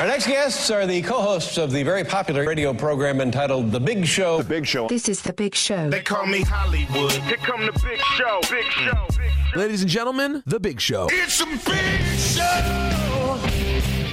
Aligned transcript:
Our 0.00 0.06
next 0.06 0.26
guests 0.26 0.70
are 0.70 0.86
the 0.86 1.02
co-hosts 1.02 1.58
of 1.58 1.72
the 1.72 1.82
very 1.82 2.04
popular 2.04 2.46
radio 2.46 2.72
program 2.72 3.20
entitled 3.20 3.70
The 3.70 3.80
Big 3.80 4.06
Show. 4.06 4.38
The 4.38 4.48
Big 4.48 4.66
Show. 4.66 4.88
This 4.88 5.10
is 5.10 5.20
The 5.20 5.34
Big 5.34 5.54
Show. 5.54 5.90
They 5.90 6.00
call 6.00 6.24
me 6.24 6.40
Hollywood. 6.40 7.12
Here 7.12 7.36
come 7.36 7.66
the 7.66 7.72
big 7.72 8.00
show. 8.16 8.40
Big 8.50 8.64
show. 8.64 9.06
Big 9.18 9.30
show. 9.52 9.58
Ladies 9.58 9.82
and 9.82 9.90
gentlemen, 9.90 10.42
The 10.46 10.58
Big 10.58 10.80
Show. 10.80 11.06
It's 11.10 11.42
a 11.42 11.44
big 11.44 12.18
show. 12.18 13.38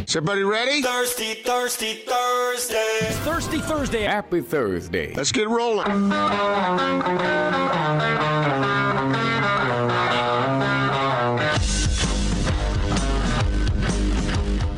Is 0.04 0.13
everybody 0.13 0.44
ready? 0.44 0.81
Thirsty, 0.81 1.36
thirsty 1.36 2.04
Thursday. 2.06 2.99
Thirsty 3.24 3.60
Thursday. 3.60 4.04
Happy 4.04 4.42
Thursday. 4.42 5.13
Let's 5.13 5.31
get 5.31 5.47
rolling. 5.47 6.12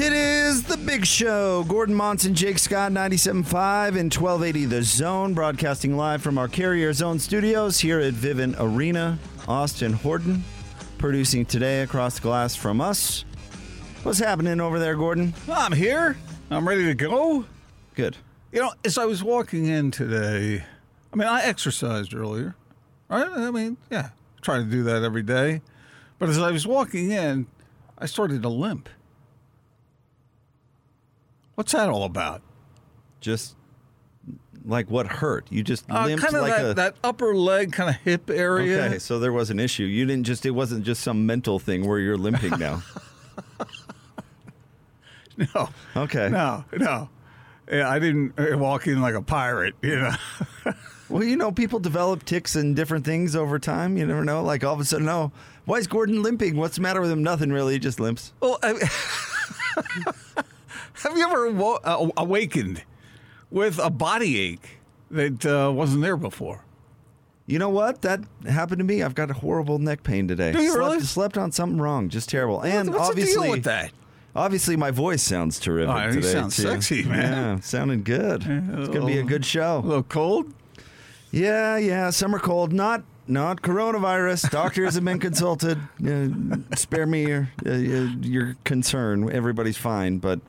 It 0.00 0.12
is 0.12 0.62
the 0.62 0.76
big 0.76 1.04
show. 1.04 1.64
Gordon 1.64 1.96
Monson, 1.96 2.32
Jake 2.32 2.60
Scott, 2.60 2.92
97.5 2.92 3.98
and 3.98 4.14
1280 4.14 4.64
The 4.66 4.82
Zone, 4.84 5.34
broadcasting 5.34 5.96
live 5.96 6.22
from 6.22 6.38
our 6.38 6.46
Carrier 6.46 6.92
Zone 6.92 7.18
studios 7.18 7.80
here 7.80 7.98
at 7.98 8.14
Vivint 8.14 8.54
Arena. 8.60 9.18
Austin 9.48 9.92
Horton 9.92 10.44
producing 10.98 11.44
today 11.44 11.82
across 11.82 12.14
the 12.14 12.20
glass 12.20 12.54
from 12.54 12.80
us. 12.80 13.24
What's 14.04 14.20
happening 14.20 14.60
over 14.60 14.78
there, 14.78 14.94
Gordon? 14.94 15.34
I'm 15.50 15.72
here. 15.72 16.16
I'm 16.48 16.68
ready 16.68 16.84
to 16.84 16.94
go. 16.94 17.44
Good. 17.96 18.16
You 18.52 18.60
know, 18.60 18.72
as 18.84 18.98
I 18.98 19.04
was 19.04 19.24
walking 19.24 19.66
in 19.66 19.90
today, 19.90 20.64
I 21.12 21.16
mean, 21.16 21.26
I 21.26 21.42
exercised 21.42 22.14
earlier, 22.14 22.54
right? 23.08 23.28
I 23.28 23.50
mean, 23.50 23.76
yeah, 23.90 24.10
try 24.42 24.58
to 24.58 24.64
do 24.64 24.84
that 24.84 25.02
every 25.02 25.24
day. 25.24 25.60
But 26.20 26.28
as 26.28 26.38
I 26.38 26.52
was 26.52 26.68
walking 26.68 27.10
in, 27.10 27.48
I 27.98 28.06
started 28.06 28.42
to 28.42 28.48
limp. 28.48 28.88
What's 31.58 31.72
that 31.72 31.88
all 31.88 32.04
about? 32.04 32.40
Just 33.20 33.56
like 34.64 34.88
what 34.88 35.08
hurt? 35.08 35.44
You 35.50 35.64
just 35.64 35.90
Uh, 35.90 36.04
limped 36.06 36.22
kind 36.22 36.36
of 36.36 36.42
like 36.42 36.52
that, 36.52 36.64
a. 36.70 36.74
that 36.74 36.94
upper 37.02 37.34
leg, 37.34 37.72
kind 37.72 37.90
of 37.90 37.96
hip 37.96 38.30
area. 38.30 38.84
Okay, 38.84 38.98
so 39.00 39.18
there 39.18 39.32
was 39.32 39.50
an 39.50 39.58
issue. 39.58 39.82
You 39.82 40.06
didn't 40.06 40.22
just. 40.24 40.46
It 40.46 40.52
wasn't 40.52 40.84
just 40.84 41.02
some 41.02 41.26
mental 41.26 41.58
thing 41.58 41.84
where 41.84 41.98
you're 41.98 42.16
limping 42.16 42.56
now. 42.60 42.84
No, 45.54 45.68
Okay. 45.96 46.28
no, 46.28 46.64
no. 46.76 47.08
Yeah, 47.70 47.88
I 47.90 47.98
didn't 47.98 48.38
uh, 48.38 48.56
walk 48.58 48.86
in 48.86 49.00
like 49.00 49.14
a 49.14 49.22
pirate, 49.22 49.74
you 49.82 49.96
know. 49.96 50.12
Well, 51.08 51.24
you 51.24 51.36
know, 51.36 51.50
people 51.50 51.78
develop 51.80 52.24
ticks 52.24 52.54
and 52.54 52.76
different 52.76 53.04
things 53.04 53.34
over 53.34 53.58
time. 53.58 53.96
You 53.96 54.06
never 54.06 54.24
know. 54.24 54.42
Like 54.44 54.62
all 54.62 54.74
of 54.74 54.80
a 54.80 54.84
sudden, 54.84 55.08
oh, 55.08 55.32
why 55.64 55.78
is 55.78 55.86
Gordon 55.86 56.22
limping? 56.22 56.56
What's 56.56 56.76
the 56.76 56.82
matter 56.82 57.00
with 57.00 57.10
him? 57.10 57.22
Nothing 57.22 57.50
really. 57.50 57.72
He 57.72 57.78
just 57.78 57.98
limps. 57.98 58.32
Well, 58.40 58.58
I, 58.62 58.74
have 61.02 61.16
you 61.16 61.26
ever 61.26 61.50
wo- 61.50 61.78
uh, 61.84 62.08
awakened 62.16 62.82
with 63.50 63.78
a 63.78 63.90
body 63.90 64.38
ache 64.38 64.78
that 65.10 65.44
uh, 65.46 65.70
wasn't 65.72 66.02
there 66.02 66.16
before? 66.16 66.64
You 67.46 67.58
know 67.58 67.70
what? 67.70 68.02
That 68.02 68.20
happened 68.46 68.78
to 68.80 68.84
me. 68.84 69.02
I've 69.02 69.14
got 69.14 69.30
a 69.30 69.34
horrible 69.34 69.78
neck 69.78 70.02
pain 70.02 70.28
today. 70.28 70.52
Do 70.52 70.60
you 70.60 70.72
slept, 70.72 70.78
really? 70.78 71.00
Slept 71.00 71.38
on 71.38 71.50
something 71.50 71.80
wrong. 71.80 72.10
Just 72.10 72.28
terrible. 72.28 72.60
And 72.62 72.90
What's 72.92 73.08
obviously, 73.08 73.34
the 73.36 73.42
deal 73.42 73.50
with 73.52 73.64
that? 73.64 73.90
obviously, 74.36 74.76
my 74.76 74.90
voice 74.90 75.22
sounds 75.22 75.58
terrific 75.58 75.94
Oh, 75.94 76.06
you 76.08 76.12
today. 76.14 76.32
sound 76.32 76.52
too. 76.52 76.62
sexy, 76.62 77.04
man. 77.04 77.32
Yeah, 77.32 77.60
sounding 77.60 78.02
good. 78.02 78.42
it's 78.46 78.88
gonna 78.90 79.06
be 79.06 79.18
a 79.18 79.22
good 79.22 79.46
show. 79.46 79.78
A 79.78 79.86
little 79.86 80.02
cold. 80.02 80.52
Yeah, 81.30 81.76
yeah. 81.78 82.10
Summer 82.10 82.38
cold. 82.38 82.72
Not 82.72 83.02
not 83.26 83.62
coronavirus. 83.62 84.50
Doctors 84.50 84.94
have 84.96 85.04
been 85.04 85.18
consulted. 85.18 85.78
Uh, 86.06 86.28
spare 86.76 87.06
me 87.06 87.26
your 87.28 87.48
uh, 87.66 87.72
your 87.72 88.56
concern. 88.64 89.30
Everybody's 89.32 89.76
fine, 89.78 90.18
but 90.18 90.40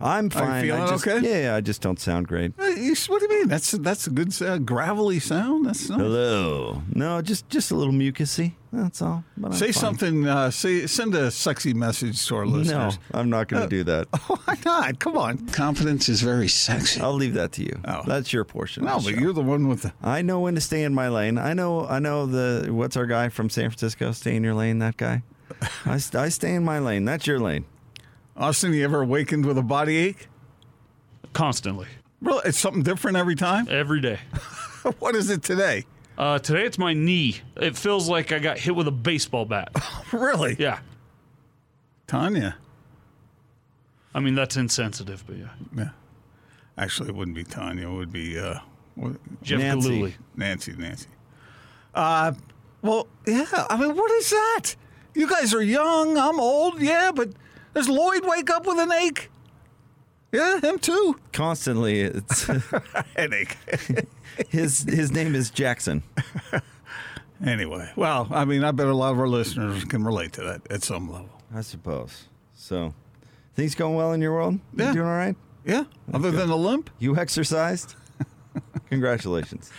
I'm 0.00 0.28
fine. 0.30 0.62
feeling 0.62 0.82
I 0.82 0.86
just, 0.88 1.06
okay? 1.06 1.42
Yeah, 1.42 1.54
I 1.54 1.60
just 1.60 1.80
don't 1.80 1.98
sound 2.00 2.28
great. 2.28 2.52
Uh, 2.58 2.64
What 3.08 3.20
do 3.20 3.26
you 3.26 3.28
mean? 3.28 3.48
That's 3.48 3.70
that's 3.72 4.06
a 4.06 4.10
good 4.10 4.32
gravelly 4.66 5.20
sound. 5.20 5.66
That's 5.66 5.88
nice. 5.88 5.98
Hello. 5.98 6.82
No, 6.92 7.22
just 7.22 7.48
just 7.48 7.70
a 7.70 7.74
little 7.74 7.92
mucusy. 7.94 8.52
That's 8.72 9.00
all. 9.00 9.22
But 9.36 9.54
Say 9.54 9.66
fine. 9.66 9.72
something. 9.72 10.26
Uh, 10.26 10.50
say 10.50 10.86
send 10.86 11.14
a 11.14 11.30
sexy 11.30 11.74
message 11.74 12.26
to 12.26 12.36
our 12.36 12.46
listeners. 12.46 12.98
No. 13.12 13.20
I'm 13.20 13.30
not 13.30 13.46
going 13.48 13.62
to 13.62 13.68
do 13.68 13.84
that. 13.84 14.08
Oh, 14.12 14.38
why 14.44 14.56
not? 14.64 14.98
Come 14.98 15.16
on. 15.16 15.46
Confidence 15.48 16.08
is 16.08 16.22
very 16.22 16.48
sexy. 16.48 17.00
I'll 17.00 17.12
leave 17.14 17.34
that 17.34 17.52
to 17.52 17.62
you. 17.62 17.78
Oh. 17.84 18.02
That's 18.04 18.32
your 18.32 18.44
portion. 18.44 18.84
No, 18.84 18.96
but 18.96 19.14
show. 19.14 19.20
you're 19.20 19.32
the 19.32 19.42
one 19.42 19.68
with 19.68 19.82
the. 19.82 19.92
I 20.02 20.22
know 20.22 20.40
when 20.40 20.56
to 20.56 20.60
stay 20.60 20.82
in 20.82 20.92
my 20.92 21.08
lane. 21.08 21.38
I 21.38 21.54
know. 21.54 21.86
I 21.86 22.00
know 22.00 22.26
the. 22.26 22.68
What's 22.72 22.96
our 22.96 23.06
guy 23.06 23.28
from 23.28 23.48
San 23.48 23.70
Francisco? 23.70 24.10
Stay 24.12 24.34
in 24.34 24.42
your 24.42 24.54
lane. 24.54 24.80
That 24.80 24.96
guy. 24.96 25.22
I, 25.86 25.94
I 26.14 26.28
stay 26.30 26.54
in 26.54 26.64
my 26.64 26.80
lane. 26.80 27.04
That's 27.04 27.26
your 27.28 27.38
lane. 27.38 27.66
Austin, 28.36 28.72
you 28.72 28.84
ever 28.84 29.02
awakened 29.02 29.46
with 29.46 29.58
a 29.58 29.62
body 29.62 29.96
ache? 29.96 30.28
constantly 31.32 31.88
Really, 32.20 32.42
it's 32.44 32.58
something 32.58 32.82
different 32.82 33.16
every 33.16 33.34
time. 33.34 33.66
every 33.68 34.00
day. 34.00 34.18
what 34.98 35.14
is 35.14 35.28
it 35.30 35.42
today? 35.42 35.84
Uh, 36.16 36.38
today 36.38 36.64
it's 36.64 36.78
my 36.78 36.94
knee. 36.94 37.40
It 37.56 37.76
feels 37.76 38.08
like 38.08 38.32
I 38.32 38.38
got 38.38 38.56
hit 38.56 38.74
with 38.74 38.86
a 38.88 38.92
baseball 38.92 39.44
bat. 39.44 39.70
Really? 40.12 40.54
Yeah, 40.58 40.78
Tonya. 42.06 42.54
I 44.14 44.20
mean 44.20 44.36
that's 44.36 44.56
insensitive, 44.56 45.24
but 45.26 45.36
yeah. 45.36 45.48
Yeah. 45.76 45.88
Actually, 46.78 47.08
it 47.08 47.16
wouldn't 47.16 47.36
be 47.36 47.44
Tonya. 47.44 47.82
It 47.82 47.90
would 47.90 48.12
be 48.12 48.38
uh, 48.38 48.60
what, 48.94 49.12
Jeff 49.42 49.58
Nancy. 49.58 49.88
Gillooly. 49.88 50.14
Nancy. 50.36 50.72
Nancy. 50.76 51.08
Uh, 51.94 52.32
well, 52.80 53.08
yeah. 53.26 53.66
I 53.68 53.76
mean, 53.76 53.96
what 53.96 54.10
is 54.12 54.30
that? 54.30 54.76
You 55.14 55.28
guys 55.28 55.52
are 55.52 55.62
young. 55.62 56.16
I'm 56.16 56.38
old. 56.38 56.80
Yeah, 56.80 57.10
but 57.12 57.30
does 57.74 57.88
Lloyd 57.88 58.22
wake 58.24 58.50
up 58.50 58.66
with 58.66 58.78
an 58.78 58.92
ache? 58.92 59.30
Yeah, 60.32 60.60
him 60.60 60.78
too. 60.78 61.18
Constantly. 61.32 62.00
It's 62.00 62.46
Headache. 63.16 63.56
his 64.48 64.82
his 64.82 65.12
name 65.12 65.34
is 65.34 65.50
Jackson. 65.50 66.02
anyway, 67.46 67.90
well, 67.96 68.26
I 68.30 68.44
mean, 68.44 68.64
I 68.64 68.70
bet 68.72 68.86
a 68.86 68.94
lot 68.94 69.12
of 69.12 69.18
our 69.20 69.28
listeners 69.28 69.84
can 69.84 70.02
relate 70.04 70.32
to 70.34 70.42
that 70.42 70.62
at 70.70 70.82
some 70.82 71.10
level. 71.10 71.28
I 71.54 71.60
suppose. 71.60 72.24
So, 72.56 72.94
things 73.54 73.74
going 73.74 73.94
well 73.94 74.12
in 74.12 74.20
your 74.20 74.32
world? 74.32 74.54
You 74.76 74.84
Yeah. 74.84 74.92
doing 74.92 75.06
all 75.06 75.16
right? 75.16 75.36
Yeah. 75.64 75.84
Other 76.12 76.30
than 76.30 76.48
the 76.48 76.56
limp. 76.56 76.90
You 76.98 77.16
exercised? 77.16 77.94
Congratulations. 78.90 79.70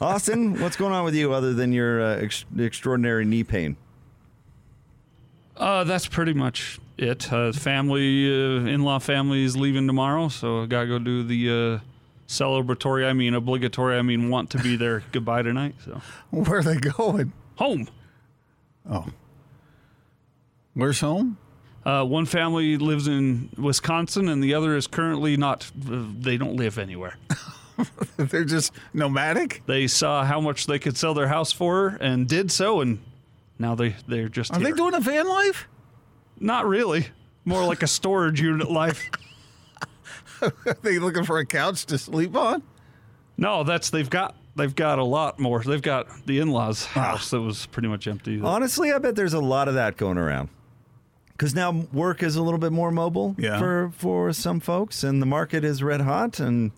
Austin, 0.00 0.60
what's 0.60 0.76
going 0.76 0.92
on 0.92 1.04
with 1.04 1.14
you 1.14 1.32
other 1.32 1.54
than 1.54 1.72
your 1.72 2.00
uh, 2.02 2.16
ex- 2.16 2.44
extraordinary 2.58 3.24
knee 3.24 3.42
pain? 3.44 3.76
Uh, 5.58 5.84
that's 5.84 6.06
pretty 6.06 6.32
much 6.32 6.78
it. 6.96 7.32
Uh, 7.32 7.52
family, 7.52 8.28
uh, 8.30 8.64
in-law 8.66 8.98
family 9.00 9.42
is 9.44 9.56
leaving 9.56 9.86
tomorrow, 9.86 10.28
so 10.28 10.62
I 10.62 10.66
gotta 10.66 10.86
go 10.86 10.98
do 10.98 11.22
the 11.24 11.50
uh, 11.50 11.84
celebratory. 12.28 13.04
I 13.08 13.12
mean, 13.12 13.34
obligatory. 13.34 13.98
I 13.98 14.02
mean, 14.02 14.30
want 14.30 14.50
to 14.50 14.58
be 14.58 14.76
there 14.76 15.02
goodbye 15.12 15.42
tonight. 15.42 15.74
So 15.84 16.00
Where 16.30 16.58
are 16.58 16.62
they 16.62 16.76
going? 16.76 17.32
home. 17.56 17.88
Oh. 18.88 19.06
Where's 20.74 21.00
home? 21.00 21.36
Uh, 21.84 22.04
one 22.04 22.24
family 22.24 22.76
lives 22.76 23.08
in 23.08 23.48
Wisconsin, 23.58 24.28
and 24.28 24.42
the 24.42 24.54
other 24.54 24.76
is 24.76 24.86
currently 24.86 25.36
not. 25.36 25.70
Uh, 25.90 26.04
they 26.18 26.36
don't 26.36 26.54
live 26.54 26.78
anywhere. 26.78 27.16
They're 28.16 28.44
just 28.44 28.72
nomadic? 28.92 29.62
They 29.66 29.86
saw 29.88 30.24
how 30.24 30.40
much 30.40 30.66
they 30.66 30.78
could 30.78 30.96
sell 30.96 31.14
their 31.14 31.28
house 31.28 31.50
for 31.52 31.96
and 32.00 32.28
did 32.28 32.50
so, 32.52 32.80
and 32.80 33.00
now 33.58 33.74
they 33.74 33.96
they're 34.06 34.28
just. 34.28 34.52
Are 34.52 34.60
they 34.60 34.72
doing 34.72 34.94
a 34.94 35.00
van 35.00 35.28
life? 35.28 35.68
Not 36.40 36.66
really. 36.66 37.08
More 37.44 37.64
like 37.64 37.82
a 37.82 37.86
storage 37.86 38.40
unit 38.40 38.70
life. 38.70 39.10
Are 40.42 40.76
they 40.82 40.98
looking 40.98 41.24
for 41.24 41.38
a 41.38 41.46
couch 41.46 41.86
to 41.86 41.98
sleep 41.98 42.36
on? 42.36 42.62
No, 43.36 43.64
that's 43.64 43.90
they've 43.90 44.08
got 44.08 44.36
they've 44.56 44.74
got 44.74 44.98
a 44.98 45.04
lot 45.04 45.38
more. 45.38 45.62
They've 45.62 45.82
got 45.82 46.26
the 46.26 46.38
in-laws 46.38 46.86
ah. 46.94 47.00
house 47.00 47.30
that 47.30 47.40
was 47.40 47.66
pretty 47.66 47.88
much 47.88 48.06
empty. 48.06 48.40
Honestly, 48.40 48.92
I 48.92 48.98
bet 48.98 49.16
there's 49.16 49.34
a 49.34 49.40
lot 49.40 49.68
of 49.68 49.74
that 49.74 49.96
going 49.96 50.18
around. 50.18 50.50
Because 51.32 51.54
now 51.54 51.86
work 51.92 52.22
is 52.22 52.34
a 52.34 52.42
little 52.42 52.58
bit 52.58 52.72
more 52.72 52.90
mobile 52.90 53.36
Yeah. 53.38 53.58
for 53.58 53.92
for 53.96 54.32
some 54.32 54.60
folks, 54.60 55.02
and 55.02 55.22
the 55.22 55.26
market 55.26 55.64
is 55.64 55.82
red 55.82 56.00
hot. 56.00 56.40
And 56.40 56.72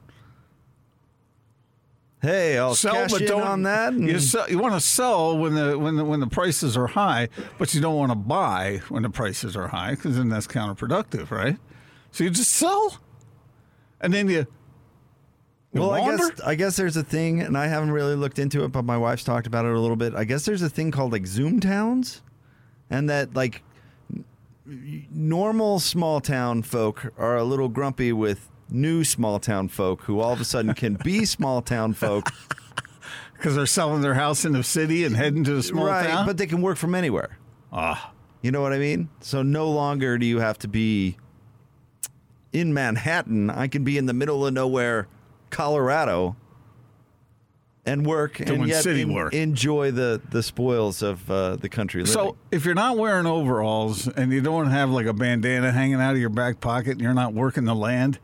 hey, 2.23 2.59
I'll 2.59 2.75
cash 2.75 3.21
in 3.21 3.27
don't, 3.27 3.43
on 3.43 3.63
that. 3.63 3.93
and- 3.93 4.07
You, 4.09 4.19
sell, 4.19 4.49
you 4.51 4.59
want 4.59 4.75
to 4.75 4.81
sell 4.81 5.37
when 5.39 5.55
the 5.55 5.79
when 5.79 5.97
the 5.97 6.05
when 6.05 6.21
the 6.21 6.27
prices 6.27 6.77
are 6.77 6.87
high, 6.89 7.29
but 7.59 7.75
you 7.75 7.81
don't 7.81 7.97
want 7.97 8.11
to 8.13 8.17
buy 8.17 8.81
when 8.89 9.03
the 9.03 9.11
prices 9.11 9.57
are 9.57 9.69
high 9.69 9.91
because 9.95 10.17
then 10.17 10.29
that's 10.29 10.47
counterproductive, 10.47 11.31
right? 11.31 11.57
So 12.13 12.25
you 12.25 12.31
just 12.31 12.53
sell, 12.53 12.99
and 14.01 14.13
then 14.13 14.29
you 14.29 14.47
You 15.73 15.81
Well, 15.81 15.93
I 15.93 16.05
guess 16.17 16.41
I 16.41 16.55
guess 16.57 16.77
there's 16.77 16.97
a 16.97 17.05
thing, 17.05 17.41
and 17.41 17.57
I 17.57 17.67
haven't 17.69 17.93
really 17.93 18.17
looked 18.17 18.39
into 18.39 18.65
it, 18.65 18.69
but 18.73 18.85
my 18.85 18.97
wife's 18.99 19.23
talked 19.25 19.47
about 19.47 19.65
it 19.65 19.73
a 19.73 19.79
little 19.79 19.97
bit. 19.97 20.15
I 20.15 20.25
guess 20.25 20.45
there's 20.45 20.63
a 20.63 20.69
thing 20.71 20.91
called 20.91 21.13
like 21.13 21.27
Zoom 21.27 21.61
towns, 21.61 22.23
and 22.91 23.09
that 23.09 23.35
like 23.35 23.63
normal 24.67 25.81
small 25.81 26.21
town 26.21 26.63
folk 26.63 27.13
are 27.19 27.37
a 27.37 27.45
little 27.45 27.69
grumpy 27.69 28.13
with 28.13 28.49
new 28.71 29.05
small 29.05 29.39
town 29.39 29.69
folk 29.69 30.03
who 30.03 30.21
all 30.21 30.33
of 30.33 30.41
a 30.41 30.45
sudden 30.45 30.75
can 30.75 30.95
be 30.95 31.25
small 31.25 31.63
town 31.63 31.93
folk, 31.93 32.31
because 33.35 33.57
they're 33.57 33.67
selling 33.67 34.03
their 34.03 34.15
house 34.15 34.45
in 34.45 34.53
the 34.53 34.63
city 34.63 35.05
and 35.05 35.17
heading 35.17 35.45
to 35.45 35.55
the 35.55 35.63
small 35.63 35.87
right? 35.87 36.07
town. 36.07 36.27
But 36.27 36.37
they 36.37 36.47
can 36.47 36.63
work 36.63 36.77
from 36.77 36.95
anywhere. 36.95 37.39
Ah. 37.73 38.13
You 38.43 38.51
know 38.51 38.63
what 38.63 38.73
I 38.73 38.79
mean? 38.79 39.09
So 39.21 39.43
no 39.43 39.71
longer 39.71 40.17
do 40.17 40.27
you 40.27 40.39
have 40.39 40.59
to 40.61 40.69
be 40.69 41.17
in 42.53 42.73
Manhattan. 42.73 43.51
I 43.51 43.69
can 43.69 43.85
be 43.85 43.99
in 43.99 44.07
the 44.07 44.15
middle 44.15 44.47
of 44.47 44.55
nowhere, 44.55 45.09
Colorado, 45.51 46.37
and 47.87 48.07
work 48.07 48.37
Doing 48.37 48.61
and 48.61 48.69
yet 48.69 48.83
city 48.83 49.05
work. 49.05 49.33
enjoy 49.35 49.91
the 49.91 50.21
the 50.31 50.43
spoils 50.43 51.03
of 51.03 51.31
uh, 51.31 51.57
the 51.57 51.69
country 51.69 52.03
living. 52.03 52.13
So 52.13 52.37
if 52.51 52.65
you're 52.65 52.75
not 52.75 52.97
wearing 52.99 53.27
overalls 53.27 54.07
and 54.07 54.33
you 54.33 54.41
don't 54.41 54.71
have 54.71 54.91
like 54.91 55.07
a 55.07 55.13
bandana 55.13 55.73
hanging 55.73 56.01
out 56.01 56.13
of 56.13 56.21
your 56.21 56.29
back 56.31 56.61
pocket 56.61 56.93
and 56.93 57.01
you're 57.01 57.15
not 57.15 57.33
working 57.33 57.65
the 57.65 57.75
land, 57.75 58.19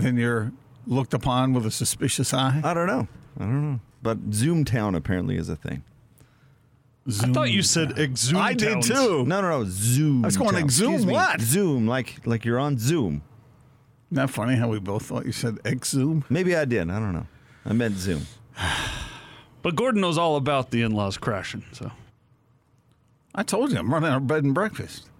then 0.00 0.16
you're 0.16 0.52
looked 0.86 1.14
upon 1.14 1.52
with 1.52 1.66
a 1.66 1.70
suspicious 1.70 2.32
eye. 2.32 2.60
I 2.64 2.74
don't 2.74 2.86
know. 2.86 3.08
I 3.38 3.42
don't 3.44 3.72
know. 3.72 3.80
But 4.02 4.18
Zoom 4.32 4.64
Town 4.64 4.94
apparently 4.94 5.36
is 5.36 5.48
a 5.48 5.56
thing. 5.56 5.82
I 7.08 7.32
thought 7.32 7.50
you 7.50 7.62
said 7.62 7.98
exhume. 7.98 8.38
I 8.38 8.52
did 8.52 8.82
too. 8.82 9.24
No, 9.24 9.40
no, 9.40 9.60
no. 9.60 9.64
Zoom. 9.66 10.24
I 10.24 10.28
was 10.28 10.36
going, 10.36 10.52
Town. 10.52 10.62
exhume 10.62 11.06
what? 11.06 11.40
Zoom, 11.40 11.86
like 11.86 12.26
like 12.26 12.44
you're 12.44 12.58
on 12.58 12.78
Zoom. 12.78 13.22
Isn't 14.10 14.16
that 14.26 14.30
funny 14.30 14.56
how 14.56 14.68
we 14.68 14.78
both 14.78 15.04
thought 15.06 15.24
you 15.26 15.32
said 15.32 15.58
exhume? 15.64 16.24
Maybe 16.28 16.54
I 16.54 16.64
did. 16.64 16.90
I 16.90 16.98
don't 16.98 17.12
know. 17.12 17.26
I 17.64 17.72
meant 17.72 17.96
Zoom. 17.96 18.26
But 19.60 19.74
Gordon 19.74 20.00
knows 20.00 20.16
all 20.16 20.36
about 20.36 20.70
the 20.70 20.82
in-laws 20.82 21.18
crashing. 21.18 21.64
So 21.72 21.90
I 23.34 23.42
told 23.42 23.72
you 23.72 23.78
I'm 23.78 23.92
running 23.92 24.10
our 24.10 24.20
bed 24.20 24.44
and 24.44 24.54
breakfast. 24.54 25.10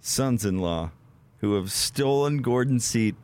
Sons-in-law 0.00 0.90
who 1.38 1.54
have 1.54 1.70
stolen 1.70 2.38
Gordon's 2.42 2.84
seat 2.84 3.14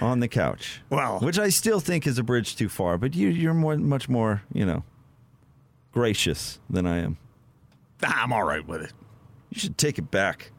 on 0.00 0.20
the 0.20 0.28
couch. 0.28 0.80
Well- 0.90 1.20
which 1.20 1.38
I 1.38 1.48
still 1.48 1.80
think 1.80 2.06
is 2.06 2.18
a 2.18 2.22
bridge 2.22 2.56
too 2.56 2.68
far. 2.68 2.98
But 2.98 3.14
you, 3.14 3.28
you're 3.28 3.54
more, 3.54 3.76
much 3.76 4.08
more, 4.08 4.42
you 4.52 4.64
know, 4.66 4.84
gracious 5.92 6.58
than 6.68 6.86
I 6.86 6.98
am. 6.98 7.18
I'm 8.02 8.32
all 8.32 8.44
right 8.44 8.66
with 8.66 8.82
it. 8.82 8.92
You 9.50 9.60
should 9.60 9.76
take 9.76 9.98
it 9.98 10.10
back. 10.10 10.52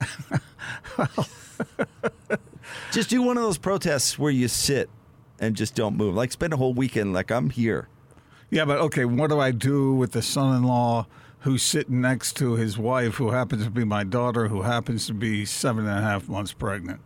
just 2.92 3.10
do 3.10 3.22
one 3.22 3.36
of 3.36 3.42
those 3.42 3.58
protests 3.58 4.18
where 4.18 4.30
you 4.30 4.48
sit 4.48 4.88
and 5.40 5.56
just 5.56 5.74
don't 5.74 5.96
move. 5.96 6.14
Like 6.14 6.32
spend 6.32 6.52
a 6.52 6.56
whole 6.56 6.74
weekend 6.74 7.12
like 7.12 7.30
I'm 7.30 7.50
here. 7.50 7.88
Yeah, 8.50 8.64
but 8.64 8.78
okay, 8.78 9.04
what 9.04 9.30
do 9.30 9.38
I 9.40 9.50
do 9.50 9.92
with 9.94 10.12
the 10.12 10.22
son-in-law 10.22 11.06
who's 11.40 11.62
sitting 11.62 12.00
next 12.00 12.34
to 12.36 12.54
his 12.54 12.78
wife, 12.78 13.16
who 13.16 13.30
happens 13.30 13.64
to 13.64 13.70
be 13.70 13.84
my 13.84 14.04
daughter, 14.04 14.48
who 14.48 14.62
happens 14.62 15.06
to 15.06 15.14
be 15.14 15.44
seven 15.44 15.86
and 15.86 15.98
a 15.98 16.02
half 16.02 16.28
months 16.28 16.52
pregnant? 16.52 17.00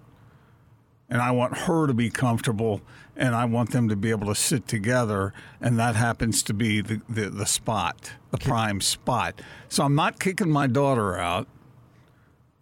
And 1.12 1.20
I 1.20 1.30
want 1.30 1.54
her 1.58 1.86
to 1.86 1.92
be 1.92 2.08
comfortable, 2.08 2.80
and 3.18 3.34
I 3.34 3.44
want 3.44 3.72
them 3.72 3.86
to 3.90 3.96
be 3.96 4.08
able 4.08 4.28
to 4.28 4.34
sit 4.34 4.66
together, 4.66 5.34
and 5.60 5.78
that 5.78 5.94
happens 5.94 6.42
to 6.44 6.54
be 6.54 6.80
the, 6.80 7.02
the, 7.06 7.28
the 7.28 7.44
spot, 7.44 8.12
the 8.30 8.38
prime 8.38 8.80
spot. 8.80 9.42
So 9.68 9.84
I'm 9.84 9.94
not 9.94 10.18
kicking 10.18 10.48
my 10.50 10.66
daughter 10.66 11.18
out. 11.18 11.48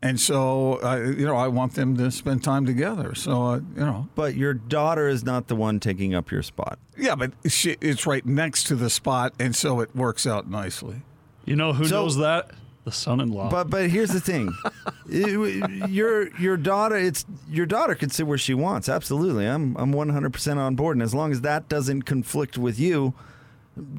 And 0.02 0.18
so, 0.18 0.82
uh, 0.82 0.96
you 1.16 1.26
know, 1.26 1.36
I 1.36 1.46
want 1.46 1.74
them 1.76 1.96
to 1.98 2.10
spend 2.10 2.42
time 2.42 2.66
together. 2.66 3.14
So, 3.14 3.46
uh, 3.46 3.56
you 3.76 3.84
know, 3.84 4.08
But 4.16 4.34
your 4.34 4.54
daughter 4.54 5.06
is 5.06 5.22
not 5.22 5.46
the 5.46 5.54
one 5.54 5.78
taking 5.78 6.12
up 6.12 6.32
your 6.32 6.42
spot. 6.42 6.80
yeah, 6.98 7.14
but 7.14 7.30
she, 7.48 7.76
it's 7.80 8.04
right 8.04 8.26
next 8.26 8.64
to 8.64 8.74
the 8.74 8.90
spot, 8.90 9.32
and 9.38 9.54
so 9.54 9.78
it 9.78 9.94
works 9.94 10.26
out 10.26 10.50
nicely. 10.50 11.02
you 11.44 11.54
know 11.54 11.72
who 11.72 11.84
So- 11.84 12.02
knows 12.02 12.16
that? 12.16 12.50
The 12.90 12.96
son-in-law. 12.96 13.50
But 13.50 13.70
but 13.70 13.88
here's 13.88 14.10
the 14.10 14.20
thing, 14.20 14.52
It- 15.08 15.88
your 15.90 16.36
your 16.38 16.56
daughter 16.56 16.96
it's 16.96 17.24
your 17.48 17.66
daughter 17.66 17.94
can 17.94 18.10
sit 18.10 18.26
where 18.26 18.36
she 18.36 18.52
wants. 18.52 18.88
Absolutely, 18.88 19.46
I'm 19.46 19.76
I'm 19.76 19.92
100 19.92 20.32
percent 20.32 20.58
on 20.58 20.74
board, 20.74 20.96
and 20.96 21.02
as 21.02 21.14
long 21.14 21.30
as 21.30 21.42
that 21.42 21.68
doesn't 21.68 22.02
conflict 22.02 22.58
with 22.58 22.80
you, 22.80 23.14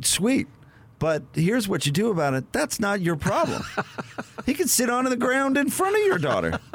sweet. 0.04 0.48
But 1.00 1.24
here's 1.34 1.70
what 1.70 1.86
you 1.86 1.94
do 1.94 2.12
about 2.12 2.34
it. 2.34 2.52
That's 2.52 2.80
not 2.82 3.00
your 3.02 3.16
problem. 3.16 3.64
he 4.46 4.54
can 4.54 4.68
sit 4.68 4.90
on 4.90 5.06
the 5.06 5.16
ground 5.16 5.58
in 5.58 5.70
front 5.70 5.96
of 5.96 6.02
your 6.04 6.18
daughter. 6.20 6.60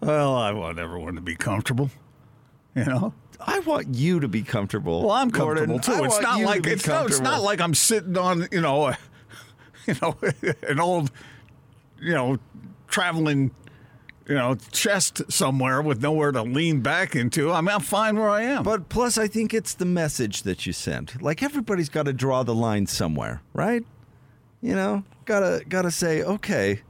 Well, 0.00 0.34
I 0.36 0.52
want 0.52 0.78
everyone 0.78 1.14
to 1.14 1.22
be 1.22 1.34
comfortable. 1.36 1.90
You 2.74 2.84
know. 2.84 3.14
I 3.40 3.60
want 3.60 3.94
you 3.94 4.20
to 4.20 4.28
be 4.28 4.42
comfortable. 4.42 5.02
Well, 5.02 5.10
I'm 5.12 5.30
Gordon. 5.30 5.66
comfortable 5.68 5.98
too. 5.98 6.04
It's 6.04 6.20
not 6.20 6.40
like 6.40 6.66
it's, 6.66 6.86
no, 6.86 7.06
it's 7.06 7.20
not 7.20 7.42
like 7.42 7.60
I'm 7.62 7.74
sitting 7.74 8.16
on 8.16 8.46
you 8.52 8.60
know, 8.60 8.88
a, 8.88 8.98
you 9.92 9.94
know, 10.02 10.16
an 10.68 10.80
old, 10.80 11.10
you 12.00 12.12
know, 12.14 12.38
traveling, 12.88 13.50
you 14.28 14.34
know, 14.34 14.56
chest 14.72 15.22
somewhere 15.30 15.82
with 15.82 16.02
nowhere 16.02 16.32
to 16.32 16.42
lean 16.42 16.80
back 16.80 17.14
into. 17.14 17.52
I 17.52 17.60
mean, 17.60 17.70
I'm 17.70 17.80
fine 17.80 18.16
where 18.16 18.30
I 18.30 18.42
am. 18.42 18.62
But 18.62 18.88
plus, 18.88 19.18
I 19.18 19.28
think 19.28 19.54
it's 19.54 19.74
the 19.74 19.84
message 19.84 20.42
that 20.42 20.66
you 20.66 20.72
sent. 20.72 21.20
Like 21.22 21.42
everybody's 21.42 21.88
got 21.88 22.06
to 22.06 22.12
draw 22.12 22.42
the 22.42 22.54
line 22.54 22.86
somewhere, 22.86 23.42
right? 23.52 23.84
You 24.62 24.74
know, 24.74 25.04
gotta 25.26 25.62
gotta 25.68 25.90
say, 25.90 26.22
okay, 26.22 26.80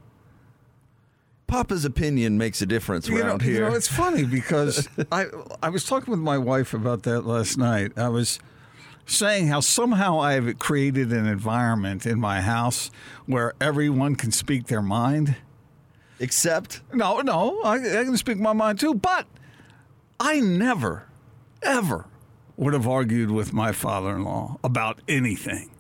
Papa's 1.47 1.85
opinion 1.85 2.39
makes 2.39 2.63
a 2.63 2.67
difference 2.67 3.09
you 3.09 3.19
know, 3.19 3.27
around 3.27 3.43
you 3.43 3.61
know, 3.61 3.73
it's 3.73 3.89
funny 3.89 4.25
because 4.25 4.89
I 5.13 5.27
I 5.63 5.69
was 5.69 5.85
talking 5.85 6.11
with 6.11 6.21
my 6.21 6.39
wife 6.39 6.75
about 6.75 7.03
that 7.05 7.27
last 7.27 7.59
night. 7.59 7.93
I 7.97 8.09
was 8.09 8.39
saying 9.07 9.47
how 9.47 9.61
somehow 9.61 10.21
I've 10.21 10.59
created 10.59 11.13
an 11.13 11.27
environment 11.27 12.05
in 12.07 12.21
my 12.21 12.41
house 12.41 12.91
where 13.27 13.55
everyone 13.61 14.17
can 14.17 14.33
speak 14.33 14.67
their 14.67 14.83
mind. 14.83 15.37
Except, 16.19 16.81
No, 16.93 17.21
no, 17.21 17.61
I, 17.63 17.75
I 18.01 18.05
can 18.05 18.17
speak 18.17 18.39
my 18.39 18.53
mind 18.53 18.81
too. 18.81 18.95
But 18.95 19.27
I 20.19 20.41
never, 20.41 21.05
ever 21.63 22.07
would 22.57 22.73
have 22.73 22.89
argued 22.89 23.31
with 23.31 23.53
my 23.53 23.73
father-in-law 23.73 24.59
about 24.65 25.01
anything. 25.07 25.71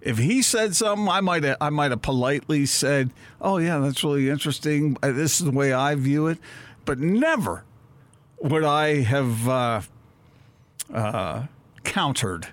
If 0.00 0.18
he 0.18 0.42
said 0.42 0.76
something, 0.76 1.08
I 1.08 1.20
might 1.20 1.42
have, 1.44 1.56
I 1.60 1.70
might 1.70 1.90
have 1.90 2.02
politely 2.02 2.64
said, 2.66 3.10
"Oh 3.40 3.58
yeah, 3.58 3.78
that's 3.78 4.04
really 4.04 4.28
interesting. 4.30 4.96
Uh, 5.02 5.10
This 5.12 5.40
is 5.40 5.46
the 5.46 5.50
way 5.50 5.72
I 5.72 5.94
view 5.96 6.28
it." 6.28 6.38
But 6.84 7.00
never 7.00 7.64
would 8.40 8.62
I 8.62 9.02
have 9.02 9.48
uh, 9.48 9.80
uh, 10.92 11.46
countered 11.82 12.48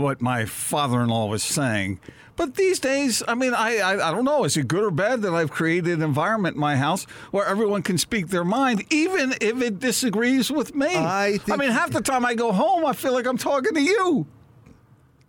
what 0.00 0.20
my 0.20 0.44
father-in-law 0.46 1.26
was 1.26 1.42
saying. 1.42 2.00
But 2.36 2.54
these 2.54 2.78
days, 2.80 3.22
I 3.28 3.34
mean, 3.34 3.52
I, 3.52 3.76
I 3.78 4.08
I 4.08 4.10
don't 4.12 4.24
know. 4.24 4.44
Is 4.44 4.56
it 4.56 4.66
good 4.66 4.82
or 4.82 4.90
bad 4.90 5.20
that 5.22 5.34
I've 5.34 5.50
created 5.50 5.92
an 5.92 6.02
environment 6.02 6.54
in 6.54 6.60
my 6.60 6.74
house 6.76 7.04
where 7.32 7.44
everyone 7.46 7.82
can 7.82 7.98
speak 7.98 8.28
their 8.28 8.44
mind, 8.44 8.84
even 8.90 9.34
if 9.42 9.60
it 9.60 9.78
disagrees 9.78 10.50
with 10.50 10.74
me? 10.74 10.88
I 10.96 11.36
think- 11.44 11.58
mean, 11.60 11.70
half 11.70 11.90
the 11.90 12.00
time 12.00 12.24
I 12.24 12.34
go 12.34 12.50
home, 12.50 12.86
I 12.86 12.94
feel 12.94 13.12
like 13.12 13.26
I'm 13.26 13.36
talking 13.36 13.74
to 13.74 13.82
you. 13.82 14.26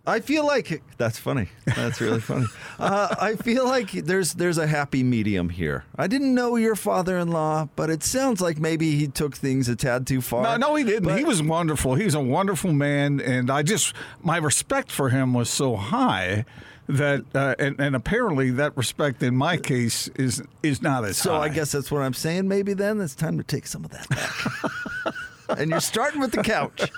I 0.04 0.18
feel 0.18 0.44
like 0.44 0.82
that's 0.96 1.18
funny. 1.18 1.48
That's 1.64 2.00
really 2.00 2.20
funny. 2.20 2.46
Uh, 2.78 3.14
I 3.20 3.36
feel 3.36 3.64
like 3.64 3.92
there's 3.92 4.34
there's 4.34 4.58
a 4.58 4.66
happy 4.66 5.04
medium 5.04 5.50
here. 5.50 5.84
I 5.94 6.08
didn't 6.08 6.34
know 6.34 6.56
your 6.56 6.74
father-in-law, 6.74 7.68
but 7.76 7.90
it 7.90 8.02
sounds 8.02 8.40
like 8.40 8.58
maybe 8.58 8.96
he 8.96 9.06
took 9.06 9.36
things 9.36 9.68
a 9.68 9.76
tad 9.76 10.04
too 10.04 10.20
far. 10.20 10.42
No, 10.42 10.56
no, 10.56 10.74
he 10.74 10.82
didn't. 10.82 11.04
But- 11.04 11.18
he 11.18 11.24
was 11.24 11.40
wonderful. 11.40 11.94
He 11.94 12.04
was 12.04 12.16
a 12.16 12.20
wonderful 12.20 12.72
man, 12.72 13.20
and 13.20 13.52
I 13.52 13.62
just 13.62 13.94
my 14.20 14.38
respect 14.38 14.90
for 14.90 15.10
him 15.10 15.32
was 15.32 15.48
so 15.48 15.76
high 15.76 16.44
that, 16.88 17.24
uh, 17.36 17.54
and, 17.60 17.78
and 17.78 17.94
apparently 17.94 18.50
that 18.50 18.76
respect 18.76 19.22
in 19.22 19.36
my 19.36 19.56
case 19.58 20.08
is 20.16 20.42
is 20.64 20.82
not 20.82 21.04
as 21.04 21.18
high. 21.20 21.22
So 21.24 21.32
high. 21.34 21.44
I 21.44 21.48
guess 21.50 21.70
that's 21.70 21.92
what 21.92 22.02
I'm 22.02 22.14
saying. 22.14 22.48
Maybe 22.48 22.74
then 22.74 23.00
it's 23.00 23.14
time 23.14 23.38
to 23.38 23.44
take 23.44 23.68
some 23.68 23.84
of 23.84 23.92
that 23.92 24.08
back. 24.08 25.14
and 25.60 25.70
you're 25.70 25.78
starting 25.80 26.20
with 26.20 26.32
the 26.32 26.42
couch. 26.42 26.90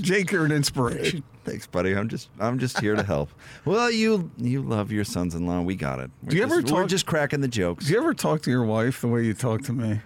Jake, 0.00 0.30
you're 0.32 0.44
an 0.44 0.52
inspiration. 0.52 1.22
Thanks, 1.44 1.66
buddy. 1.66 1.92
I'm 1.96 2.08
just 2.08 2.28
I'm 2.38 2.58
just 2.58 2.78
here 2.80 2.94
to 2.94 3.02
help. 3.02 3.30
Well, 3.64 3.90
you 3.90 4.30
you 4.38 4.62
love 4.62 4.92
your 4.92 5.04
sons-in-law. 5.04 5.62
We 5.62 5.74
got 5.76 5.98
it. 6.00 6.10
We're 6.22 6.30
Do 6.30 6.36
you 6.36 6.42
just, 6.42 6.52
ever 6.52 6.62
We're 6.62 6.82
talk- 6.82 6.88
just 6.88 7.06
cracking 7.06 7.40
the 7.40 7.48
jokes. 7.48 7.86
Do 7.86 7.92
you 7.92 7.98
ever 7.98 8.14
talk 8.14 8.42
to 8.42 8.50
your 8.50 8.64
wife 8.64 9.00
the 9.00 9.08
way 9.08 9.24
you 9.24 9.34
talk 9.34 9.62
to 9.62 9.72
me? 9.72 10.00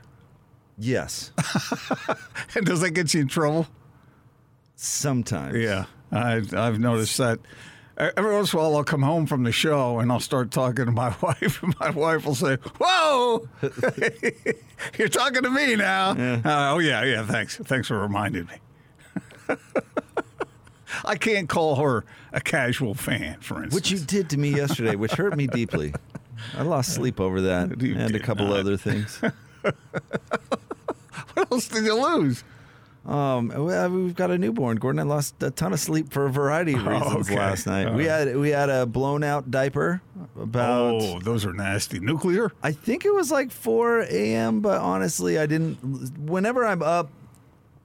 Yes, 0.79 1.33
And 2.55 2.67
does 2.67 2.81
that 2.83 2.91
get 2.91 3.13
you 3.15 3.23
in 3.23 3.29
trouble? 3.29 3.67
sometimes. 4.79 5.57
Yeah, 5.57 5.87
I, 6.13 6.43
I've 6.55 6.79
noticed 6.79 7.17
that. 7.19 7.39
Every 7.99 8.35
once 8.35 8.53
in 8.53 8.59
a 8.59 8.63
while, 8.63 8.77
I'll 8.77 8.85
come 8.85 9.01
home 9.01 9.25
from 9.25 9.43
the 9.45 9.53
show 9.53 10.01
and 10.01 10.13
I'll 10.13 10.21
start 10.21 10.51
talking 10.51 10.85
to 10.85 10.91
my 10.93 11.15
wife, 11.23 11.63
and 11.63 11.75
my 11.81 11.89
wife 11.91 12.27
will 12.27 12.35
say, 12.35 12.57
"Whoa, 12.79 13.49
you're 14.99 15.09
talking 15.09 15.43
to 15.45 15.51
me 15.51 15.77
now." 15.77 16.11
Uh, 16.11 16.75
oh 16.75 16.79
yeah, 16.79 17.03
yeah. 17.05 17.25
Thanks, 17.25 17.57
thanks 17.57 17.89
for 17.89 17.99
reminding 17.99 18.45
me. 18.45 18.55
I 21.05 21.17
can't 21.17 21.49
call 21.49 21.77
her 21.77 22.05
a 22.33 22.41
casual 22.41 22.95
fan, 22.95 23.39
for 23.41 23.63
instance. 23.63 23.75
Which 23.75 23.91
you 23.91 23.99
did 23.99 24.31
to 24.31 24.39
me 24.39 24.51
yesterday, 24.51 24.97
which 24.97 25.13
hurt 25.13 25.37
me 25.37 25.47
deeply. 25.47 25.93
I 26.57 26.63
lost 26.63 26.95
sleep 26.95 27.21
over 27.21 27.41
that 27.43 27.81
You 27.81 27.97
and 27.97 28.15
a 28.15 28.21
couple 28.21 28.47
not. 28.49 28.61
other 28.61 28.77
things. 28.77 29.21
what 29.61 29.75
else 31.51 31.69
did 31.69 31.85
you 31.85 31.95
lose? 31.95 32.45
Um, 33.07 33.53
well, 33.55 33.89
we've 33.91 34.17
got 34.17 34.33
a 34.33 34.39
newborn. 34.39 34.79
Gordon, 34.79 34.99
I 34.99 35.05
lost 35.05 35.41
a 35.41 35.51
ton 35.53 35.73
of 35.73 35.79
sleep 35.79 36.13
for 36.13 36.27
a 36.27 36.31
variety 36.31 36.75
of 36.75 36.85
reasons 36.87 37.29
okay. 37.29 37.39
last 37.39 37.67
night. 37.67 37.87
All 37.87 37.95
we 37.95 38.09
right. 38.09 38.27
had 38.27 38.37
we 38.37 38.51
had 38.51 38.69
a 38.69 38.85
blown 38.85 39.23
out 39.23 39.49
diaper 39.51 40.03
about. 40.41 41.01
Oh, 41.01 41.21
those 41.21 41.45
are 41.47 41.53
nasty. 41.53 42.01
Nuclear? 42.01 42.51
I 42.65 42.73
think 42.73 43.05
it 43.05 43.15
was 43.15 43.31
like 43.31 43.53
4 43.53 44.01
a.m., 44.11 44.61
but 44.61 44.81
honestly, 44.81 45.39
I 45.39 45.47
didn't. 45.47 46.19
Whenever 46.19 46.67
I'm 46.67 46.83
up 46.83 47.11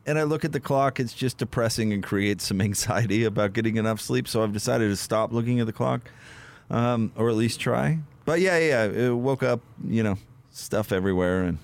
and 0.06 0.18
I 0.20 0.24
look 0.24 0.44
at 0.46 0.52
the 0.52 0.60
clock, 0.60 1.00
it's 1.00 1.14
just 1.14 1.38
depressing 1.38 1.94
and 1.94 2.04
creates 2.04 2.46
some 2.46 2.62
anxiety 2.70 3.24
about 3.24 3.54
getting 3.54 3.78
enough 3.78 4.02
sleep. 4.02 4.28
So 4.28 4.44
I've 4.44 4.54
decided 4.54 4.90
to 4.90 4.96
stop 4.96 5.32
looking 5.32 5.60
at 5.60 5.66
the 5.68 5.74
clock, 5.74 6.02
um, 6.70 7.12
or 7.16 7.30
at 7.30 7.36
least 7.36 7.60
try. 7.60 8.00
But 8.26 8.40
yeah, 8.40 8.58
yeah, 8.60 8.84
it 8.86 9.10
woke 9.16 9.44
up, 9.44 9.62
you 9.88 10.04
know, 10.04 10.18
stuff 10.52 10.92
everywhere 10.92 11.44
and 11.44 11.58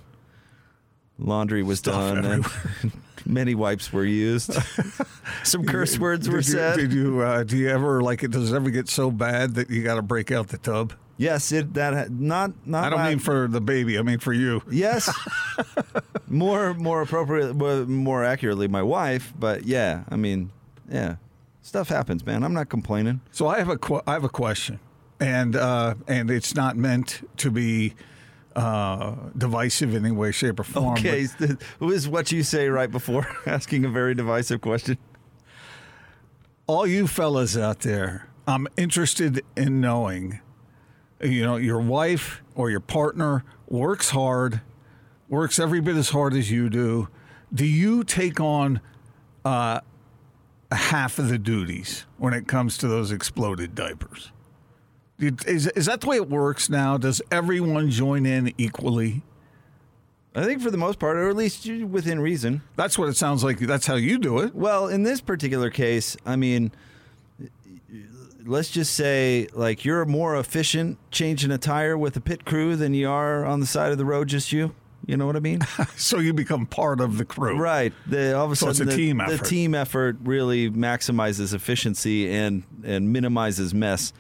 laundry 1.20 1.64
was 1.64 1.80
Stuff 1.80 2.16
done 2.16 2.26
and 2.26 2.92
many 3.26 3.56
wipes 3.56 3.92
were 3.92 4.06
used. 4.06 4.54
some 5.44 5.66
curse 5.66 5.98
words 5.98 6.30
were 6.30 6.38
did 6.38 6.48
you, 6.48 6.54
said. 6.54 6.78
Did 6.78 6.94
you? 6.94 7.22
Uh, 7.22 7.44
do 7.44 7.58
you 7.58 7.70
ever 7.70 8.02
like 8.02 8.24
it? 8.24 8.32
Does 8.32 8.52
it 8.52 8.56
ever 8.56 8.70
get 8.70 8.90
so 8.90 9.12
bad 9.12 9.56
that 9.56 9.70
you 9.70 9.84
got 9.84 9.96
to 9.96 10.02
break 10.02 10.32
out 10.32 10.50
the 10.50 10.58
tub? 10.58 10.94
yes, 11.18 11.52
it 11.52 11.74
that 11.74 12.12
not 12.12 12.52
not. 12.68 12.86
I 12.86 12.90
don't 12.90 13.00
my- 13.00 13.10
mean 13.10 13.20
for 13.20 13.48
the 13.48 13.62
baby. 13.62 13.98
I 13.98 14.04
mean 14.04 14.20
for 14.20 14.34
you. 14.34 14.62
Yes. 14.70 15.12
More 16.28 16.74
more 16.74 17.02
appropriate 17.02 17.54
more 17.56 18.24
accurately 18.24 18.68
my 18.68 18.82
wife, 18.84 19.34
but 19.38 19.66
yeah, 19.66 20.04
I 20.10 20.16
mean, 20.16 20.52
yeah. 20.90 21.16
Stuff 21.62 21.90
happens, 21.90 22.26
man. 22.26 22.44
I'm 22.44 22.54
not 22.54 22.70
complaining. 22.70 23.20
So 23.32 23.48
I 23.48 23.58
have 23.60 23.68
a 23.70 23.78
que- 23.78 24.02
I 24.08 24.14
have 24.14 24.24
a 24.24 24.30
question, 24.30 24.80
and 25.20 25.56
uh, 25.56 25.96
and 26.08 26.32
it's 26.32 26.56
not 26.56 26.78
meant 26.78 27.28
to 27.38 27.52
be 27.52 27.94
uh, 28.56 29.16
divisive 29.38 29.94
in 29.94 30.06
any 30.06 30.16
way, 30.16 30.32
shape, 30.32 30.60
or 30.62 30.64
form. 30.64 30.98
Okay, 30.98 31.28
it 31.40 31.60
was 31.80 32.08
what 32.08 32.32
you 32.32 32.42
say 32.44 32.70
right 32.70 32.90
before 32.90 33.28
asking 33.46 33.84
a 33.84 33.90
very 33.90 34.16
divisive 34.16 34.62
question. 34.62 34.98
all 36.68 36.88
you 36.88 37.06
fellas 37.08 37.58
out 37.58 37.80
there, 37.82 38.28
I'm 38.48 38.68
interested 38.78 39.44
in 39.56 39.82
knowing, 39.82 40.40
you 41.22 41.44
know, 41.44 41.58
your 41.58 41.80
wife 41.80 42.42
or 42.56 42.70
your 42.70 42.80
partner 42.80 43.44
works 43.68 44.12
hard, 44.12 44.62
works 45.30 45.60
every 45.60 45.82
bit 45.82 45.96
as 45.96 46.10
hard 46.10 46.34
as 46.34 46.52
you 46.52 46.70
do. 46.70 47.10
Do 47.54 47.66
you 47.66 48.04
take 48.04 48.40
on 48.40 48.82
uh, 49.46 49.82
half 50.72 51.20
of 51.20 51.30
the 51.30 51.38
duties 51.38 52.06
when 52.18 52.34
it 52.34 52.48
comes 52.48 52.78
to 52.80 52.88
those 52.88 53.12
exploded 53.12 53.76
diapers? 53.76 54.32
Is, 55.20 55.68
is 55.68 55.88
that 55.88 56.02
the 56.02 56.08
way 56.08 56.18
it 56.18 56.30
works 56.30 56.70
now? 56.70 56.98
Does 56.98 57.22
everyone 57.32 57.90
join 57.90 58.26
in 58.26 58.54
equally? 58.58 59.24
I 60.36 60.44
think 60.44 60.62
for 60.62 60.70
the 60.70 60.78
most 60.78 61.00
part, 61.00 61.18
or 61.18 61.30
at 61.30 61.36
least 61.36 61.66
within 61.66 62.20
reason. 62.20 62.62
That's 62.76 63.00
what 63.00 63.10
it 63.10 63.18
sounds 63.18 63.44
like. 63.44 63.58
That's 63.58 63.88
how 63.88 63.96
you 63.96 64.20
do 64.20 64.38
it. 64.40 64.54
Well, 64.54 64.88
in 64.88 65.02
this 65.02 65.20
particular 65.20 65.72
case, 65.72 66.16
I 66.28 66.36
mean, 66.36 66.72
let's 68.46 68.70
just 68.70 68.94
say 68.94 69.48
like 69.54 69.84
you're 69.84 70.06
more 70.06 70.38
efficient 70.38 71.00
changing 71.10 71.50
a 71.50 71.58
tire 71.58 71.98
with 71.98 72.16
a 72.18 72.22
pit 72.22 72.46
crew 72.46 72.76
than 72.76 72.94
you 72.94 73.10
are 73.10 73.46
on 73.46 73.60
the 73.60 73.66
side 73.66 73.92
of 73.92 73.98
the 73.98 74.06
road, 74.06 74.28
just 74.28 74.52
you. 74.52 74.76
You 75.08 75.18
know 75.18 75.26
what 75.26 75.36
I 75.36 75.40
mean? 75.40 75.62
So 75.96 76.20
you 76.20 76.34
become 76.34 76.66
part 76.68 77.00
of 77.02 77.18
the 77.18 77.26
crew. 77.26 77.58
Right. 77.58 77.92
The, 78.06 78.38
all 78.38 78.46
of 78.46 78.52
a 78.52 78.56
So 78.56 78.68
sudden, 78.68 78.72
it's 78.90 78.94
a 78.94 78.98
the, 78.98 79.04
team 79.04 79.18
the 79.18 79.24
effort. 79.24 79.46
team 79.46 79.74
effort 79.74 80.18
really 80.24 80.70
maximizes 80.70 81.54
efficiency 81.54 82.30
and 82.30 82.64
and 82.84 83.12
minimizes 83.12 83.74
mess 83.74 84.14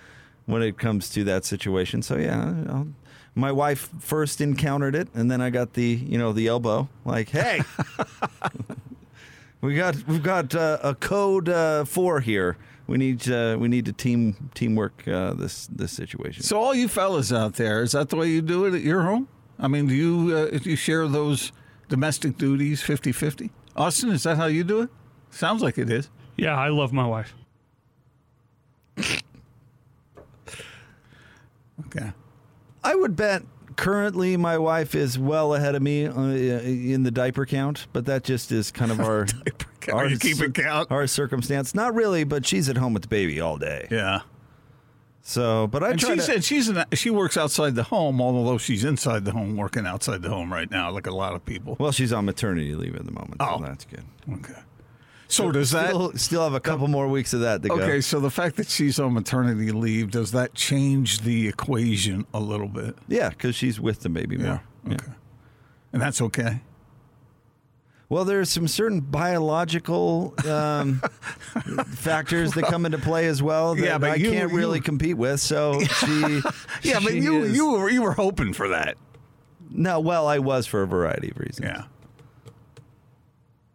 when 0.48 0.62
it 0.63 0.77
comes 0.79 1.10
to 1.10 1.24
that 1.25 1.46
situation. 1.46 2.01
So 2.01 2.15
yeah, 2.17 2.53
I'll, 2.70 2.88
my 3.36 3.51
wife 3.51 3.89
first 4.00 4.41
encountered 4.41 4.96
it, 4.96 5.10
and 5.13 5.29
then 5.29 5.41
I 5.41 5.50
got 5.51 5.74
the 5.74 5.84
you 5.86 6.17
know 6.17 6.32
the 6.34 6.48
elbow. 6.48 6.88
Like, 7.06 7.29
hey, 7.29 7.62
we 9.62 9.75
got 9.75 9.96
we've 10.08 10.24
got 10.24 10.56
uh, 10.56 10.77
a 10.84 10.96
code 10.96 11.50
uh, 11.50 11.86
four 11.86 12.22
here. 12.22 12.58
We 12.88 12.98
need 12.98 13.29
uh, 13.29 13.58
we 13.60 13.67
need 13.67 13.86
to 13.86 13.94
team 13.94 14.50
teamwork 14.53 15.08
uh, 15.08 15.34
this 15.34 15.67
this 15.67 15.91
situation. 15.91 16.44
So 16.44 16.60
all 16.60 16.74
you 16.74 16.88
fellas 16.88 17.34
out 17.34 17.56
there, 17.56 17.84
is 17.84 17.91
that 17.91 18.10
the 18.10 18.15
way 18.15 18.27
you 18.29 18.41
do 18.41 18.65
it 18.65 18.74
at 18.74 18.82
your 18.82 19.03
home? 19.03 19.27
I 19.60 19.68
mean, 19.68 19.88
do 19.88 19.96
you 19.96 20.36
uh, 20.36 20.58
do 20.58 20.70
you 20.70 20.76
share 20.76 21.08
those 21.08 21.52
domestic 21.90 22.38
duties 22.38 22.82
50-50? 22.84 23.50
Austin, 23.76 24.12
is 24.12 24.24
that 24.24 24.38
how 24.38 24.46
you 24.48 24.64
do 24.64 24.82
it? 24.82 24.90
Sounds 25.30 25.62
like 25.62 25.78
it 25.78 25.90
is. 25.90 26.10
Yeah, 26.36 26.56
I 26.58 26.70
love 26.70 26.94
my 26.94 27.06
wife. 27.06 27.34
Okay. 31.86 32.12
I 32.84 32.96
would 32.96 33.16
bet 33.16 33.44
currently 33.76 34.36
my 34.38 34.58
wife 34.58 34.96
is 34.96 35.18
well 35.20 35.54
ahead 35.54 35.76
of 35.76 35.82
me 35.82 36.06
uh, 36.08 36.22
in 36.22 37.04
the 37.04 37.12
diaper 37.12 37.46
count, 37.46 37.88
but 37.94 38.06
that 38.06 38.24
just 38.24 38.52
is 38.52 38.72
kind 38.72 38.92
of 38.92 39.00
our 39.02 39.26
count. 39.80 39.98
Are 39.98 40.08
you 40.08 40.18
keeping 40.18 40.52
count? 40.54 40.92
Our 40.92 41.08
circumstance, 41.08 41.74
not 41.76 41.94
really, 41.94 42.24
but 42.24 42.46
she's 42.46 42.70
at 42.70 42.78
home 42.78 42.94
with 42.94 43.04
the 43.04 43.10
baby 43.10 43.40
all 43.40 43.58
day. 43.58 43.88
Yeah. 43.92 44.22
So, 45.27 45.67
but 45.67 45.84
I 45.84 45.89
And 45.89 46.00
she 46.00 46.19
said 46.19 46.46
she's 46.46 46.69
an, 46.69 46.86
she 46.93 47.10
works 47.10 47.36
outside 47.36 47.75
the 47.75 47.84
home, 47.84 48.22
although 48.22 48.57
she's 48.57 48.86
inside 48.86 49.25
the 49.25 49.31
home 49.31 49.57
working 49.57 49.86
outside 49.86 50.22
the 50.22 50.29
home 50.29 50.53
right 50.53 50.72
now, 50.72 50.89
like 50.89 51.05
a 51.05 51.13
lot 51.13 51.36
of 51.36 51.43
people. 51.43 51.75
well, 51.81 51.91
she's 51.91 52.13
on 52.13 52.24
maternity 52.24 52.74
leave 52.75 52.96
at 52.96 53.05
the 53.05 53.12
moment. 53.12 53.36
Oh. 53.41 53.57
so 53.57 53.65
that's 53.65 53.84
good. 53.84 54.05
Okay. 54.31 54.53
So 55.27 55.51
does 55.51 55.72
that 55.72 55.89
Still, 55.89 56.13
still 56.13 56.43
have 56.43 56.53
a 56.53 56.62
couple 56.62 56.88
more 56.88 57.10
weeks 57.10 57.34
of 57.34 57.41
that 57.41 57.62
to 57.63 57.67
go. 57.67 57.75
Okay, 57.75 58.00
so 58.00 58.22
the 58.22 58.29
fact 58.29 58.55
that 58.55 58.69
she's 58.69 59.01
on 59.01 59.15
maternity 59.15 59.74
leave, 59.74 60.12
does 60.12 60.31
that 60.31 60.53
change 60.53 61.19
the 61.19 61.50
equation 61.50 62.25
a 62.34 62.39
little 62.39 62.69
bit? 62.69 62.96
Yeah, 63.10 63.27
because 63.27 63.53
she's 63.53 63.81
with 63.81 64.00
the 64.00 64.10
baby 64.10 64.38
more. 64.38 64.62
Yeah. 64.86 64.93
Okay. 64.93 65.12
And 65.91 66.01
that's 66.01 66.22
okay. 66.22 66.62
Well, 68.10 68.24
there's 68.24 68.50
some 68.50 68.68
certain 68.70 69.02
biological 69.02 70.34
um, 70.48 71.02
factors 71.88 72.54
that 72.54 72.64
come 72.66 72.86
into 72.86 72.98
play 73.00 73.28
as 73.28 73.44
well 73.44 73.76
that 73.76 73.84
Yeah, 73.84 73.98
but 73.98 74.12
I 74.12 74.16
you- 74.16 74.32
can't 74.32 74.52
really 74.54 74.78
you- 74.78 74.84
compete 74.84 75.18
with. 75.18 75.40
So 75.42 75.82
she, 75.84 76.42
Yeah, 76.84 77.00
but 77.04 77.14
you 77.16 77.44
is- 77.44 77.56
you 77.56 77.72
were 77.72 77.90
you 77.90 78.02
were 78.02 78.14
hoping 78.14 78.54
for 78.54 78.70
that. 78.70 78.96
no, 79.70 80.00
well, 80.00 80.26
I 80.28 80.40
was 80.40 80.68
for 80.68 80.84
a 80.84 80.88
variety 80.88 81.32
of 81.32 81.38
reasons. 81.40 81.68
Yeah. 81.68 81.84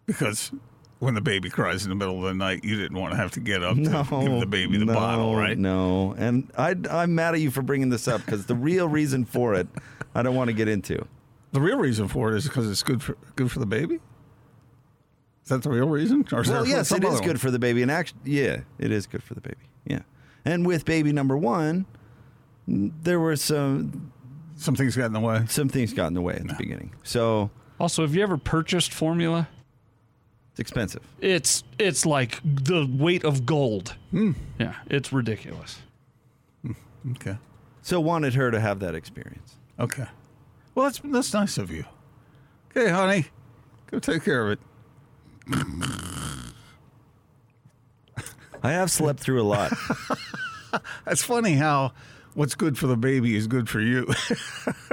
Because 0.07 0.51
when 0.99 1.15
the 1.15 1.21
baby 1.21 1.49
cries 1.51 1.85
in 1.85 1.89
the 1.91 1.95
middle 1.95 2.17
of 2.19 2.23
the 2.25 2.35
night, 2.35 2.65
you 2.65 2.77
didn't 2.77 2.99
want 2.99 3.13
to 3.13 3.17
have 3.17 3.31
to 3.33 3.41
get 3.41 3.63
up 3.63 3.77
No, 3.77 4.03
to 4.05 4.21
give 4.29 4.41
the 4.41 4.47
baby 4.47 4.79
the 4.79 4.85
no, 4.85 4.95
bottle, 4.95 5.37
right? 5.37 5.59
No, 5.59 6.15
and 6.17 6.51
I, 6.57 6.75
I'm 6.91 7.15
mad 7.15 7.35
at 7.35 7.41
you 7.41 7.51
for 7.51 7.63
bringing 7.63 7.89
this 7.91 8.09
up 8.09 8.25
because 8.25 8.47
the 8.47 8.55
real 8.55 8.89
reason 8.89 9.25
for 9.25 9.55
it, 9.55 9.69
I 10.15 10.23
don't 10.23 10.35
want 10.35 10.49
to 10.49 10.55
get 10.55 10.69
into. 10.69 11.07
The 11.53 11.61
real 11.61 11.79
reason 11.79 12.09
for 12.09 12.33
it 12.33 12.37
is 12.37 12.45
because 12.45 12.71
it's 12.71 12.83
good 12.83 13.03
for 13.03 13.17
good 13.37 13.51
for 13.51 13.59
the 13.59 13.67
baby. 13.67 14.01
Is 15.43 15.49
that 15.49 15.63
the 15.63 15.71
real 15.71 15.89
reason? 15.89 16.25
Or 16.33 16.41
is 16.43 16.49
Well, 16.49 16.65
there 16.65 16.77
yes, 16.77 16.93
it 16.93 17.03
is 17.05 17.11
other 17.17 17.25
good 17.25 17.41
for 17.41 17.51
the 17.51 17.59
baby, 17.59 17.83
and 17.83 17.91
actually, 17.91 18.21
yeah, 18.25 18.61
it 18.79 18.93
is 18.93 19.07
good 19.07 19.23
for 19.23 19.35
the 19.35 19.41
baby. 19.41 19.57
Yeah, 19.85 20.01
and 20.45 20.65
with 20.67 20.85
baby 20.85 21.13
number 21.13 21.37
one, 21.37 21.87
there 22.69 23.19
were 23.19 23.35
some 23.37 24.13
Some 24.57 24.77
things 24.77 24.95
got 24.97 25.07
in 25.07 25.13
the 25.13 25.21
way. 25.21 25.45
some 25.49 25.69
things 25.69 25.93
got 25.93 26.07
in 26.07 26.15
the 26.15 26.21
way 26.21 26.35
at 26.35 26.47
the 26.47 26.55
beginning, 26.55 26.95
so 27.03 27.51
Also, 27.81 28.03
have 28.03 28.15
you 28.15 28.23
ever 28.23 28.37
purchased 28.39 28.93
formula? 28.93 29.49
it's 30.53 30.61
expensive. 30.61 31.03
It's 31.21 31.65
it's 31.79 32.07
like 32.07 32.41
the 32.45 32.87
weight 32.89 33.25
of 33.25 33.45
gold. 33.47 33.97
Hmm. 34.13 34.33
Yeah, 34.61 34.75
it's 34.89 35.13
ridiculous. 35.13 35.81
Hmm, 36.63 36.73
okay. 37.13 37.39
So 37.83 38.01
wanted 38.01 38.35
her 38.35 38.51
to 38.53 38.61
have 38.61 38.79
that 38.81 38.95
experience. 38.95 39.57
Okay. 39.81 40.07
Well, 40.77 40.85
that's 40.87 41.01
that's 41.05 41.33
nice 41.35 41.59
of 41.59 41.71
you. 41.73 41.85
Okay, 42.71 42.91
honey, 42.91 43.27
go 43.91 43.99
take 43.99 44.23
care 44.25 44.45
of 44.47 44.53
it. 44.53 44.61
I 48.63 48.73
have 48.73 48.91
slept 48.91 49.21
through 49.21 49.43
a 49.43 49.45
lot. 49.45 49.73
That's 51.05 51.23
funny 51.23 51.55
how 51.55 51.93
what's 52.35 52.55
good 52.55 52.79
for 52.79 52.87
the 52.87 52.97
baby 52.97 53.37
is 53.37 53.47
good 53.47 53.69
for 53.69 53.81
you. 53.81 54.13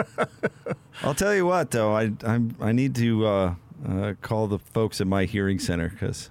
I'll 1.04 1.16
tell 1.16 1.34
you 1.34 1.46
what, 1.46 1.72
though, 1.72 1.94
I 1.94 2.12
I'm, 2.24 2.56
I 2.60 2.72
need 2.72 2.96
to 2.96 3.26
uh, 3.26 3.56
uh, 3.88 4.14
call 4.22 4.48
the 4.48 4.60
folks 4.60 5.00
at 5.00 5.08
my 5.08 5.26
hearing 5.26 5.60
center 5.60 5.90
because 5.90 6.30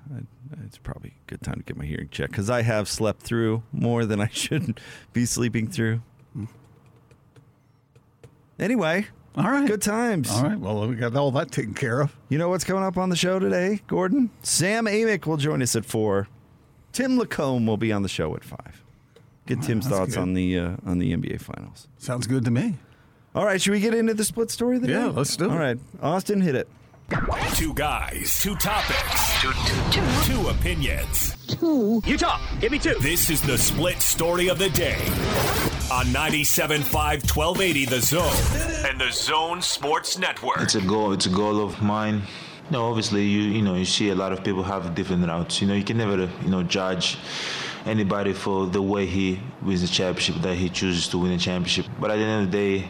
it's 0.65 0.79
probably 0.79 1.15
a 1.27 1.31
good 1.31 1.43
time 1.43 1.57
to 1.57 1.63
get 1.63 1.77
my 1.77 1.85
hearing 1.85 2.09
checked 2.11 2.33
because 2.33 2.51
I 2.51 2.63
have 2.63 2.89
slept 2.89 3.23
through 3.23 3.63
more 3.73 4.05
than 4.05 4.21
I 4.21 4.29
should 4.33 4.81
be 5.13 5.25
sleeping 5.25 5.69
through. 5.69 6.03
Anyway, 8.59 9.07
All 9.39 9.51
right. 9.51 9.67
good 9.69 9.83
times. 9.83 10.31
All 10.31 10.43
right. 10.43 10.59
Well, 10.59 10.89
we 10.89 10.97
got 10.97 11.15
all 11.15 11.31
that 11.33 11.53
taken 11.53 11.73
care 11.75 12.01
of. 12.01 12.15
You 12.29 12.39
know 12.39 12.49
what's 12.49 12.65
coming 12.65 12.83
up 12.83 12.97
on 12.97 13.09
the 13.09 13.17
show 13.17 13.39
today, 13.39 13.81
Gordon? 13.87 14.31
Sam 14.43 14.87
Amick 14.87 15.27
will 15.27 15.37
join 15.37 15.63
us 15.63 15.77
at 15.77 15.85
four. 15.85 16.27
Tim 16.93 17.19
Lacombe 17.19 17.67
will 17.67 17.77
be 17.77 17.93
on 17.93 18.03
the 18.03 18.09
show 18.09 18.35
at 18.35 18.43
five. 18.43 18.83
Get 19.47 19.63
Tim's 19.63 19.87
that's 19.87 19.97
thoughts 19.97 20.15
good. 20.15 20.21
on 20.23 20.35
the 20.35 20.59
uh, 20.59 20.77
on 20.85 20.99
the 20.99 21.17
NBA 21.17 21.41
Finals. 21.41 21.89
Sounds 21.99 22.27
good 22.27 22.45
to 22.47 22.51
me. 22.51 22.75
All 23.35 23.45
right, 23.45 23.61
should 23.63 23.73
we 23.73 23.81
get 23.81 23.95
into 23.95 24.15
the 24.15 24.25
split 24.25 24.51
story 24.51 24.77
of 24.77 24.83
the 24.83 24.89
day? 24.89 24.95
Yeah, 24.95 25.05
day? 25.07 25.11
let's 25.11 25.37
do 25.37 25.45
it. 25.45 25.51
All 25.51 25.59
right, 25.59 25.79
Austin, 26.03 26.41
hit 26.41 26.55
it. 26.55 26.69
Two 27.55 27.73
guys, 27.73 28.39
two 28.43 28.55
topics, 28.57 29.41
two, 29.41 30.03
two 30.25 30.49
opinions. 30.49 31.37
You 31.63 32.19
talk. 32.19 32.41
Give 32.61 32.73
me 32.73 32.79
two. 32.79 32.97
This 33.01 33.31
is 33.31 33.41
the 33.41 33.57
split 33.57 34.01
story 34.03 34.49
of 34.49 34.59
the 34.59 34.69
day 34.71 34.99
on 35.91 36.05
97.5 36.07 37.35
1280 37.35 37.85
The 37.87 38.01
Zone 38.01 38.91
and 38.91 39.01
The 39.01 39.11
Zone 39.11 39.63
Sports 39.63 40.19
Network. 40.19 40.61
It's 40.61 40.75
a 40.75 40.83
goal. 40.83 41.13
It's 41.13 41.25
a 41.25 41.31
goal 41.31 41.65
of 41.65 41.81
mine 41.81 42.23
No, 42.71 42.85
obviously 42.91 43.25
you 43.25 43.41
you 43.41 43.63
know 43.63 43.75
you 43.75 43.87
see 43.87 44.11
a 44.11 44.15
lot 44.15 44.33
of 44.33 44.45
people 44.45 44.63
have 44.63 44.95
different 44.95 45.27
routes. 45.27 45.63
You 45.63 45.69
know 45.69 45.75
you 45.75 45.85
can 45.85 45.97
never 45.97 46.29
you 46.45 46.51
know 46.51 46.63
judge 46.63 47.17
anybody 47.87 48.35
for 48.35 48.67
the 48.67 48.83
way 48.83 49.07
he 49.07 49.41
wins 49.63 49.81
the 49.81 49.89
championship 49.89 50.43
that 50.43 50.57
he 50.57 50.69
chooses 50.69 51.09
to 51.09 51.19
win 51.19 51.33
a 51.33 51.39
championship. 51.39 51.87
But 51.99 52.11
at 52.11 52.17
the 52.17 52.25
end 52.25 52.45
of 52.45 52.53
the 52.53 52.59
day, 52.59 52.89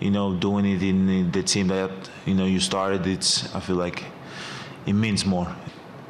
you 0.00 0.12
know 0.12 0.36
doing 0.36 0.64
it 0.64 0.80
in 0.80 1.32
the 1.32 1.42
team 1.42 1.66
that 1.68 1.90
you 2.24 2.34
know 2.34 2.44
you 2.44 2.60
started, 2.60 3.04
it's 3.08 3.52
I 3.52 3.58
feel 3.58 3.76
like 3.76 4.04
it 4.86 4.92
means 4.92 5.26
more. 5.26 5.48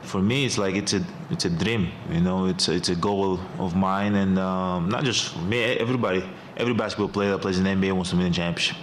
For 0.08 0.22
me, 0.22 0.46
it's 0.46 0.58
like 0.58 0.74
it's 0.74 0.94
a 0.94 1.02
it's 1.30 1.44
a 1.44 1.50
dream. 1.50 1.90
You 2.10 2.22
know, 2.22 2.46
it's 2.46 2.68
a, 2.68 2.72
it's 2.72 2.88
a 2.88 2.96
goal 2.96 3.38
of 3.58 3.76
mine, 3.76 4.14
and 4.14 4.38
um, 4.38 4.88
not 4.88 5.04
just 5.04 5.38
me. 5.42 5.62
Everybody, 5.84 6.24
every 6.56 6.74
basketball 6.74 7.10
player 7.10 7.30
that 7.32 7.40
plays 7.40 7.58
in 7.58 7.64
the 7.64 7.70
NBA 7.70 7.92
wants 7.92 8.10
to 8.10 8.16
win 8.16 8.26
a 8.26 8.30
championship. 8.30 8.76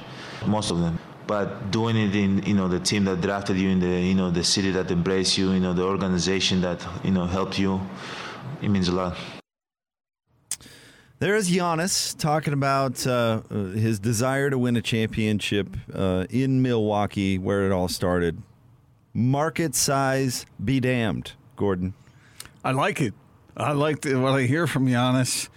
Most 0.46 0.70
of 0.72 0.80
them 0.80 1.00
but 1.28 1.72
doing 1.72 1.96
it 1.96 2.16
in 2.16 2.44
you 2.44 2.54
know 2.54 2.68
the 2.68 2.80
team 2.80 3.04
that 3.06 3.22
drafted 3.22 3.58
you 3.58 3.70
in 3.70 3.80
the 3.80 4.00
you 4.10 4.14
know 4.14 4.30
the 4.30 4.44
city 4.44 4.72
that 4.72 4.92
embraced 4.92 5.38
you 5.38 5.52
you 5.52 5.60
know 5.60 5.74
the 5.74 5.84
organization 5.84 6.62
that 6.62 6.86
you 7.04 7.12
know 7.12 7.26
helped 7.26 7.58
you 7.58 7.82
it 8.62 8.70
means 8.70 8.88
a 8.88 8.92
lot 8.92 9.18
There 11.18 11.36
is 11.36 11.50
Giannis 11.50 12.16
talking 12.18 12.54
about 12.54 13.08
uh, 13.08 13.42
his 13.86 14.00
desire 14.00 14.50
to 14.50 14.58
win 14.58 14.76
a 14.76 14.82
championship 14.82 15.68
uh, 15.94 16.26
in 16.30 16.62
Milwaukee, 16.62 17.40
where 17.40 17.66
it 17.66 17.72
all 17.72 17.88
started. 17.88 18.36
Market 19.18 19.76
size, 19.76 20.46
be 20.62 20.82
damned, 20.82 21.32
Gordon. 21.56 21.94
I 22.66 22.72
like 22.72 23.00
it. 23.00 23.14
I 23.56 23.72
like 23.72 24.02
the, 24.02 24.16
what 24.16 24.34
I 24.34 24.42
hear 24.42 24.68
from 24.68 24.88
Giannis, 24.88 25.48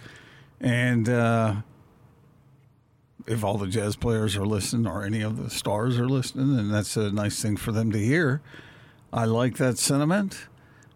and 0.61 1.09
uh, 1.09 1.55
if 3.27 3.43
all 3.43 3.57
the 3.57 3.67
jazz 3.67 3.97
players 3.97 4.37
are 4.37 4.45
listening 4.45 4.87
or 4.87 5.03
any 5.03 5.19
of 5.19 5.35
the 5.35 5.49
stars 5.49 5.99
are 5.99 6.07
listening, 6.07 6.57
and 6.57 6.73
that's 6.73 6.95
a 6.95 7.11
nice 7.11 7.41
thing 7.41 7.57
for 7.57 7.73
them 7.73 7.91
to 7.91 7.99
hear. 7.99 8.41
I 9.11 9.25
like 9.25 9.57
that 9.57 9.77
sentiment, 9.77 10.47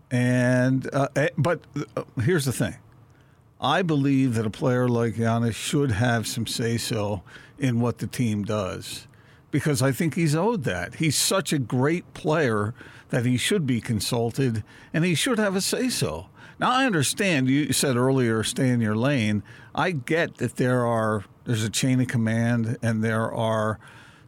and 0.10 0.90
uh, 0.94 1.10
eh, 1.18 1.32
but 1.38 1.60
uh, 1.98 2.04
here's 2.22 2.46
the 2.46 2.54
thing: 2.54 2.78
I 3.60 3.82
believe 3.82 4.36
that 4.36 4.46
a 4.46 4.50
player 4.50 4.88
like 4.88 5.16
Giannis 5.16 5.56
should 5.56 5.92
have 5.92 6.28
some 6.28 6.48
say 6.48 6.78
so 6.78 7.24
in 7.60 7.82
what 7.82 7.98
the 7.98 8.08
team 8.08 8.46
does 8.46 9.06
because 9.54 9.84
I 9.84 9.92
think 9.92 10.16
he's 10.16 10.36
owed 10.36 10.64
that. 10.64 10.96
He's 10.96 11.16
such 11.16 11.54
a 11.54 11.60
great 11.60 12.12
player 12.16 12.74
that 13.12 13.24
he 13.24 13.38
should 13.38 13.68
be 13.68 13.80
consulted 13.80 14.64
and 14.92 15.06
he 15.06 15.14
should 15.14 15.38
have 15.38 15.56
a 15.56 15.62
say 15.62 15.90
so. 15.90 16.28
Now 16.60 16.72
I 16.72 16.88
understand 16.88 17.48
you 17.48 17.72
said 17.72 17.96
earlier 17.96 18.44
stay 18.44 18.70
in 18.70 18.82
your 18.82 18.96
lane. 18.96 19.44
I 19.76 19.92
get 19.92 20.38
that 20.38 20.56
there 20.56 20.84
are 20.84 21.26
there's 21.46 21.64
a 21.64 21.70
chain 21.70 22.02
of 22.02 22.08
command 22.08 22.78
and 22.82 23.04
there 23.04 23.32
are 23.32 23.80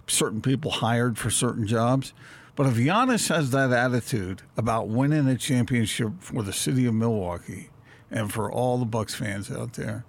certain 0.06 0.44
people 0.44 0.70
hired 0.70 1.18
for 1.18 1.32
certain 1.32 1.66
jobs. 1.66 2.14
But 2.56 2.68
if 2.68 2.76
Giannis 2.76 3.30
has 3.30 3.50
that 3.50 3.72
attitude 3.72 4.44
about 4.56 4.90
winning 4.90 5.28
a 5.28 5.38
championship 5.38 6.12
for 6.20 6.44
the 6.44 6.54
city 6.54 6.86
of 6.86 6.94
Milwaukee 6.94 7.72
and 8.12 8.32
for 8.32 8.52
all 8.52 8.78
the 8.78 8.86
Bucks 8.86 9.16
fans 9.16 9.50
out 9.50 9.74
there, 9.74 10.06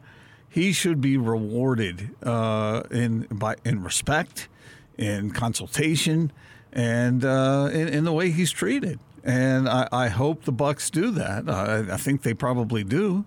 he 0.47 0.73
should 0.73 1.01
be 1.01 1.17
rewarded 1.17 2.11
uh, 2.23 2.83
in 2.91 3.23
by 3.31 3.57
in 3.65 3.83
respect, 3.83 4.49
in 4.99 5.31
consultation, 5.31 6.33
and 6.73 7.25
uh, 7.25 7.69
in, 7.73 7.89
in 7.89 8.05
the 8.05 8.13
way 8.13 8.31
he's 8.31 8.51
treated. 8.51 8.99
And 9.25 9.69
I, 9.69 9.89
I 9.91 10.09
hope 10.09 10.45
the 10.45 10.53
Bucks 10.53 10.89
do 10.91 11.11
that. 11.13 11.49
I, 11.49 11.95
I 11.95 11.97
think 11.97 12.23
they 12.23 12.35
probably 12.35 12.85
do, 12.85 13.25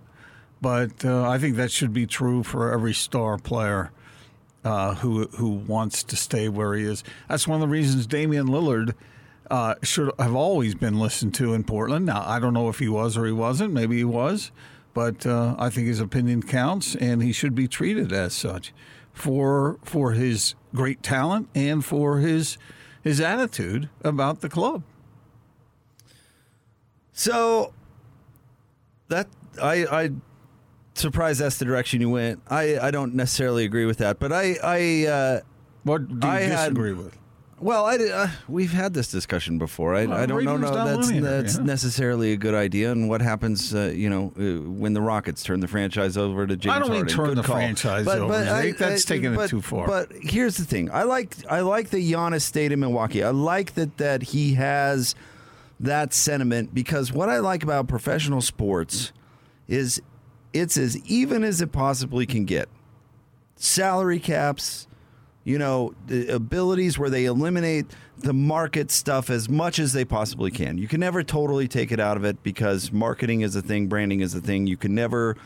but 0.61 1.03
uh, 1.03 1.27
I 1.27 1.37
think 1.37 1.57
that 1.57 1.71
should 1.71 1.93
be 1.93 2.05
true 2.05 2.43
for 2.43 2.71
every 2.71 2.93
star 2.93 3.37
player 3.37 3.91
uh, 4.63 4.95
who 4.95 5.27
who 5.27 5.49
wants 5.49 6.03
to 6.03 6.15
stay 6.15 6.49
where 6.49 6.73
he 6.73 6.83
is. 6.83 7.03
That's 7.27 7.47
one 7.47 7.61
of 7.61 7.67
the 7.67 7.71
reasons 7.71 8.07
Damian 8.07 8.47
Lillard 8.47 8.93
uh, 9.49 9.75
should 9.83 10.11
have 10.19 10.35
always 10.35 10.75
been 10.75 10.99
listened 10.99 11.33
to 11.35 11.53
in 11.53 11.63
Portland. 11.63 12.05
Now 12.05 12.23
I 12.25 12.39
don't 12.39 12.53
know 12.53 12.69
if 12.69 12.79
he 12.79 12.87
was 12.87 13.17
or 13.17 13.25
he 13.25 13.31
wasn't. 13.31 13.73
Maybe 13.73 13.97
he 13.97 14.03
was, 14.03 14.51
but 14.93 15.25
uh, 15.25 15.55
I 15.57 15.69
think 15.69 15.87
his 15.87 15.99
opinion 15.99 16.43
counts, 16.43 16.95
and 16.95 17.21
he 17.23 17.31
should 17.31 17.55
be 17.55 17.67
treated 17.67 18.11
as 18.11 18.33
such 18.33 18.73
for 19.13 19.79
for 19.83 20.11
his 20.11 20.55
great 20.73 21.01
talent 21.03 21.49
and 21.55 21.83
for 21.83 22.19
his 22.19 22.57
his 23.01 23.19
attitude 23.21 23.89
about 24.03 24.41
the 24.41 24.49
club. 24.49 24.83
So 27.13 27.73
that 29.09 29.27
I 29.61 29.85
I 29.85 30.09
surprised 30.95 31.39
that's 31.41 31.57
the 31.57 31.65
direction 31.65 32.01
you 32.01 32.09
went. 32.09 32.41
I 32.49 32.79
I 32.79 32.91
don't 32.91 33.13
necessarily 33.15 33.65
agree 33.65 33.85
with 33.85 33.97
that, 33.97 34.19
but 34.19 34.31
I 34.31 34.55
I 34.63 35.05
uh, 35.07 35.39
what 35.83 36.07
do 36.19 36.27
you 36.27 36.33
I 36.33 36.41
had- 36.41 36.77
with? 36.77 37.17
Well, 37.61 37.85
I, 37.85 37.95
uh, 37.97 38.29
we've 38.47 38.71
had 38.71 38.93
this 38.93 39.11
discussion 39.11 39.57
before. 39.57 39.93
I, 39.95 40.05
Well, 40.05 40.17
I 40.17 40.25
don't 40.25 40.43
know. 40.45 40.57
No, 40.57 40.73
that's 40.73 41.11
that's 41.11 41.57
yeah. 41.57 41.63
necessarily 41.63 42.31
a 42.31 42.37
good 42.37 42.53
idea. 42.53 42.91
And 42.91 43.09
what 43.09 43.21
happens, 43.21 43.75
uh, 43.75 43.91
you 43.93 44.09
know, 44.09 44.31
uh, 44.39 44.69
when 44.69 44.93
the 44.93 45.01
Rockets 45.01 45.43
turn 45.43 45.59
the 45.59 45.67
franchise 45.67 46.15
over 46.15 46.47
to 46.47 46.55
James 46.55 46.75
I 46.75 46.79
don't 46.79 46.89
mean 46.89 46.97
Harden? 46.99 47.15
turn 47.15 47.27
Good 47.27 47.37
the 47.37 47.43
call. 47.43 47.55
franchise 47.57 48.07
over, 48.07 48.45
Jake. 48.45 48.77
That's 48.77 49.03
taking 49.05 49.33
it 49.33 49.49
too 49.49 49.61
far. 49.61 49.87
But 49.87 50.11
here's 50.21 50.57
the 50.57 50.65
thing: 50.65 50.89
I 50.91 51.03
like 51.03 51.35
I 51.49 51.59
like 51.61 51.89
that 51.89 51.97
Giannis 51.97 52.41
stayed 52.43 52.71
in 52.71 52.79
Milwaukee. 52.79 53.23
I 53.23 53.31
like 53.31 53.75
that 53.75 53.97
that 53.97 54.23
he 54.23 54.53
has 54.53 55.15
that 55.81 56.13
sentiment 56.13 56.73
because 56.73 57.11
what 57.11 57.29
I 57.29 57.39
like 57.39 57.63
about 57.63 57.87
professional 57.87 58.41
sports 58.41 59.11
is 59.67 60.01
it's 60.53 60.77
as 60.77 60.97
even 61.05 61.43
as 61.43 61.61
it 61.61 61.71
possibly 61.71 62.25
can 62.25 62.45
get. 62.45 62.69
Salary 63.55 64.19
caps, 64.19 64.87
you 65.49 65.57
know, 65.57 65.95
the 66.05 66.27
abilities 66.27 66.99
where 66.99 67.09
they 67.09 67.25
eliminate 67.25 67.87
the 68.19 68.33
market 68.33 68.91
stuff 68.91 69.31
as 69.31 69.49
much 69.49 69.79
as 69.79 69.93
they 69.93 70.05
possibly 70.05 70.51
can. 70.51 70.77
You 70.77 70.87
can 70.87 70.99
never 70.99 71.23
totally 71.23 71.67
take 71.67 71.91
it 71.91 71.99
out 71.99 72.17
of 72.17 72.23
it 72.23 72.43
because 72.43 72.91
marketing 72.91 73.41
is 73.41 73.55
a 73.55 73.61
thing, 73.63 73.87
branding 73.87 74.19
is 74.19 74.35
a 74.35 74.41
thing. 74.41 74.67
You 74.67 74.77
can 74.77 74.93
never 74.93 75.37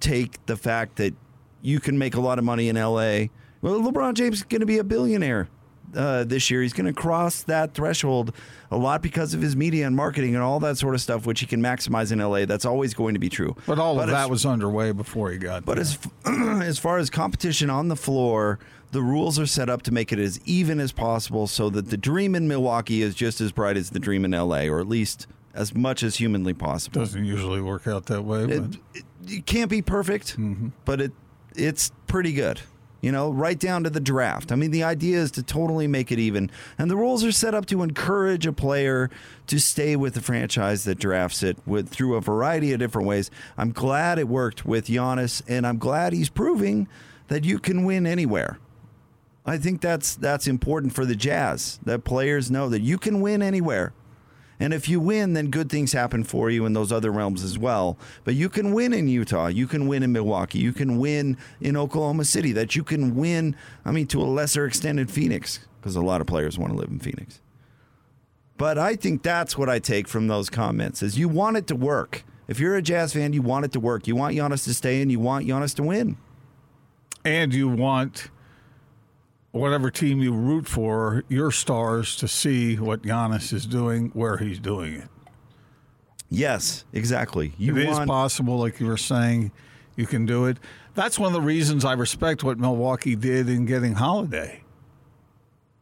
take 0.00 0.44
the 0.46 0.56
fact 0.56 0.96
that 0.96 1.14
you 1.62 1.78
can 1.78 1.96
make 1.96 2.16
a 2.16 2.20
lot 2.20 2.40
of 2.40 2.44
money 2.44 2.68
in 2.68 2.74
LA. 2.74 3.26
Well, 3.62 3.80
LeBron 3.80 4.14
James 4.14 4.38
is 4.38 4.42
going 4.42 4.58
to 4.58 4.66
be 4.66 4.78
a 4.78 4.84
billionaire 4.84 5.48
uh, 5.94 6.24
this 6.24 6.50
year. 6.50 6.62
He's 6.62 6.72
going 6.72 6.86
to 6.86 6.92
cross 6.92 7.42
that 7.42 7.74
threshold 7.74 8.34
a 8.70 8.76
lot 8.76 9.02
because 9.02 9.34
of 9.34 9.42
his 9.42 9.54
media 9.56 9.86
and 9.86 9.94
marketing 9.94 10.34
and 10.34 10.42
all 10.42 10.60
that 10.60 10.78
sort 10.78 10.94
of 10.94 11.00
stuff, 11.00 11.26
which 11.26 11.40
he 11.40 11.46
can 11.46 11.62
maximize 11.62 12.12
in 12.12 12.18
LA. 12.18 12.44
That's 12.44 12.64
always 12.64 12.94
going 12.94 13.14
to 13.14 13.20
be 13.20 13.28
true. 13.28 13.56
But 13.66 13.78
all 13.78 14.00
of 14.00 14.08
as- 14.08 14.12
that 14.12 14.30
was 14.30 14.44
underway 14.46 14.92
before 14.92 15.30
he 15.30 15.38
got 15.38 15.64
but 15.64 15.74
there. 15.74 15.82
as 15.82 15.98
as 16.66 16.78
far 16.78 16.98
as 16.98 17.10
competition 17.10 17.70
on 17.70 17.88
the 17.88 17.96
floor, 17.96 18.58
the 18.92 19.02
rules 19.02 19.38
are 19.38 19.46
set 19.46 19.68
up 19.68 19.82
to 19.82 19.92
make 19.92 20.12
it 20.12 20.18
as 20.18 20.40
even 20.44 20.80
as 20.80 20.92
possible, 20.92 21.46
so 21.46 21.68
that 21.70 21.90
the 21.90 21.96
dream 21.96 22.34
in 22.34 22.46
Milwaukee 22.48 23.02
is 23.02 23.14
just 23.14 23.40
as 23.40 23.52
bright 23.52 23.76
as 23.76 23.90
the 23.90 23.98
dream 23.98 24.24
in 24.24 24.30
LA, 24.30 24.64
or 24.64 24.80
at 24.80 24.88
least 24.88 25.26
as 25.52 25.74
much 25.74 26.02
as 26.02 26.16
humanly 26.16 26.52
possible. 26.52 27.00
doesn't 27.00 27.24
usually 27.24 27.60
work 27.60 27.86
out 27.86 28.06
that 28.06 28.22
way. 28.22 28.44
It, 28.44 28.48
But 28.48 28.80
it, 28.94 29.04
it 29.26 29.46
can't 29.46 29.70
be 29.70 29.82
perfect, 29.82 30.36
but 30.84 31.00
it 31.00 31.12
it's 31.56 31.92
pretty 32.06 32.32
good. 32.32 32.60
You 33.04 33.12
know, 33.12 33.30
right 33.30 33.58
down 33.58 33.84
to 33.84 33.90
the 33.90 34.00
draft. 34.00 34.50
I 34.50 34.54
mean, 34.54 34.70
the 34.70 34.82
idea 34.82 35.18
is 35.18 35.30
to 35.32 35.42
totally 35.42 35.86
make 35.86 36.10
it 36.10 36.18
even, 36.18 36.50
and 36.78 36.90
the 36.90 36.96
rules 36.96 37.22
are 37.22 37.32
set 37.32 37.54
up 37.54 37.66
to 37.66 37.82
encourage 37.82 38.46
a 38.46 38.52
player 38.52 39.10
to 39.48 39.58
stay 39.58 39.94
with 39.94 40.14
the 40.14 40.22
franchise 40.22 40.84
that 40.84 41.00
drafts 41.00 41.42
it 41.42 41.58
with 41.66 41.90
through 41.90 42.14
a 42.14 42.22
variety 42.22 42.72
of 42.72 42.78
different 42.78 43.06
ways. 43.06 43.30
I'm 43.58 43.72
glad 43.72 44.18
it 44.18 44.26
worked 44.26 44.64
with 44.64 44.86
Giannis, 44.86 45.42
and 45.46 45.66
I'm 45.66 45.76
glad 45.76 46.14
he's 46.14 46.30
proving 46.30 46.88
that 47.28 47.44
you 47.44 47.58
can 47.58 47.84
win 47.84 48.06
anywhere. 48.06 48.58
I 49.44 49.58
think 49.58 49.82
that's 49.82 50.14
that's 50.14 50.46
important 50.46 50.94
for 50.94 51.04
the 51.04 51.14
Jazz 51.14 51.80
that 51.84 52.04
players 52.04 52.50
know 52.50 52.70
that 52.70 52.80
you 52.80 52.96
can 52.96 53.20
win 53.20 53.42
anywhere. 53.42 53.92
And 54.64 54.72
if 54.72 54.88
you 54.88 54.98
win, 54.98 55.34
then 55.34 55.50
good 55.50 55.68
things 55.68 55.92
happen 55.92 56.24
for 56.24 56.48
you 56.48 56.64
in 56.64 56.72
those 56.72 56.90
other 56.90 57.12
realms 57.12 57.44
as 57.44 57.58
well. 57.58 57.98
But 58.24 58.34
you 58.34 58.48
can 58.48 58.72
win 58.72 58.94
in 58.94 59.08
Utah. 59.08 59.48
You 59.48 59.66
can 59.66 59.86
win 59.86 60.02
in 60.02 60.10
Milwaukee. 60.10 60.58
You 60.58 60.72
can 60.72 60.96
win 60.98 61.36
in 61.60 61.76
Oklahoma 61.76 62.24
City. 62.24 62.50
That 62.52 62.74
you 62.74 62.82
can 62.82 63.14
win, 63.14 63.56
I 63.84 63.92
mean, 63.92 64.06
to 64.06 64.22
a 64.22 64.24
lesser 64.24 64.64
extent 64.64 64.98
in 64.98 65.06
Phoenix, 65.06 65.60
because 65.80 65.96
a 65.96 66.00
lot 66.00 66.22
of 66.22 66.26
players 66.26 66.58
want 66.58 66.72
to 66.72 66.78
live 66.78 66.88
in 66.88 66.98
Phoenix. 66.98 67.42
But 68.56 68.78
I 68.78 68.96
think 68.96 69.22
that's 69.22 69.58
what 69.58 69.68
I 69.68 69.80
take 69.80 70.08
from 70.08 70.28
those 70.28 70.48
comments 70.48 71.02
is 71.02 71.18
you 71.18 71.28
want 71.28 71.58
it 71.58 71.66
to 71.66 71.76
work. 71.76 72.24
If 72.48 72.58
you're 72.58 72.76
a 72.76 72.80
Jazz 72.80 73.12
fan, 73.12 73.34
you 73.34 73.42
want 73.42 73.66
it 73.66 73.72
to 73.72 73.80
work. 73.80 74.06
You 74.06 74.16
want 74.16 74.34
Giannis 74.34 74.64
to 74.64 74.72
stay 74.72 75.02
and 75.02 75.12
you 75.12 75.20
want 75.20 75.46
Giannis 75.46 75.74
to 75.74 75.82
win. 75.82 76.16
and 77.24 77.54
you 77.54 77.68
want 77.68 78.28
whatever 79.60 79.90
team 79.90 80.18
you 80.20 80.32
root 80.32 80.66
for, 80.66 81.22
your 81.28 81.50
stars 81.50 82.16
to 82.16 82.28
see 82.28 82.76
what 82.76 83.02
Giannis 83.02 83.52
is 83.52 83.66
doing, 83.66 84.10
where 84.14 84.36
he's 84.38 84.58
doing 84.58 84.94
it. 84.94 85.08
Yes, 86.30 86.84
exactly. 86.92 87.52
You 87.58 87.76
It 87.76 87.88
is 87.88 87.96
want 87.96 88.08
possible, 88.08 88.58
like 88.58 88.80
you 88.80 88.86
were 88.86 88.96
saying, 88.96 89.52
you 89.96 90.06
can 90.06 90.26
do 90.26 90.46
it. 90.46 90.58
That's 90.94 91.18
one 91.18 91.28
of 91.28 91.34
the 91.34 91.40
reasons 91.40 91.84
I 91.84 91.92
respect 91.92 92.42
what 92.42 92.58
Milwaukee 92.58 93.14
did 93.14 93.48
in 93.48 93.66
getting 93.66 93.94
Holiday. 93.94 94.60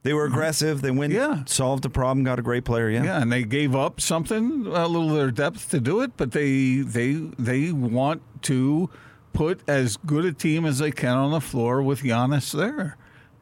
they 0.05 0.13
were 0.13 0.25
aggressive. 0.25 0.83
They 0.83 0.91
went, 0.91 1.13
Yeah. 1.13 1.45
solved 1.47 1.85
the 1.85 1.89
problem, 1.89 2.25
got 2.25 2.39
a 2.39 2.43
great 2.43 2.65
player. 2.65 2.91
Yeah. 2.91 3.05
Yeah, 3.05 3.23
and 3.23 3.31
they 3.33 3.45
gave 3.45 3.75
up 3.77 4.01
something, 4.01 4.67
a 4.67 4.89
little 4.89 5.11
of 5.11 5.17
their 5.17 5.31
depth 5.31 5.71
to 5.71 5.81
do 5.81 6.01
it, 6.01 6.17
but 6.17 6.33
they 6.33 6.79
they 6.79 7.13
they 7.39 7.71
want 7.71 8.21
to 8.43 8.91
put 9.33 9.61
as 9.69 9.97
good 9.99 10.25
a 10.25 10.33
team 10.33 10.67
as 10.67 10.79
they 10.79 10.91
can 10.91 11.17
on 11.17 11.31
the 11.31 11.41
floor 11.41 11.81
with 11.83 12.01
Giannis 12.03 12.51
there, 12.53 12.97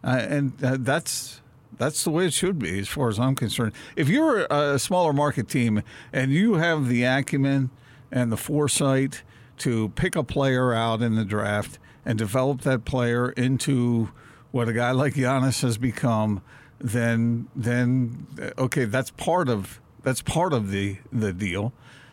uh, 0.05 0.27
and 0.29 0.53
uh, 0.65 0.77
that's 0.79 1.41
That's 1.79 2.05
the 2.05 2.11
way 2.11 2.27
it 2.27 2.35
should 2.35 2.59
be, 2.59 2.79
as 2.81 2.89
far 2.89 3.09
as 3.09 3.19
I'm 3.19 3.35
concerned. 3.35 3.73
If 3.97 4.09
you're 4.09 4.47
a 4.51 4.79
smaller 4.79 5.15
market 5.15 5.49
team 5.49 5.83
and 6.13 6.31
you 6.31 6.55
have 6.55 6.89
the 6.89 7.05
acumen 7.05 7.71
and 8.13 8.31
the 8.31 8.37
foresight 8.37 9.23
to 9.59 9.89
pick 9.91 10.15
a 10.17 10.23
player 10.23 10.75
out 10.75 11.01
in 11.01 11.15
the 11.15 11.25
draft 11.25 11.79
and 12.05 12.19
develop 12.19 12.63
that 12.63 12.85
player 12.85 13.31
into 13.31 14.11
what 14.51 14.69
a 14.69 14.73
guy 14.73 14.91
like 14.91 15.15
Giannis 15.15 15.63
has 15.63 15.79
become, 15.79 16.43
then 16.79 17.49
then 17.57 18.27
okay, 18.59 18.85
that's 18.85 19.11
part 19.13 19.49
of 19.49 19.81
that's 20.03 20.23
part 20.23 20.53
of 20.53 20.71
the 20.71 20.99
the 21.13 21.33
deal. 21.33 21.73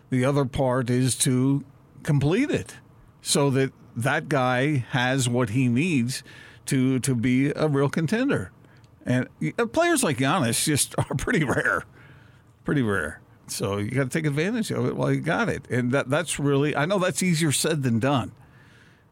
The 0.09 0.23
other 0.23 0.45
part 0.45 0.89
is 0.89 1.15
to 1.19 1.63
complete 2.03 2.51
it 2.51 2.75
so 3.21 3.49
that 3.49 3.73
that 3.95 4.29
guy 4.29 4.85
has 4.91 5.27
what 5.27 5.49
he 5.49 5.67
needs 5.67 6.23
to 6.67 6.99
to 6.99 7.15
be 7.15 7.51
a 7.55 7.67
real 7.67 7.89
contender. 7.89 8.51
And 9.05 9.27
uh, 9.57 9.65
players 9.65 10.03
like 10.03 10.17
Giannis 10.17 10.63
just 10.65 10.95
are 10.97 11.15
pretty 11.15 11.43
rare, 11.43 11.83
pretty 12.63 12.81
rare. 12.81 13.21
So 13.47 13.77
you 13.77 13.91
got 13.91 14.03
to 14.03 14.09
take 14.09 14.25
advantage 14.25 14.71
of 14.71 14.85
it 14.85 14.95
while 14.95 15.11
you 15.11 15.21
got 15.21 15.49
it. 15.49 15.67
And 15.69 15.91
that 15.91 16.09
that's 16.09 16.39
really 16.39 16.75
I 16.75 16.85
know 16.85 16.99
that's 16.99 17.23
easier 17.23 17.51
said 17.51 17.83
than 17.83 17.99
done. 17.99 18.33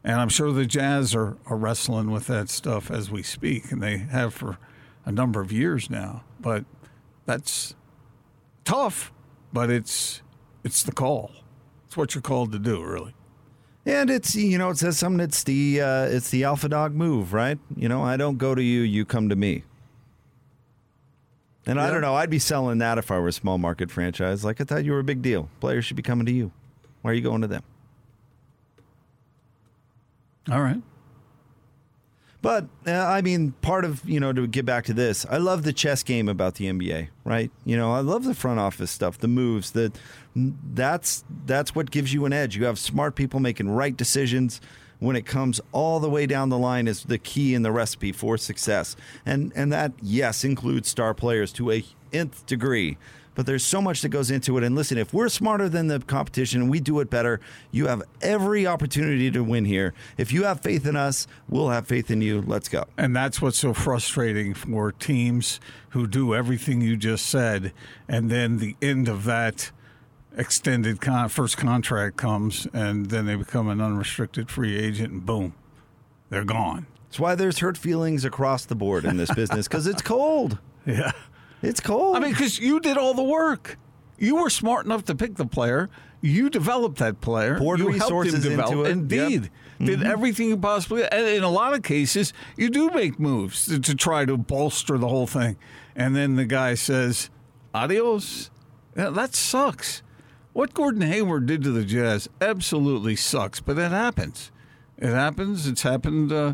And 0.03 0.21
I'm 0.21 0.29
sure 0.29 0.51
the 0.51 0.67
Jazz 0.67 1.15
are, 1.15 1.35
are 1.47 1.57
wrestling 1.57 2.11
with 2.11 2.27
that 2.27 2.47
stuff 2.47 2.91
as 2.91 3.09
we 3.09 3.23
speak, 3.23 3.71
and 3.71 3.81
they 3.81 3.97
have 3.97 4.35
for 4.35 4.59
a 5.03 5.11
number 5.11 5.41
of 5.41 5.51
years 5.51 5.89
now. 5.89 6.23
But 6.39 6.63
that's 7.25 7.73
tough, 8.65 9.11
but 9.51 9.71
it's 9.71 10.21
it's 10.63 10.83
the 10.83 10.91
call. 10.91 11.31
It's 11.87 11.97
what 11.97 12.13
you're 12.13 12.21
called 12.21 12.51
to 12.51 12.59
do, 12.59 12.83
really. 12.83 13.14
And 13.85 14.09
it's 14.09 14.35
you 14.35 14.57
know 14.57 14.71
it 14.71 14.77
says 14.77 14.97
something. 14.97 15.19
It's 15.19 15.43
the 15.43 15.81
uh, 15.81 16.05
it's 16.05 16.29
the 16.29 16.43
alpha 16.43 16.67
dog 16.67 16.95
move, 16.95 17.33
right? 17.33 17.59
You 17.75 17.87
know, 17.87 18.03
I 18.03 18.17
don't 18.17 18.37
go 18.37 18.55
to 18.55 18.61
you, 18.61 18.81
you 18.81 19.05
come 19.05 19.29
to 19.29 19.35
me. 19.35 19.63
And 21.67 21.79
I 21.79 21.89
don't 21.89 22.01
know. 22.01 22.13
I'd 22.13 22.29
be 22.29 22.37
selling 22.37 22.77
that 22.79 22.99
if 22.99 23.09
I 23.09 23.17
were 23.17 23.29
a 23.29 23.33
small 23.33 23.57
market 23.57 23.89
franchise. 23.89 24.45
Like 24.45 24.61
I 24.61 24.63
thought 24.65 24.85
you 24.85 24.91
were 24.91 24.99
a 24.99 25.03
big 25.03 25.21
deal. 25.21 25.49
Players 25.59 25.85
should 25.85 25.97
be 25.97 26.03
coming 26.03 26.25
to 26.27 26.31
you. 26.31 26.51
Why 27.01 27.11
are 27.11 27.13
you 27.13 27.21
going 27.21 27.41
to 27.41 27.47
them? 27.47 27.63
All 30.51 30.61
right. 30.61 30.81
But 32.45 32.67
uh, 32.85 32.91
I 32.91 33.23
mean, 33.23 33.53
part 33.63 33.85
of 33.85 34.07
you 34.07 34.19
know 34.19 34.31
to 34.31 34.45
get 34.45 34.67
back 34.67 34.85
to 34.85 34.93
this, 34.93 35.25
I 35.31 35.37
love 35.37 35.63
the 35.63 35.73
chess 35.73 36.03
game 36.03 36.29
about 36.29 36.53
the 36.53 36.65
NBA, 36.65 37.07
right? 37.23 37.49
You 37.65 37.75
know, 37.75 37.91
I 37.91 38.01
love 38.01 38.23
the 38.23 38.35
front 38.35 38.59
office 38.59 38.91
stuff, 38.91 39.17
the 39.17 39.27
moves. 39.27 39.71
That 39.71 39.97
that's 40.35 41.23
that's 41.47 41.73
what 41.73 41.89
gives 41.89 42.13
you 42.13 42.23
an 42.25 42.33
edge. 42.33 42.55
You 42.55 42.65
have 42.65 42.77
smart 42.77 43.15
people 43.15 43.39
making 43.39 43.69
right 43.69 43.97
decisions 43.97 44.61
when 44.99 45.15
it 45.15 45.25
comes 45.25 45.59
all 45.71 45.99
the 45.99 46.07
way 46.07 46.27
down 46.27 46.49
the 46.49 46.59
line 46.59 46.87
is 46.87 47.05
the 47.05 47.17
key 47.17 47.55
in 47.55 47.63
the 47.63 47.71
recipe 47.71 48.11
for 48.11 48.37
success. 48.37 48.95
And 49.25 49.51
and 49.55 49.73
that 49.73 49.93
yes 49.99 50.43
includes 50.43 50.87
star 50.87 51.15
players 51.15 51.51
to 51.53 51.71
a 51.71 51.83
nth 52.13 52.45
degree. 52.45 52.99
But 53.35 53.45
there's 53.45 53.63
so 53.63 53.81
much 53.81 54.01
that 54.01 54.09
goes 54.09 54.31
into 54.31 54.57
it. 54.57 54.63
And 54.63 54.75
listen, 54.75 54.97
if 54.97 55.13
we're 55.13 55.29
smarter 55.29 55.69
than 55.69 55.87
the 55.87 55.99
competition 55.99 56.61
and 56.61 56.69
we 56.69 56.79
do 56.79 56.99
it 57.01 57.09
better, 57.09 57.39
you 57.71 57.87
have 57.87 58.01
every 58.21 58.65
opportunity 58.65 59.29
to 59.29 59.43
win 59.43 59.65
here. 59.65 59.93
If 60.17 60.31
you 60.31 60.45
have 60.45 60.61
faith 60.61 60.85
in 60.85 60.95
us, 60.95 61.27
we'll 61.47 61.69
have 61.69 61.87
faith 61.87 62.09
in 62.09 62.21
you. 62.21 62.41
Let's 62.41 62.69
go. 62.69 62.85
And 62.97 63.15
that's 63.15 63.41
what's 63.41 63.59
so 63.59 63.73
frustrating 63.73 64.53
for 64.53 64.91
teams 64.91 65.59
who 65.89 66.07
do 66.07 66.33
everything 66.33 66.81
you 66.81 66.97
just 66.97 67.27
said, 67.27 67.71
and 68.07 68.29
then 68.29 68.57
the 68.57 68.75
end 68.81 69.07
of 69.07 69.23
that 69.23 69.71
extended 70.37 70.99
con- 70.99 71.29
first 71.29 71.55
contract 71.57 72.17
comes, 72.17 72.67
and 72.73 73.05
then 73.05 73.25
they 73.25 73.35
become 73.35 73.69
an 73.69 73.79
unrestricted 73.79 74.49
free 74.49 74.77
agent, 74.77 75.13
and 75.13 75.25
boom, 75.25 75.53
they're 76.29 76.43
gone. 76.43 76.87
That's 77.05 77.19
why 77.21 77.35
there's 77.35 77.59
hurt 77.59 77.77
feelings 77.77 78.25
across 78.25 78.65
the 78.65 78.75
board 78.75 79.05
in 79.05 79.15
this 79.15 79.33
business 79.33 79.67
because 79.69 79.87
it's 79.87 80.01
cold. 80.01 80.59
Yeah. 80.85 81.13
It's 81.65 81.79
cold. 81.79 82.15
I 82.15 82.19
mean, 82.19 82.31
because 82.31 82.59
you 82.59 82.79
did 82.79 82.97
all 82.97 83.13
the 83.13 83.23
work. 83.23 83.77
You 84.17 84.37
were 84.37 84.49
smart 84.49 84.85
enough 84.85 85.03
to 85.05 85.15
pick 85.15 85.35
the 85.35 85.45
player. 85.45 85.89
You 86.21 86.49
developed 86.49 86.97
that 86.99 87.19
player. 87.21 87.57
Poured 87.57 87.79
you 87.79 87.89
helped 87.89 88.03
resources 88.03 88.45
him 88.45 88.53
into 88.53 88.63
develop. 88.63 88.87
it. 88.87 88.91
Indeed, 88.91 89.51
Yep. 89.79 89.87
did 89.87 89.99
Mhm. 89.99 90.05
everything 90.05 90.49
you 90.49 90.57
possibly. 90.57 91.03
And 91.03 91.27
in 91.27 91.43
a 91.43 91.49
lot 91.49 91.73
of 91.73 91.83
cases, 91.83 92.31
you 92.55 92.69
do 92.69 92.89
make 92.91 93.19
moves 93.19 93.65
to, 93.65 93.79
to 93.79 93.93
try 93.95 94.25
to 94.25 94.37
bolster 94.37 94.97
the 94.97 95.07
whole 95.09 95.27
thing, 95.27 95.57
and 95.95 96.15
then 96.15 96.35
the 96.35 96.45
guy 96.45 96.73
says, 96.75 97.29
"Adios." 97.73 98.49
Yeah, 98.95 99.09
that 99.09 99.35
sucks. 99.35 100.01
What 100.53 100.73
Gordon 100.73 101.01
Hayward 101.01 101.45
did 101.47 101.61
to 101.63 101.71
the 101.71 101.83
Jazz 101.83 102.29
absolutely 102.39 103.15
sucks, 103.17 103.59
but 103.59 103.77
it 103.77 103.91
happens. 103.91 104.51
It 104.97 105.09
happens. 105.09 105.67
It's 105.67 105.81
happened 105.81 106.31
uh, 106.31 106.53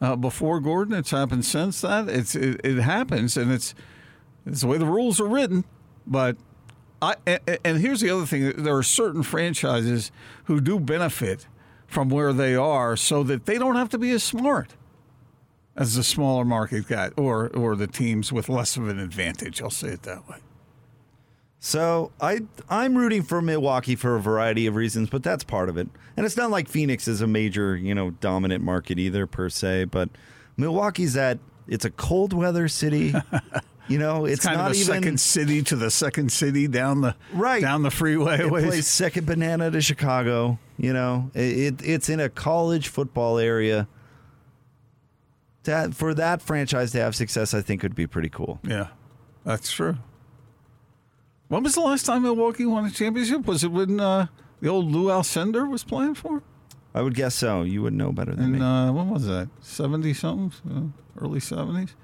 uh, 0.00 0.16
before 0.16 0.58
Gordon. 0.60 0.94
It's 0.94 1.10
happened 1.10 1.44
since 1.44 1.82
that. 1.82 2.08
It's 2.08 2.34
it, 2.34 2.60
it 2.64 2.78
happens, 2.80 3.36
and 3.36 3.52
it's 3.52 3.74
it's 4.46 4.60
the 4.62 4.66
way 4.66 4.78
the 4.78 4.86
rules 4.86 5.20
are 5.20 5.28
written. 5.28 5.64
But 6.06 6.36
I 7.00 7.16
and, 7.26 7.40
and 7.64 7.78
here's 7.78 8.00
the 8.00 8.10
other 8.10 8.26
thing: 8.26 8.62
there 8.62 8.76
are 8.76 8.82
certain 8.82 9.22
franchises 9.22 10.10
who 10.44 10.60
do 10.60 10.78
benefit 10.78 11.46
from 11.86 12.08
where 12.08 12.32
they 12.32 12.54
are, 12.54 12.96
so 12.96 13.22
that 13.24 13.46
they 13.46 13.58
don't 13.58 13.76
have 13.76 13.88
to 13.90 13.98
be 13.98 14.10
as 14.10 14.22
smart 14.22 14.74
as 15.76 15.94
the 15.94 16.02
smaller 16.02 16.44
market 16.44 16.86
guy 16.88 17.10
or 17.16 17.48
or 17.48 17.76
the 17.76 17.86
teams 17.86 18.32
with 18.32 18.48
less 18.48 18.76
of 18.76 18.88
an 18.88 18.98
advantage. 18.98 19.62
I'll 19.62 19.70
say 19.70 19.88
it 19.88 20.02
that 20.02 20.28
way. 20.28 20.38
So 21.58 22.10
I 22.20 22.40
I'm 22.68 22.96
rooting 22.96 23.22
for 23.22 23.40
Milwaukee 23.40 23.94
for 23.94 24.16
a 24.16 24.20
variety 24.20 24.66
of 24.66 24.74
reasons, 24.74 25.10
but 25.10 25.22
that's 25.22 25.44
part 25.44 25.68
of 25.68 25.76
it. 25.76 25.88
And 26.16 26.26
it's 26.26 26.36
not 26.36 26.50
like 26.50 26.68
Phoenix 26.68 27.06
is 27.06 27.20
a 27.20 27.26
major, 27.26 27.76
you 27.76 27.94
know, 27.94 28.10
dominant 28.10 28.64
market 28.64 28.98
either 28.98 29.26
per 29.26 29.48
se, 29.48 29.84
but 29.84 30.08
Milwaukee's 30.56 31.14
that 31.14 31.38
it's 31.68 31.84
a 31.84 31.90
cold 31.90 32.32
weather 32.32 32.66
city. 32.68 33.14
You 33.88 33.98
know, 33.98 34.24
it's, 34.26 34.34
It's, 34.36 34.46
kind 34.46 34.58
not 34.58 34.70
of 34.70 34.76
a 34.76 34.80
even 34.80 34.94
second 34.94 35.20
city 35.20 35.62
to 35.64 35.76
the 35.76 35.90
second 35.90 36.30
city 36.32 36.68
down 36.68 37.00
the 37.00 37.14
right 37.32 37.60
down 37.60 37.82
the 37.82 37.90
freeway. 37.90 38.38
It 38.40 38.50
ways. 38.50 38.64
plays 38.66 38.86
second 38.86 39.26
banana 39.26 39.70
to 39.70 39.80
Chicago. 39.80 40.58
You 40.78 40.92
know, 40.92 41.30
it, 41.34 41.40
it 41.40 41.82
it's 41.84 42.08
in 42.08 42.20
a 42.20 42.28
college 42.28 42.88
football 42.88 43.38
area. 43.38 43.88
That 45.64 45.94
for 45.94 46.12
that 46.14 46.42
franchise 46.42 46.90
to 46.92 46.98
have 47.00 47.14
success, 47.14 47.54
I 47.54 47.60
think 47.60 47.82
would 47.82 47.94
be 47.94 48.06
pretty 48.06 48.28
cool. 48.28 48.58
Yeah, 48.66 48.88
that's 49.44 49.70
true. 49.70 49.98
When 51.48 51.62
was 51.62 51.74
the 51.74 51.80
last 51.82 52.06
time 52.06 52.22
Milwaukee 52.22 52.64
won 52.66 52.84
a 52.86 52.90
championship? 52.90 53.46
Was 53.46 53.62
it 53.62 53.70
when 53.70 54.00
uh, 54.00 54.26
the 54.60 54.68
old 54.68 54.90
Lou 54.90 55.04
Alcindor 55.08 55.68
was 55.70 55.84
playing 55.84 56.14
for? 56.14 56.42
I 56.94 57.02
would 57.02 57.14
guess 57.14 57.34
so. 57.34 57.62
You 57.62 57.82
would 57.82 57.92
know 57.94 58.10
better 58.12 58.34
than 58.34 58.44
And 58.46 58.52
me. 58.54 58.60
uh, 58.60 58.92
when 58.92 59.10
was 59.10 59.26
that? 59.26 59.48
Seventy 59.60 60.14
something, 60.14 60.94
uh, 61.18 61.20
early 61.22 61.40
seventies. 61.40 61.94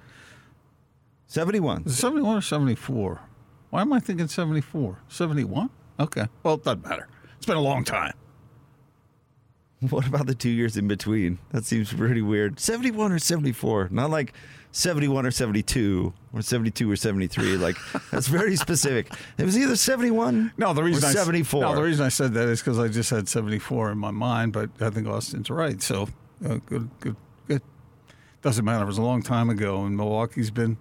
Seventy-one. 1.28 1.86
Seventy 1.88 2.22
one 2.22 2.36
or 2.38 2.40
seventy 2.40 2.74
four? 2.74 3.20
Why 3.70 3.82
am 3.82 3.92
I 3.92 4.00
thinking 4.00 4.28
seventy 4.28 4.60
four? 4.62 4.98
Seventy 5.08 5.44
one. 5.44 5.70
Okay. 6.00 6.26
Well, 6.42 6.54
it 6.54 6.64
doesn't 6.64 6.82
matter. 6.88 7.06
It's 7.36 7.46
been 7.46 7.56
a 7.56 7.60
long 7.60 7.84
time. 7.84 8.14
What 9.90 10.08
about 10.08 10.26
the 10.26 10.34
two 10.34 10.48
years 10.50 10.76
in 10.76 10.88
between? 10.88 11.38
That 11.52 11.64
seems 11.64 11.92
pretty 11.92 12.20
weird. 12.20 12.58
71 12.58 13.12
or 13.12 13.20
74. 13.20 13.90
Not 13.92 14.10
like 14.10 14.32
71 14.72 15.24
or 15.24 15.30
72 15.30 16.12
or 16.32 16.42
72 16.42 16.90
or 16.90 16.96
73. 16.96 17.56
Like, 17.58 17.76
that's 18.10 18.26
very 18.26 18.56
specific. 18.66 19.12
It 19.38 19.44
was 19.44 19.56
either 19.56 19.76
71 19.76 20.52
No, 20.56 20.74
the 20.74 20.82
reason 20.82 21.04
or 21.04 21.06
I 21.06 21.12
74. 21.12 21.60
No, 21.60 21.76
the 21.76 21.82
reason 21.82 22.04
I 22.04 22.08
said 22.08 22.34
that 22.34 22.48
is 22.48 22.60
because 22.60 22.76
I 22.80 22.88
just 22.88 23.10
had 23.10 23.28
seventy 23.28 23.60
four 23.60 23.92
in 23.92 23.98
my 23.98 24.10
mind, 24.10 24.52
but 24.52 24.68
I 24.80 24.90
think 24.90 25.06
Austin's 25.06 25.48
right. 25.48 25.80
So 25.80 26.08
uh, 26.44 26.56
good, 26.66 26.90
good, 26.98 27.16
good. 27.46 27.62
Doesn't 28.42 28.64
matter. 28.64 28.82
It 28.82 28.88
was 28.88 28.98
a 28.98 29.02
long 29.02 29.22
time 29.22 29.48
ago, 29.48 29.84
and 29.84 29.96
Milwaukee's 29.96 30.50
been 30.50 30.76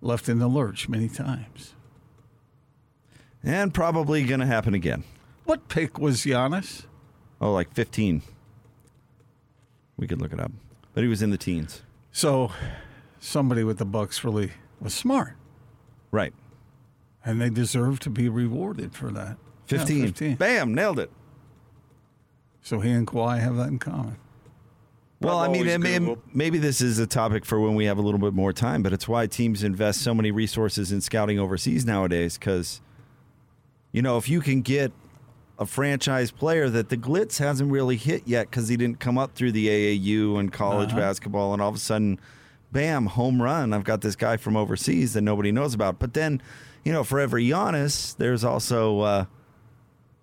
left 0.00 0.28
in 0.28 0.38
the 0.38 0.48
lurch 0.48 0.88
many 0.88 1.08
times. 1.08 1.74
and 3.42 3.72
probably 3.72 4.24
going 4.24 4.40
to 4.40 4.46
happen 4.46 4.74
again. 4.74 5.04
What 5.44 5.68
pick 5.68 5.98
was 5.98 6.18
Giannis? 6.18 6.84
Oh, 7.40 7.52
like 7.52 7.72
15. 7.72 8.22
We 9.96 10.06
could 10.06 10.20
look 10.20 10.32
it 10.32 10.40
up. 10.40 10.52
But 10.92 11.02
he 11.04 11.08
was 11.08 11.22
in 11.22 11.30
the 11.30 11.38
teens. 11.38 11.82
So 12.12 12.50
somebody 13.20 13.62
with 13.64 13.78
the 13.78 13.84
Bucks 13.84 14.24
really 14.24 14.52
was 14.80 14.92
smart, 14.94 15.34
Right. 16.10 16.32
and 17.24 17.40
they 17.40 17.48
deserve 17.50 18.00
to 18.00 18.10
be 18.10 18.28
rewarded 18.28 18.94
for 18.94 19.10
that. 19.12 19.36
Yeah, 19.68 19.78
15. 19.78 20.06
15. 20.06 20.34
Bam, 20.36 20.74
nailed 20.74 20.98
it. 20.98 21.10
So 22.62 22.80
he 22.80 22.90
and 22.90 23.06
Kawhi 23.06 23.38
have 23.40 23.56
that 23.56 23.68
in 23.68 23.78
common. 23.78 24.16
Well, 25.20 25.38
I 25.38 25.48
mean, 25.48 25.80
may, 25.80 26.16
maybe 26.32 26.58
this 26.58 26.80
is 26.80 27.00
a 27.00 27.06
topic 27.06 27.44
for 27.44 27.58
when 27.58 27.74
we 27.74 27.86
have 27.86 27.98
a 27.98 28.02
little 28.02 28.20
bit 28.20 28.34
more 28.34 28.52
time, 28.52 28.84
but 28.84 28.92
it's 28.92 29.08
why 29.08 29.26
teams 29.26 29.64
invest 29.64 30.00
so 30.00 30.14
many 30.14 30.30
resources 30.30 30.92
in 30.92 31.00
scouting 31.00 31.40
overseas 31.40 31.84
nowadays. 31.84 32.38
Because, 32.38 32.80
you 33.90 34.00
know, 34.00 34.16
if 34.16 34.28
you 34.28 34.40
can 34.40 34.62
get 34.62 34.92
a 35.58 35.66
franchise 35.66 36.30
player 36.30 36.70
that 36.70 36.88
the 36.88 36.96
glitz 36.96 37.38
hasn't 37.38 37.72
really 37.72 37.96
hit 37.96 38.22
yet 38.26 38.48
because 38.48 38.68
he 38.68 38.76
didn't 38.76 39.00
come 39.00 39.18
up 39.18 39.34
through 39.34 39.50
the 39.50 39.66
AAU 39.66 40.38
and 40.38 40.52
college 40.52 40.94
basketball, 40.94 41.52
and 41.52 41.60
all 41.60 41.70
of 41.70 41.74
a 41.74 41.80
sudden, 41.80 42.20
bam, 42.70 43.06
home 43.06 43.42
run. 43.42 43.72
I've 43.72 43.82
got 43.82 44.02
this 44.02 44.14
guy 44.14 44.36
from 44.36 44.56
overseas 44.56 45.14
that 45.14 45.22
nobody 45.22 45.50
knows 45.50 45.74
about. 45.74 45.98
But 45.98 46.14
then, 46.14 46.40
you 46.84 46.92
know, 46.92 47.02
for 47.02 47.18
every 47.18 47.44
Giannis, 47.44 48.16
there's 48.16 48.44
also 48.44 49.00
uh, 49.00 49.24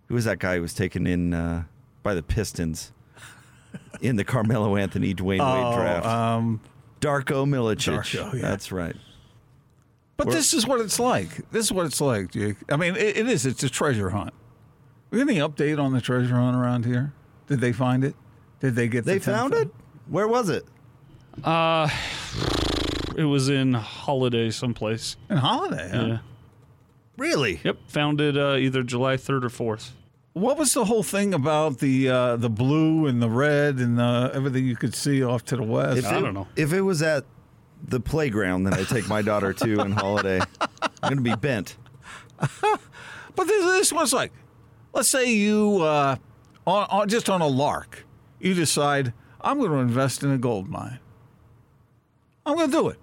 who 0.08 0.14
was 0.14 0.24
that 0.24 0.40
guy 0.40 0.56
who 0.56 0.62
was 0.62 0.74
taken 0.74 1.06
in 1.06 1.34
uh, 1.34 1.66
by 2.02 2.14
the 2.14 2.24
Pistons 2.24 2.94
in 4.02 4.16
the 4.16 4.24
Carmelo 4.24 4.76
Anthony 4.76 5.14
Dwyane 5.14 5.40
Wade 5.40 5.76
draft? 5.76 6.06
um, 6.06 6.62
Darko 7.02 7.46
Milicic. 7.46 7.98
Darko, 8.00 8.34
yeah. 8.34 8.42
That's 8.42 8.72
right. 8.72 8.96
But 10.18 10.30
this 10.32 10.54
is 10.54 10.66
what 10.66 10.80
it's 10.80 11.00
like. 11.00 11.50
This 11.52 11.66
is 11.66 11.72
what 11.74 11.86
it's 11.86 12.00
like, 12.00 12.32
Jake. 12.32 12.56
I 12.70 12.78
mean, 12.78 12.96
it, 12.96 13.18
it 13.18 13.28
is. 13.28 13.46
It's 13.46 13.64
a 13.64 13.70
treasure 13.70 14.12
hunt. 14.12 14.34
Any 15.12 15.36
update 15.36 15.78
on 15.78 15.94
the 15.94 16.02
treasure 16.02 16.36
hunt 16.36 16.56
around 16.56 16.86
here? 16.86 17.14
Did 17.48 17.60
they 17.60 17.74
find 17.74 18.04
it? 18.04 18.16
Did 18.62 18.76
they 18.76 18.88
get? 18.88 19.06
The 19.06 19.12
They 19.14 19.18
the 19.18 19.32
found 19.32 19.54
it? 19.54 19.70
Where 20.08 20.28
was 20.28 20.50
it? 20.50 20.66
Uh, 21.44 21.90
it 23.18 23.26
was 23.26 23.50
in 23.50 23.74
Holladay 23.74 24.54
someplace. 24.54 25.18
in 25.30 25.38
Holladay. 25.38 25.92
Huh? 25.92 26.06
Yeah. 26.08 26.18
Really? 27.18 27.60
Yep. 27.64 27.78
Found 27.88 28.22
it 28.22 28.38
uh, 28.38 28.56
either 28.56 28.84
July 28.84 29.16
3rd 29.18 29.46
or 29.46 29.76
4th. 29.76 29.92
What 30.36 30.58
was 30.58 30.74
the 30.74 30.84
whole 30.84 31.02
thing 31.02 31.34
about 31.34 31.80
the 31.80 32.10
uh, 32.10 32.36
the 32.36 32.50
blue 32.50 33.08
and 33.08 33.22
the 33.22 33.30
red 33.30 33.78
and 33.78 34.00
uh, 34.02 34.32
everything 34.34 34.66
you 34.66 34.76
could 34.76 34.94
see 34.94 35.24
off 35.24 35.46
to 35.46 35.56
the 35.56 35.64
west? 35.64 36.00
If 36.00 36.06
I 36.06 36.18
it, 36.18 36.22
don't 36.22 36.34
know. 36.34 36.48
If 36.58 36.74
it 36.74 36.82
was 36.82 37.02
at 37.02 37.24
the 37.82 38.02
playground 38.02 38.66
that 38.66 38.74
I 38.74 38.84
take 38.84 39.08
my 39.08 39.22
daughter 39.22 39.54
to 39.54 39.80
in 39.80 39.94
Holladay, 39.94 40.46
I'm 41.02 41.16
going 41.16 41.18
to 41.18 41.22
be 41.22 41.36
bent. 41.36 41.78
But 43.36 43.48
this, 43.48 43.66
this 43.66 43.94
was 43.94 44.14
like, 44.14 44.32
let's 44.94 45.10
say 45.10 45.32
you, 45.34 45.82
uh, 45.82 46.16
on, 46.66 46.88
on 46.90 47.10
just 47.10 47.30
on 47.30 47.42
a 47.42 47.48
lark, 47.48 48.06
you 48.40 48.54
decide 48.54 49.14
I'm 49.42 49.60
going 49.60 49.72
to 49.72 49.78
invest 49.78 50.24
in 50.24 50.32
a 50.32 50.38
gold 50.38 50.70
mine. 50.70 51.00
I'm 52.46 52.56
going 52.56 52.72
to 52.72 52.78
do 52.78 52.88
it. 52.90 52.98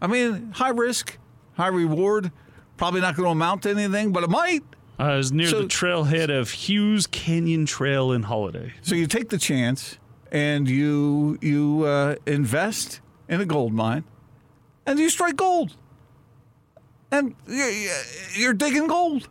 I 0.00 0.06
mean, 0.06 0.52
high 0.52 0.70
risk, 0.70 1.18
high 1.54 1.68
reward. 1.68 2.30
Probably 2.76 3.00
not 3.00 3.16
going 3.16 3.26
to 3.26 3.30
amount 3.32 3.62
to 3.64 3.70
anything, 3.70 4.12
but 4.12 4.22
it 4.22 4.30
might. 4.30 4.62
Uh, 5.02 5.14
it 5.14 5.16
was 5.16 5.32
near 5.32 5.48
So- 5.48 5.62
the 5.62 5.66
trailhead 5.68 6.30
of 6.30 6.50
Hughes 6.50 7.06
Canyon 7.08 7.66
Trail 7.66 8.12
in 8.12 8.22
Holladay. 8.24 8.72
So 8.82 8.94
you 8.94 9.06
take 9.06 9.30
the 9.30 9.38
chance 9.38 9.98
and 10.30 10.68
you 10.68 11.38
you 11.40 11.84
uh, 11.84 12.16
invest 12.26 13.00
in 13.28 13.40
a 13.40 13.44
gold 13.44 13.72
mine, 13.72 14.04
and 14.86 14.98
you 14.98 15.10
strike 15.10 15.36
gold, 15.36 15.76
and 17.10 17.34
you- 17.48 17.90
you're 18.36 18.52
digging 18.54 18.86
gold. 18.86 19.28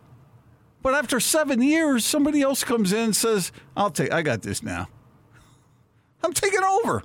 But 0.82 0.94
after 0.94 1.20
seven 1.20 1.62
years, 1.62 2.04
somebody 2.04 2.42
else 2.42 2.64
comes 2.64 2.92
in 2.92 2.98
and 2.98 3.16
says, 3.16 3.52
"I'll 3.76 3.90
take. 3.90 4.12
I 4.12 4.22
got 4.22 4.42
this 4.42 4.62
now. 4.62 4.88
I'm 6.24 6.32
taking 6.32 6.62
over. 6.62 7.02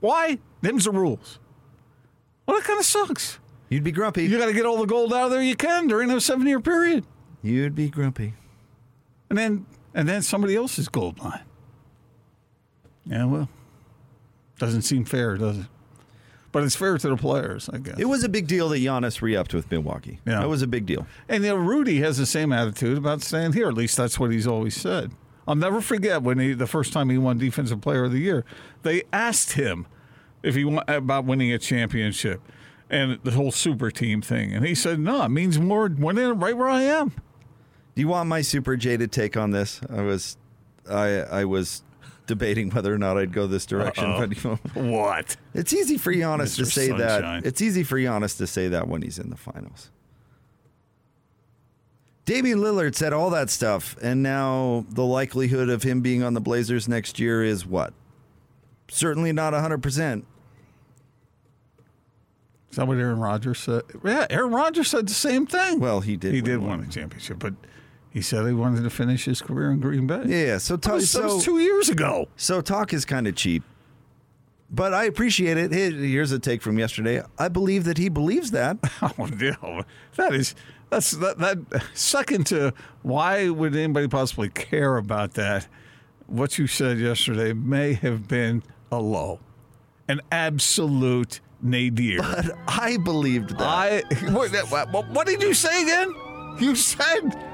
Why? 0.00 0.38
Them's 0.62 0.84
the 0.84 0.90
rules. 0.90 1.38
Well, 2.46 2.56
that 2.56 2.64
kind 2.66 2.78
of 2.80 2.84
sucks. 2.86 3.38
You'd 3.68 3.84
be 3.84 3.92
grumpy. 3.92 4.24
You 4.24 4.38
got 4.38 4.46
to 4.46 4.52
get 4.52 4.66
all 4.66 4.78
the 4.78 4.86
gold 4.86 5.12
out 5.14 5.26
of 5.26 5.30
there 5.30 5.42
you 5.42 5.56
can 5.56 5.86
during 5.86 6.10
a 6.10 6.20
seven-year 6.20 6.60
period, 6.60 7.06
You'd 7.42 7.74
be 7.74 7.88
grumpy. 7.88 8.34
and 9.28 9.38
then 9.38 9.66
and 9.94 10.08
then 10.08 10.22
somebody 10.22 10.54
else's 10.56 10.88
gold 10.88 11.18
mine. 11.22 11.42
Yeah, 13.04 13.24
well, 13.24 13.48
doesn't 14.58 14.82
seem 14.82 15.04
fair, 15.04 15.36
does 15.36 15.58
it? 15.58 15.66
But 16.52 16.62
it's 16.64 16.76
fair 16.76 16.98
to 16.98 17.08
the 17.08 17.16
players, 17.16 17.68
I 17.72 17.78
guess. 17.78 17.98
It 17.98 18.04
was 18.04 18.24
a 18.24 18.28
big 18.28 18.46
deal 18.46 18.68
that 18.68 18.78
Giannis 18.78 19.22
re-upped 19.22 19.54
with 19.54 19.70
Milwaukee. 19.70 20.20
Yeah. 20.26 20.40
That 20.40 20.48
was 20.50 20.60
a 20.60 20.66
big 20.66 20.84
deal. 20.84 21.06
And 21.28 21.42
you 21.42 21.50
know, 21.50 21.56
Rudy 21.56 22.00
has 22.00 22.18
the 22.18 22.26
same 22.26 22.52
attitude 22.52 22.98
about 22.98 23.22
staying 23.22 23.54
here. 23.54 23.68
At 23.68 23.74
least 23.74 23.96
that's 23.96 24.20
what 24.20 24.30
he's 24.30 24.46
always 24.46 24.76
said. 24.76 25.12
I'll 25.48 25.54
never 25.56 25.80
forget 25.80 26.22
when 26.22 26.38
he 26.38 26.52
the 26.52 26.66
first 26.66 26.92
time 26.92 27.08
he 27.10 27.18
won 27.18 27.38
Defensive 27.38 27.80
Player 27.80 28.04
of 28.04 28.12
the 28.12 28.20
Year. 28.20 28.44
They 28.82 29.02
asked 29.12 29.52
him 29.52 29.86
if 30.42 30.54
he 30.54 30.64
wa- 30.64 30.84
about 30.86 31.24
winning 31.24 31.50
a 31.52 31.58
championship 31.58 32.40
and 32.90 33.18
the 33.24 33.30
whole 33.32 33.50
super 33.50 33.90
team 33.90 34.20
thing, 34.22 34.52
and 34.52 34.64
he 34.66 34.74
said, 34.74 35.00
"No, 35.00 35.24
it 35.24 35.30
means 35.30 35.58
more 35.58 35.88
winning 35.88 36.38
right 36.38 36.56
where 36.56 36.68
I 36.68 36.82
am." 36.82 37.12
Do 37.94 38.00
you 38.02 38.08
want 38.08 38.28
my 38.28 38.40
super 38.40 38.76
jaded 38.76 39.12
take 39.12 39.36
on 39.36 39.50
this? 39.50 39.80
I 39.90 40.02
was, 40.02 40.36
I, 40.88 41.08
I 41.20 41.44
was 41.44 41.82
debating 42.26 42.70
whether 42.70 42.92
or 42.94 42.98
not 42.98 43.18
I'd 43.18 43.32
go 43.32 43.46
this 43.46 43.66
direction. 43.66 44.04
Uh-oh. 44.04 44.26
But 44.26 44.44
you 44.44 44.50
know, 44.74 44.90
What? 44.90 45.36
it's 45.54 45.72
easy 45.72 45.98
for 45.98 46.12
Giannis 46.12 46.56
to 46.56 46.64
say 46.66 46.88
Sunshine. 46.88 47.42
that. 47.42 47.46
It's 47.46 47.60
easy 47.60 47.82
for 47.82 47.98
Giannis 47.98 48.36
to 48.38 48.46
say 48.46 48.68
that 48.68 48.88
when 48.88 49.02
he's 49.02 49.18
in 49.18 49.28
the 49.30 49.36
finals. 49.36 49.90
Damian 52.24 52.60
Lillard 52.60 52.94
said 52.94 53.12
all 53.12 53.30
that 53.30 53.50
stuff, 53.50 53.96
and 54.00 54.22
now 54.22 54.86
the 54.90 55.04
likelihood 55.04 55.68
of 55.68 55.82
him 55.82 56.00
being 56.00 56.22
on 56.22 56.34
the 56.34 56.40
Blazers 56.40 56.88
next 56.88 57.18
year 57.18 57.42
is 57.42 57.66
what? 57.66 57.92
Certainly 58.88 59.32
not 59.32 59.52
100%. 59.52 60.22
Is 62.70 62.76
that 62.76 62.86
what 62.86 62.96
Aaron 62.96 63.18
Rodgers 63.18 63.58
said? 63.58 63.82
Yeah, 64.04 64.26
Aaron 64.30 64.52
Rodgers 64.52 64.88
said 64.88 65.08
the 65.08 65.12
same 65.14 65.46
thing. 65.46 65.80
Well, 65.80 66.00
he 66.00 66.16
did 66.16 66.32
He 66.32 66.40
win 66.40 66.50
did 66.50 66.58
one. 66.60 66.78
win 66.78 66.88
a 66.88 66.92
championship, 66.92 67.38
but 67.40 67.54
he 68.12 68.20
said 68.20 68.46
he 68.46 68.52
wanted 68.52 68.82
to 68.82 68.90
finish 68.90 69.24
his 69.24 69.40
career 69.40 69.70
in 69.70 69.80
Green 69.80 70.06
Bay. 70.06 70.22
Yeah, 70.26 70.58
so, 70.58 70.76
talk, 70.76 70.94
was, 70.94 71.12
that 71.12 71.22
so, 71.28 71.34
was 71.36 71.44
two 71.44 71.58
years 71.58 71.88
ago. 71.88 72.28
so 72.36 72.60
talk 72.60 72.92
is 72.92 73.04
kind 73.04 73.26
of 73.26 73.34
cheap. 73.34 73.62
But 74.70 74.94
I 74.94 75.04
appreciate 75.04 75.58
it. 75.58 75.72
Here- 75.72 75.90
Here's 75.90 76.32
a 76.32 76.38
take 76.38 76.62
from 76.62 76.78
yesterday. 76.78 77.22
I 77.38 77.48
believe 77.48 77.84
that 77.84 77.98
he 77.98 78.08
believes 78.08 78.50
that. 78.52 78.78
Oh 79.02 79.26
no, 79.26 79.82
that 80.16 80.34
is 80.34 80.54
that's 80.90 81.12
that 81.12 81.38
that 81.38 81.58
second 81.94 82.46
to 82.48 82.72
why 83.02 83.48
would 83.48 83.74
anybody 83.74 84.08
possibly 84.08 84.48
care 84.48 84.96
about 84.96 85.34
that? 85.34 85.66
What 86.26 86.58
you 86.58 86.66
said 86.66 86.98
yesterday 86.98 87.52
may 87.52 87.94
have 87.94 88.28
been 88.28 88.62
a 88.90 88.98
low, 88.98 89.40
an 90.08 90.20
absolute 90.30 91.40
nadir. 91.60 92.20
But 92.22 92.56
I 92.68 92.96
believed 92.98 93.58
that. 93.58 93.62
I 93.62 94.02
what, 94.30 94.90
what, 94.92 95.08
what 95.10 95.26
did 95.26 95.42
you 95.42 95.52
say 95.54 95.82
again? 95.82 96.14
You 96.60 96.74
said 96.74 97.51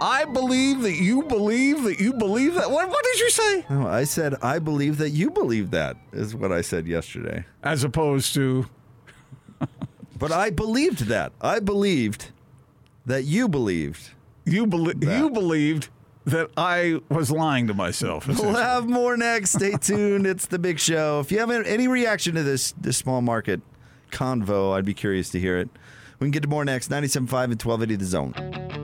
I 0.00 0.24
believe 0.24 0.80
that 0.82 0.94
you 0.94 1.22
believe 1.24 1.82
that 1.84 2.00
you 2.00 2.12
believe 2.14 2.54
that. 2.54 2.70
What, 2.70 2.88
what 2.88 3.04
did 3.04 3.20
you 3.20 3.30
say? 3.30 3.64
No, 3.68 3.86
I 3.86 4.04
said 4.04 4.34
I 4.42 4.58
believe 4.58 4.96
that 4.98 5.10
you 5.10 5.30
believe 5.30 5.70
that 5.72 5.96
is 6.12 6.34
what 6.34 6.52
I 6.52 6.60
said 6.62 6.86
yesterday. 6.86 7.44
As 7.62 7.84
opposed 7.84 8.34
to 8.34 8.66
But 10.18 10.32
I 10.32 10.50
believed 10.50 11.06
that. 11.06 11.32
I 11.40 11.60
believed 11.60 12.30
that 13.06 13.24
you 13.24 13.48
believed. 13.48 14.10
you 14.44 14.66
believe 14.66 15.00
That. 15.00 15.18
you 15.18 15.30
believed 15.30 15.88
that 16.26 16.50
I 16.56 17.00
was 17.08 17.30
lying 17.30 17.66
to 17.68 17.74
myself. 17.74 18.28
We'll 18.28 18.54
have 18.54 18.86
more 18.88 19.16
next. 19.16 19.52
Stay 19.52 19.72
tuned. 19.80 20.26
It's 20.26 20.46
the 20.46 20.58
big 20.58 20.78
show. 20.78 21.20
If 21.20 21.32
you 21.32 21.38
have 21.38 21.50
any 21.50 21.88
reaction 21.88 22.34
to 22.34 22.42
this 22.42 22.72
this 22.72 22.96
small 22.98 23.20
market 23.22 23.60
convo, 24.12 24.74
I'd 24.76 24.84
be 24.84 24.94
curious 24.94 25.30
to 25.30 25.40
hear 25.40 25.58
it. 25.58 25.68
We 26.18 26.26
can 26.26 26.30
get 26.32 26.42
to 26.42 26.48
more 26.48 26.64
next. 26.64 26.90
97.5 26.90 27.44
and 27.44 27.62
1280 27.62 27.96
The 27.96 28.04
Zone. 28.04 28.79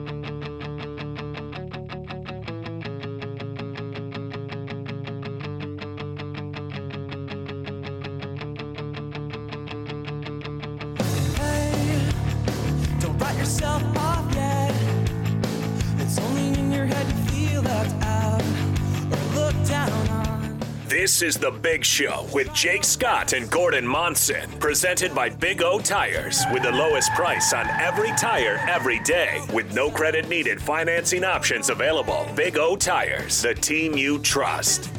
This 20.99 21.21
is 21.21 21.37
The 21.37 21.51
Big 21.51 21.85
Show 21.85 22.25
with 22.33 22.51
Jake 22.55 22.83
Scott 22.83 23.33
and 23.33 23.51
Gordon 23.51 23.85
Monson, 23.85 24.49
presented 24.59 25.13
by 25.13 25.29
Big 25.29 25.61
O 25.61 25.77
Tires, 25.79 26.43
with 26.51 26.63
the 26.63 26.71
lowest 26.71 27.11
price 27.11 27.53
on 27.53 27.67
every 27.67 28.09
tire 28.13 28.59
every 28.67 28.97
day, 29.01 29.45
with 29.53 29.71
no 29.75 29.91
credit 29.91 30.27
needed 30.27 30.59
financing 30.59 31.23
options 31.23 31.69
available. 31.69 32.27
Big 32.35 32.57
O 32.57 32.75
Tires, 32.75 33.43
the 33.43 33.53
team 33.53 33.95
you 33.95 34.17
trust. 34.17 34.89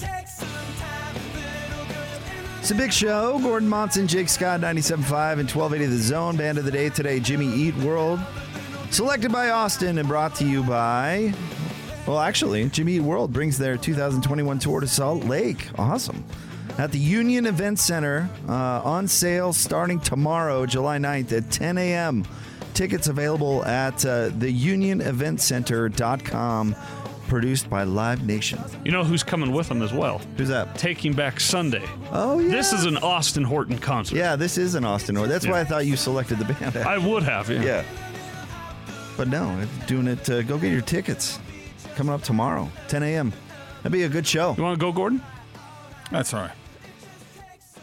It's 2.60 2.70
a 2.70 2.76
big 2.76 2.92
show. 2.92 3.40
Gordon 3.40 3.68
Monson, 3.68 4.06
Jake 4.06 4.28
Scott, 4.28 4.60
97.5 4.60 5.40
and 5.40 5.50
1280 5.50 5.86
The 5.86 5.96
Zone. 6.00 6.36
Band 6.36 6.58
of 6.58 6.64
the 6.64 6.70
day 6.70 6.90
today, 6.90 7.18
Jimmy 7.18 7.52
Eat 7.52 7.74
World. 7.78 8.20
Selected 8.90 9.32
by 9.32 9.50
Austin 9.50 9.98
and 9.98 10.06
brought 10.06 10.36
to 10.36 10.44
you 10.44 10.62
by, 10.62 11.34
well, 12.08 12.18
actually, 12.20 12.66
Jimmy 12.70 12.94
Eat 12.94 13.00
World 13.00 13.30
brings 13.32 13.58
their 13.58 13.76
2021 13.76 14.58
tour 14.58 14.80
to 14.80 14.88
Salt 14.88 15.24
Lake. 15.24 15.68
Awesome. 15.78 16.24
At 16.78 16.90
the 16.90 16.98
Union 16.98 17.44
Event 17.44 17.78
Center, 17.78 18.30
uh, 18.48 18.80
on 18.84 19.06
sale 19.08 19.52
starting 19.52 20.00
tomorrow, 20.00 20.64
July 20.64 20.96
9th 20.98 21.32
at 21.32 21.50
10 21.50 21.76
a.m. 21.76 22.24
Tickets 22.72 23.08
available 23.08 23.62
at 23.64 24.06
uh, 24.06 24.30
theunioneventcenter.com. 24.30 26.76
Produced 27.26 27.68
by 27.68 27.82
Live 27.82 28.24
Nation. 28.26 28.58
You 28.86 28.92
know 28.92 29.04
who's 29.04 29.22
coming 29.22 29.52
with 29.52 29.68
them 29.68 29.82
as 29.82 29.92
well? 29.92 30.22
Who's 30.38 30.48
that? 30.48 30.78
Taking 30.78 31.12
Back 31.12 31.40
Sunday. 31.40 31.84
Oh, 32.10 32.38
yeah. 32.38 32.48
This 32.48 32.72
is 32.72 32.86
an 32.86 32.96
Austin 32.96 33.44
Horton 33.44 33.76
concert. 33.76 34.16
Yeah, 34.16 34.34
this 34.34 34.56
is 34.56 34.74
an 34.74 34.86
Austin. 34.86 35.18
Or 35.18 35.26
that's 35.26 35.46
why 35.46 35.60
I 35.60 35.64
thought 35.64 35.84
you 35.84 35.96
selected 35.96 36.38
the 36.38 36.46
band. 36.46 36.78
I 36.78 36.96
would 36.96 37.22
have, 37.24 37.50
yeah. 37.50 37.62
Yeah. 37.62 37.84
But 39.18 39.28
no, 39.28 39.62
doing 39.86 40.06
it. 40.06 40.30
Uh, 40.30 40.40
go 40.40 40.56
get 40.56 40.72
your 40.72 40.80
tickets. 40.80 41.38
Coming 41.98 42.14
up 42.14 42.22
tomorrow, 42.22 42.70
10 42.86 43.02
a.m. 43.02 43.32
That'd 43.78 43.90
be 43.90 44.04
a 44.04 44.08
good 44.08 44.24
show. 44.24 44.54
You 44.56 44.62
want 44.62 44.78
to 44.78 44.80
go, 44.80 44.92
Gordon? 44.92 45.20
That's 46.12 46.32
all 46.32 46.42
right. 46.42 46.52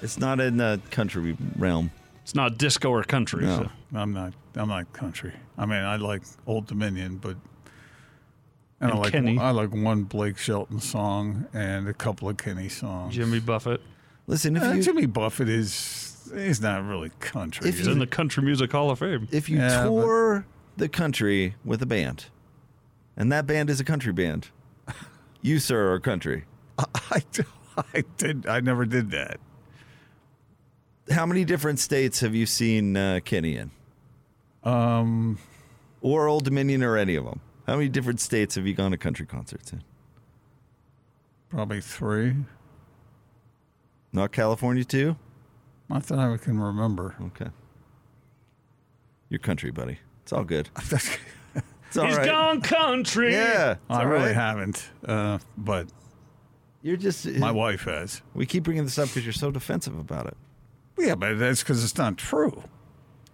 It's 0.01 0.17
not 0.17 0.39
in 0.39 0.55
the 0.55 0.79
country 0.89 1.35
realm. 1.57 1.91
It's 2.23 2.33
not 2.33 2.57
disco 2.57 2.91
or 2.91 3.03
country. 3.03 3.43
No. 3.43 3.63
so- 3.63 3.71
I'm 3.93 4.13
not. 4.13 4.31
I'm 4.55 4.69
not 4.69 4.93
country. 4.93 5.33
I 5.57 5.65
mean, 5.65 5.83
I 5.83 5.97
like 5.97 6.21
Old 6.47 6.65
Dominion, 6.65 7.17
but 7.17 7.35
and, 8.79 8.93
I 8.93 8.95
like 8.95 9.11
Kenny. 9.11 9.37
I 9.37 9.51
like 9.51 9.73
one 9.73 10.03
Blake 10.03 10.37
Shelton 10.37 10.79
song 10.79 11.47
and 11.53 11.89
a 11.89 11.93
couple 11.93 12.29
of 12.29 12.37
Kenny 12.37 12.69
songs. 12.69 13.13
Jimmy 13.15 13.41
Buffett. 13.41 13.81
Listen, 14.27 14.55
if 14.55 14.63
Uh, 14.63 14.71
you 14.71 14.81
Jimmy 14.81 15.07
Buffett 15.07 15.49
is 15.49 16.31
he's 16.33 16.61
not 16.61 16.85
really 16.85 17.11
country. 17.19 17.67
If 17.67 17.79
He's 17.79 17.87
in 17.87 17.99
the 17.99 18.07
Country 18.07 18.43
Music 18.43 18.71
Hall 18.71 18.91
of 18.91 18.99
Fame. 18.99 19.27
if 19.33 19.49
you 19.49 19.57
Yeah, 19.57 19.83
but- 19.83 19.89
tour 19.89 20.45
the 20.77 20.87
country 20.87 21.55
with 21.65 21.81
a 21.81 21.85
band, 21.85 22.27
and 23.17 23.31
that 23.31 23.45
band 23.47 23.69
is 23.69 23.79
a 23.79 23.83
country 23.83 24.13
band, 24.13 24.49
you 25.41 25.59
sir 25.59 25.93
are 25.93 25.99
country. 25.99 26.45
I, 26.77 27.23
I 27.93 28.03
did. 28.17 28.47
I 28.47 28.59
never 28.59 28.85
did 28.85 29.11
that. 29.11 29.39
How 31.11 31.25
many 31.25 31.45
different 31.45 31.79
states 31.79 32.19
have 32.21 32.33
you 32.33 32.45
seen 32.45 32.97
uh, 32.97 33.19
Kenny 33.23 33.57
in, 33.57 33.71
Um, 34.63 35.37
or 36.01 36.27
Old 36.27 36.45
Dominion, 36.45 36.83
or 36.83 36.97
any 36.97 37.15
of 37.15 37.25
them? 37.25 37.41
How 37.67 37.75
many 37.75 37.89
different 37.89 38.19
states 38.19 38.55
have 38.55 38.65
you 38.65 38.73
gone 38.73 38.91
to 38.91 38.97
country 38.97 39.25
concerts 39.25 39.71
in? 39.73 39.83
probably 41.49 41.79
three. 41.79 42.35
Not 44.11 44.31
California 44.33 44.83
too. 44.83 45.15
Not 45.89 46.03
that 46.07 46.19
I 46.19 46.35
can 46.37 46.59
remember. 46.59 47.15
Okay. 47.21 47.49
You're 49.29 49.39
country, 49.39 49.71
buddy. 49.71 49.99
It's 50.23 50.33
all 50.33 50.43
good. 50.43 50.69
It's 51.95 52.01
all 52.01 52.07
He's 52.07 52.17
right. 52.17 52.25
gone 52.25 52.59
country. 52.59 53.31
Yeah, 53.31 53.77
I 53.89 54.01
all 54.01 54.05
really 54.07 54.25
right. 54.25 54.35
haven't, 54.35 54.89
uh, 55.07 55.37
but 55.57 55.87
You're 56.81 56.97
just 56.97 57.25
my 57.25 57.51
wife 57.51 57.83
has. 57.83 58.21
We 58.33 58.45
keep 58.45 58.63
bringing 58.63 58.83
this 58.83 58.99
up 58.99 59.07
because 59.07 59.23
you're 59.23 59.31
so 59.31 59.49
defensive 59.49 59.97
about 59.97 60.25
it. 60.25 60.35
Yeah, 60.99 61.15
but 61.15 61.39
that's 61.39 61.63
because 61.63 61.85
it's 61.85 61.97
not 61.97 62.17
true. 62.17 62.63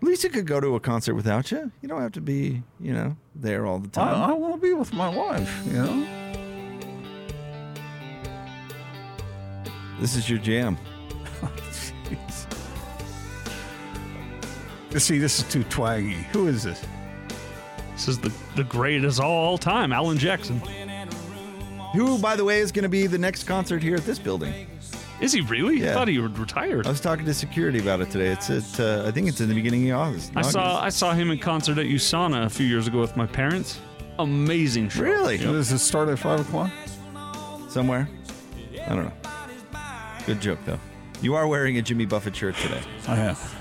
You 0.03 0.15
could 0.15 0.45
go 0.45 0.59
to 0.59 0.75
a 0.75 0.79
concert 0.79 1.15
without 1.15 1.51
you. 1.51 1.71
You 1.81 1.89
don't 1.89 2.01
have 2.01 2.11
to 2.11 2.21
be, 2.21 2.61
you 2.79 2.93
know, 2.93 3.17
there 3.33 3.65
all 3.65 3.79
the 3.79 3.89
I, 3.99 4.05
time. 4.05 4.29
I 4.29 4.33
want 4.33 4.53
to 4.53 4.61
be 4.61 4.73
with 4.73 4.93
my 4.93 5.09
wife. 5.09 5.63
You 5.65 5.73
know. 5.73 6.07
This 9.99 10.15
is 10.15 10.29
your 10.29 10.37
jam. 10.37 10.77
Jeez. 11.41 12.45
See, 14.99 15.17
this 15.17 15.39
is 15.39 15.45
too 15.51 15.63
twangy. 15.63 16.27
Who 16.31 16.45
is 16.47 16.61
this? 16.61 16.85
This 18.01 18.07
is 18.07 18.17
the, 18.17 18.33
the 18.55 18.63
greatest 18.63 19.19
of 19.19 19.25
all 19.25 19.59
time, 19.59 19.93
Alan 19.93 20.17
Jackson. 20.17 20.59
Who, 21.93 22.17
by 22.17 22.35
the 22.35 22.43
way, 22.43 22.57
is 22.59 22.71
going 22.71 22.81
to 22.81 22.89
be 22.89 23.05
the 23.05 23.19
next 23.19 23.43
concert 23.43 23.83
here 23.83 23.95
at 23.95 24.03
this 24.05 24.17
building? 24.17 24.65
Is 25.19 25.31
he 25.31 25.41
really? 25.41 25.81
Yeah. 25.81 25.91
I 25.91 25.93
thought 25.93 26.07
he 26.07 26.17
was 26.17 26.31
retired. 26.31 26.87
I 26.87 26.89
was 26.89 26.99
talking 26.99 27.25
to 27.25 27.33
security 27.35 27.77
about 27.77 28.01
it 28.01 28.09
today. 28.09 28.29
It's 28.29 28.49
at, 28.49 28.79
uh, 28.79 29.03
I 29.05 29.11
think 29.11 29.27
it's 29.27 29.39
in 29.39 29.49
the 29.49 29.53
beginning 29.53 29.91
of 29.91 29.99
August. 29.99 30.31
I 30.35 30.41
saw 30.41 30.81
I 30.81 30.89
saw 30.89 31.13
him 31.13 31.29
in 31.29 31.37
concert 31.37 31.77
at 31.77 31.85
USANA 31.85 32.43
a 32.43 32.49
few 32.49 32.65
years 32.65 32.87
ago 32.87 32.99
with 32.99 33.15
my 33.15 33.27
parents. 33.27 33.79
Amazing 34.17 34.89
show. 34.89 35.03
Really? 35.03 35.35
Yep. 35.35 35.51
Does 35.51 35.71
it 35.71 35.77
start 35.77 36.09
at 36.09 36.17
five 36.17 36.39
o'clock? 36.39 36.71
somewhere. 37.69 38.09
I 38.83 38.95
don't 38.95 39.05
know. 39.05 39.13
Good 40.25 40.41
joke 40.41 40.57
though. 40.65 40.79
You 41.21 41.35
are 41.35 41.47
wearing 41.47 41.77
a 41.77 41.83
Jimmy 41.83 42.07
Buffett 42.07 42.35
shirt 42.35 42.55
today. 42.55 42.81
I 43.07 43.13
have. 43.13 43.60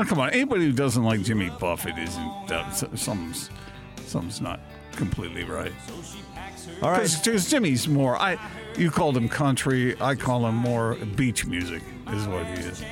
Oh, 0.00 0.04
come 0.04 0.18
on. 0.18 0.30
Anybody 0.30 0.64
who 0.64 0.72
doesn't 0.72 1.04
like 1.04 1.20
Jimmy 1.22 1.50
Buffett 1.60 1.98
isn't. 1.98 2.50
Uh, 2.50 2.70
something's, 2.70 3.50
something's 4.06 4.40
not 4.40 4.58
completely 4.92 5.44
right. 5.44 5.72
All 6.80 6.90
right. 6.90 7.02
Because 7.22 7.50
Jimmy's 7.50 7.86
more. 7.86 8.16
I. 8.16 8.38
You 8.78 8.90
called 8.90 9.14
him 9.14 9.28
country. 9.28 10.00
I 10.00 10.14
call 10.14 10.46
him 10.46 10.54
more 10.54 10.94
beach 11.16 11.44
music. 11.44 11.82
Is 12.12 12.26
what 12.26 12.46
he 12.46 12.54
is. 12.54 12.82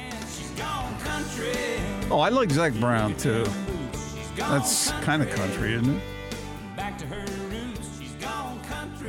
Oh, 2.11 2.21
I 2.21 2.29
like 2.29 2.51
Zac 2.51 2.75
Brown 2.75 3.17
too. 3.17 3.47
That's 4.37 4.91
kind 5.03 5.23
of 5.23 5.31
country, 5.31 5.75
isn't 5.75 5.97
it? 5.97 6.03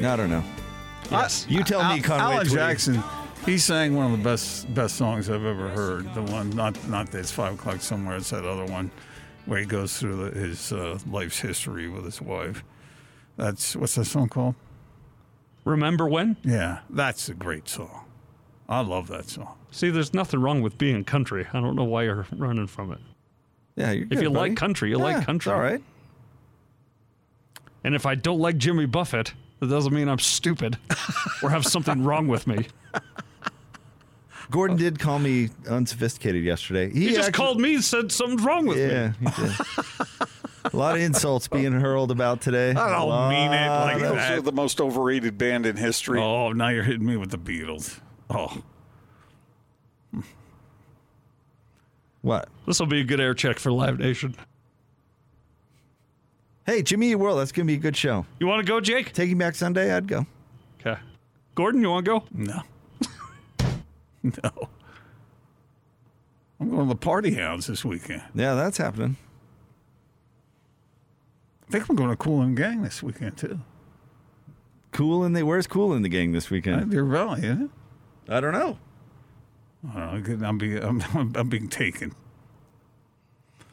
I 0.05 0.15
don't 0.15 0.29
know. 0.29 0.43
Yes. 1.11 1.45
You 1.49 1.63
tell 1.63 1.81
me, 1.81 1.97
Al- 1.97 2.01
Conway. 2.01 2.35
Alan. 2.35 2.47
Jackson. 2.47 3.03
He 3.49 3.57
sang 3.57 3.95
one 3.95 4.11
of 4.11 4.11
the 4.11 4.23
best 4.23 4.71
best 4.75 4.95
songs 4.95 5.27
I've 5.27 5.43
ever 5.43 5.69
heard. 5.69 6.13
The 6.13 6.21
one, 6.21 6.51
not 6.51 6.77
not 6.87 7.09
this 7.09 7.31
five 7.31 7.55
o'clock 7.55 7.81
somewhere. 7.81 8.15
It's 8.17 8.29
that 8.29 8.45
other 8.45 8.65
one 8.71 8.91
where 9.47 9.59
he 9.59 9.65
goes 9.65 9.97
through 9.97 10.29
the, 10.29 10.39
his 10.39 10.71
uh, 10.71 10.99
life's 11.09 11.39
history 11.39 11.89
with 11.89 12.05
his 12.05 12.21
wife. 12.21 12.63
That's 13.37 13.75
what's 13.75 13.95
that 13.95 14.05
song 14.05 14.29
called? 14.29 14.53
Remember 15.65 16.07
when? 16.07 16.37
Yeah, 16.43 16.81
that's 16.91 17.27
a 17.27 17.33
great 17.33 17.67
song. 17.67 18.05
I 18.69 18.81
love 18.81 19.07
that 19.07 19.27
song. 19.27 19.57
See, 19.71 19.89
there's 19.89 20.13
nothing 20.13 20.41
wrong 20.41 20.61
with 20.61 20.77
being 20.77 21.03
country. 21.03 21.47
I 21.51 21.59
don't 21.59 21.75
know 21.75 21.85
why 21.85 22.03
you're 22.03 22.27
running 22.35 22.67
from 22.67 22.91
it. 22.91 22.99
Yeah, 23.75 23.91
you're 23.93 24.03
If 24.03 24.09
good, 24.09 24.21
you 24.21 24.29
buddy. 24.29 24.51
like 24.51 24.57
country, 24.59 24.89
you 24.91 24.97
Yeah, 24.99 25.03
like 25.05 25.17
it's 25.17 25.25
country. 25.25 25.51
all 25.51 25.59
right. 25.59 25.81
And 27.83 27.95
if 27.95 28.05
I 28.05 28.13
don't 28.13 28.39
like 28.39 28.57
Jimmy 28.57 28.85
Buffett, 28.85 29.33
that 29.59 29.69
doesn't 29.71 29.91
mean 29.91 30.07
I'm 30.07 30.19
stupid 30.19 30.77
or 31.41 31.49
have 31.49 31.65
something 31.65 32.03
wrong 32.03 32.27
with 32.27 32.45
me. 32.45 32.67
Gordon 34.51 34.77
did 34.77 34.97
call 34.99 35.19
me 35.19 35.49
unsophisticated 35.69 36.43
yesterday. 36.43 36.89
He, 36.91 37.07
just 37.09 37.19
actually- 37.19 37.31
called 37.33 37.61
me 37.61 37.75
and 37.75 37.83
said 37.83 38.11
something's 38.11 38.41
wrong 38.43 38.65
with 38.65 38.77
me. 38.77 38.83
Yeah, 38.83 39.13
me. 39.19 39.31
he 39.31 39.41
did. 39.43 39.55
a 40.73 40.75
lot 40.77 40.95
of 40.95 41.01
insults 41.01 41.47
being 41.47 41.71
hurled 41.71 42.09
about 42.09 42.41
today. 42.41 42.71
I 42.71 42.89
don't 42.91 43.11
A 43.11 43.29
mean 43.29 43.53
it 43.53 43.67
lot 43.67 43.85
like 43.85 43.95
of- 43.97 44.01
that. 44.01 44.31
Beatles 44.31 44.37
are 44.37 44.41
the 44.41 44.51
most 44.51 44.81
overrated 44.81 45.37
band 45.37 45.65
in 45.67 45.77
history. 45.77 46.19
Oh, 46.19 46.51
now 46.51 46.69
you're 46.69 46.83
hitting 46.83 47.05
me 47.05 47.15
with 47.17 47.29
the 47.31 47.37
Beatles. 47.37 47.99
Oh, 48.29 48.63
What? 52.21 52.49
This 52.67 52.79
will 52.79 52.87
be 52.87 52.99
a 52.99 53.03
good 53.05 53.19
air 53.21 53.33
check 53.33 53.59
for 53.59 53.71
Live 53.71 53.97
Nation. 53.99 54.35
Hey, 56.65 56.81
Jimmy 56.83 57.11
Eat 57.11 57.15
World. 57.15 57.39
That's 57.39 57.51
gonna 57.51 57.65
be 57.65 57.75
a 57.75 57.77
good 57.77 57.95
show. 57.95 58.25
You 58.39 58.47
want 58.47 58.65
to 58.65 58.69
go, 58.69 58.79
Jake? 58.81 59.13
Taking 59.13 59.37
Back 59.37 59.55
Sunday, 59.55 59.93
I'd 59.93 60.07
go. 60.07 60.25
Okay. 60.79 60.99
Gordon, 61.55 61.81
you 61.81 61.89
want 61.89 62.05
to 62.05 62.11
go? 62.11 62.23
no, 62.33 62.61
no. 64.43 64.69
I'm 66.59 66.69
going 66.69 66.87
to 66.87 66.93
the 66.93 66.95
Party 66.99 67.33
Hounds 67.35 67.67
this 67.67 67.85
weekend. 67.85 68.21
Yeah, 68.35 68.53
that's 68.55 68.77
happening. 68.77 69.15
I 71.67 71.71
think 71.71 71.87
I'm 71.89 71.95
going 71.95 72.09
to 72.09 72.15
Cool 72.17 72.41
and 72.41 72.57
Gang 72.57 72.81
this 72.81 73.01
weekend 73.03 73.37
too. 73.37 73.59
Cool 74.91 75.23
in 75.23 75.33
the 75.33 75.43
where's 75.43 75.67
Cool 75.67 75.93
in 75.93 76.01
the 76.01 76.09
gang 76.09 76.31
this 76.31 76.45
Uh, 76.47 76.55
weekend? 76.55 76.91
Deer 76.91 77.05
Valley, 77.05 77.43
isn't 77.43 77.61
it? 77.65 77.69
I 78.27 78.39
don't 78.41 78.53
know. 78.53 78.77
I 79.95 79.99
don't 79.99 80.41
know. 80.41 80.47
I'm 80.47 80.57
being, 80.57 80.83
I'm, 80.83 81.01
I'm 81.35 81.47
being 81.47 81.69
taken. 81.69 82.13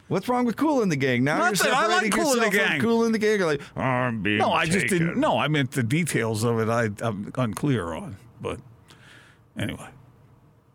What's 0.08 0.28
wrong 0.28 0.44
with 0.44 0.56
Cool 0.56 0.82
in 0.82 0.88
the 0.88 0.94
gang? 0.96 1.24
Now 1.24 1.38
Nothing. 1.38 1.66
you're 1.66 1.74
I 1.74 1.86
like 1.88 2.12
separating 2.12 2.12
Kool 2.22 2.32
and 2.34 2.42
the 2.52 2.56
Gang. 2.56 2.80
Cool 2.80 3.04
in 3.06 3.12
the 3.12 3.18
gang. 3.18 3.38
You're 3.40 3.46
like, 3.48 3.60
"Oh, 3.76 3.80
I'm 3.80 4.22
being 4.22 4.38
No, 4.38 4.52
I 4.52 4.66
just 4.66 4.86
didn't. 4.86 5.18
No, 5.18 5.36
I 5.38 5.48
meant 5.48 5.72
the 5.72 5.82
details 5.82 6.44
of 6.44 6.60
it. 6.60 6.68
I, 6.68 6.90
I'm 7.04 7.32
unclear 7.36 7.92
on. 7.92 8.16
But 8.40 8.60
anyway, 9.58 9.88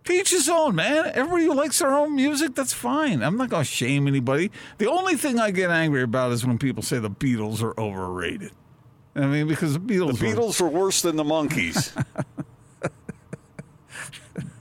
to 0.06 0.14
each 0.14 0.32
his 0.32 0.50
own, 0.50 0.76
man. 0.76 1.12
Everybody 1.14 1.46
who 1.46 1.54
likes 1.54 1.80
their 1.80 1.92
own 1.94 2.16
music, 2.16 2.56
that's 2.56 2.74
fine. 2.74 3.22
I'm 3.22 3.38
not 3.38 3.50
going 3.50 3.64
to 3.64 3.70
shame 3.70 4.08
anybody. 4.08 4.52
The 4.78 4.90
only 4.90 5.16
thing 5.16 5.40
I 5.40 5.52
get 5.52 5.70
angry 5.70 6.02
about 6.04 6.32
is 6.32 6.46
when 6.46 6.58
people 6.58 6.84
say 6.84 7.00
the 7.00 7.10
Beatles 7.10 7.62
are 7.62 7.80
overrated. 7.80 8.52
I 9.16 9.26
mean, 9.28 9.48
because 9.48 9.74
the 9.74 9.80
Beatles, 9.80 10.18
The 10.20 10.28
were- 10.28 10.36
Beatles 10.36 10.62
are 10.62 10.68
worse 10.70 11.02
than 11.02 11.16
the 11.18 11.24
Monkees. 11.24 11.92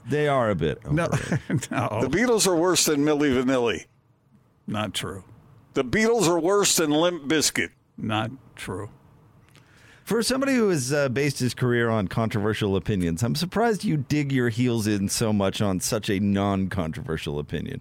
They 0.07 0.27
are 0.27 0.49
a 0.49 0.55
bit. 0.55 0.83
no, 0.91 1.05
overrated. 1.05 1.39
no, 1.71 1.99
the 2.01 2.09
Beatles 2.09 2.45
are 2.45 2.55
worse 2.55 2.83
than 2.85 3.05
Milli 3.05 3.31
Vanilli. 3.33 3.85
not 4.67 4.93
true. 4.93 5.23
The 5.73 5.85
Beatles 5.85 6.27
are 6.27 6.37
worse 6.39 6.75
than 6.75 6.91
Limp 6.91 7.23
Bizkit. 7.29 7.69
Not 7.97 8.31
true. 8.57 8.89
For 10.11 10.21
somebody 10.21 10.55
who 10.55 10.67
has 10.67 10.91
uh, 10.91 11.07
based 11.07 11.39
his 11.39 11.53
career 11.53 11.89
on 11.89 12.09
controversial 12.09 12.75
opinions, 12.75 13.23
I'm 13.23 13.33
surprised 13.33 13.85
you 13.85 13.95
dig 13.95 14.33
your 14.33 14.49
heels 14.49 14.85
in 14.85 15.07
so 15.07 15.31
much 15.31 15.61
on 15.61 15.79
such 15.79 16.09
a 16.09 16.19
non-controversial 16.19 17.39
opinion. 17.39 17.79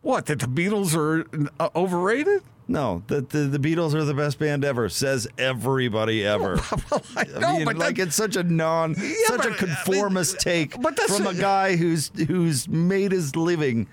What? 0.00 0.24
That 0.24 0.38
the 0.40 0.46
Beatles 0.46 0.96
are 0.96 1.26
uh, 1.60 1.68
overrated? 1.76 2.40
No, 2.68 3.02
that 3.08 3.28
the, 3.28 3.40
the 3.40 3.58
Beatles 3.58 3.92
are 3.92 4.02
the 4.02 4.14
best 4.14 4.38
band 4.38 4.64
ever, 4.64 4.88
says 4.88 5.28
everybody 5.36 6.24
ever. 6.26 6.58
well, 6.90 7.02
I, 7.18 7.24
know, 7.38 7.56
mean, 7.58 7.66
but 7.66 7.76
like 7.76 7.96
that- 7.96 8.06
it's 8.08 8.16
such 8.16 8.36
a 8.36 8.42
non, 8.44 8.94
such 8.94 9.04
but, 9.28 9.40
I 9.42 9.44
a 9.44 9.48
mean, 9.50 9.58
conformist 9.58 10.40
take 10.40 10.80
but 10.80 10.96
that's 10.96 11.14
from 11.18 11.26
a 11.26 11.30
a- 11.32 11.34
guy 11.34 11.76
who's 11.76 12.10
who's 12.28 12.66
made 12.66 13.12
his 13.12 13.36
living 13.36 13.88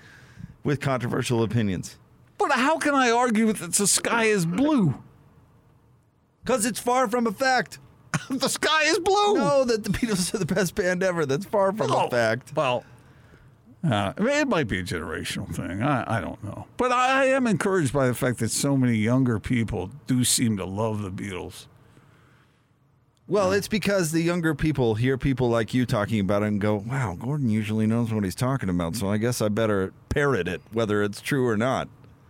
with 0.64 0.80
controversial 0.80 1.42
opinions. 1.42 1.98
But 2.38 2.52
how 2.52 2.78
can 2.78 2.94
I 2.94 3.10
argue 3.10 3.52
that 3.52 3.74
the 3.74 3.86
sky 3.86 4.24
is 4.24 4.46
blue? 4.46 4.94
Because 6.42 6.66
it's 6.66 6.80
far 6.80 7.08
from 7.08 7.26
a 7.26 7.32
fact. 7.32 7.78
the 8.30 8.48
sky 8.48 8.84
is 8.84 8.98
blue. 8.98 9.34
No, 9.34 9.64
that 9.64 9.84
the 9.84 9.90
Beatles 9.90 10.34
are 10.34 10.38
the 10.38 10.46
best 10.46 10.74
band 10.74 11.02
ever. 11.02 11.26
That's 11.26 11.44
far 11.46 11.72
from 11.72 11.92
Oh, 11.92 12.06
a 12.06 12.10
fact. 12.10 12.52
Well, 12.56 12.84
uh, 13.88 14.12
I 14.16 14.20
mean, 14.20 14.34
it 14.36 14.48
might 14.48 14.68
be 14.68 14.80
a 14.80 14.82
generational 14.82 15.54
thing. 15.54 15.82
I, 15.82 16.18
I 16.18 16.20
don't 16.20 16.42
know. 16.44 16.66
But 16.76 16.92
I, 16.92 17.22
I 17.22 17.24
am 17.26 17.46
encouraged 17.46 17.92
by 17.92 18.08
the 18.08 18.14
fact 18.14 18.38
that 18.40 18.50
so 18.50 18.76
many 18.76 18.96
younger 18.96 19.38
people 19.38 19.90
do 20.06 20.24
seem 20.24 20.56
to 20.58 20.64
love 20.66 21.02
the 21.02 21.10
Beatles. 21.10 21.66
Well, 23.26 23.52
it's 23.52 23.68
because 23.68 24.10
the 24.10 24.20
younger 24.22 24.56
people 24.56 24.96
hear 24.96 25.16
people 25.16 25.48
like 25.48 25.72
you 25.72 25.86
talking 25.86 26.18
about 26.18 26.42
it 26.42 26.46
and 26.46 26.60
go, 26.60 26.74
wow, 26.74 27.16
Gordon 27.16 27.48
usually 27.48 27.86
knows 27.86 28.12
what 28.12 28.24
he's 28.24 28.34
talking 28.34 28.68
about, 28.68 28.96
so 28.96 29.08
I 29.08 29.18
guess 29.18 29.40
I 29.40 29.48
better 29.48 29.92
parrot 30.08 30.48
it, 30.48 30.60
whether 30.72 31.00
it's 31.04 31.20
true 31.20 31.46
or 31.46 31.56
not. 31.56 31.88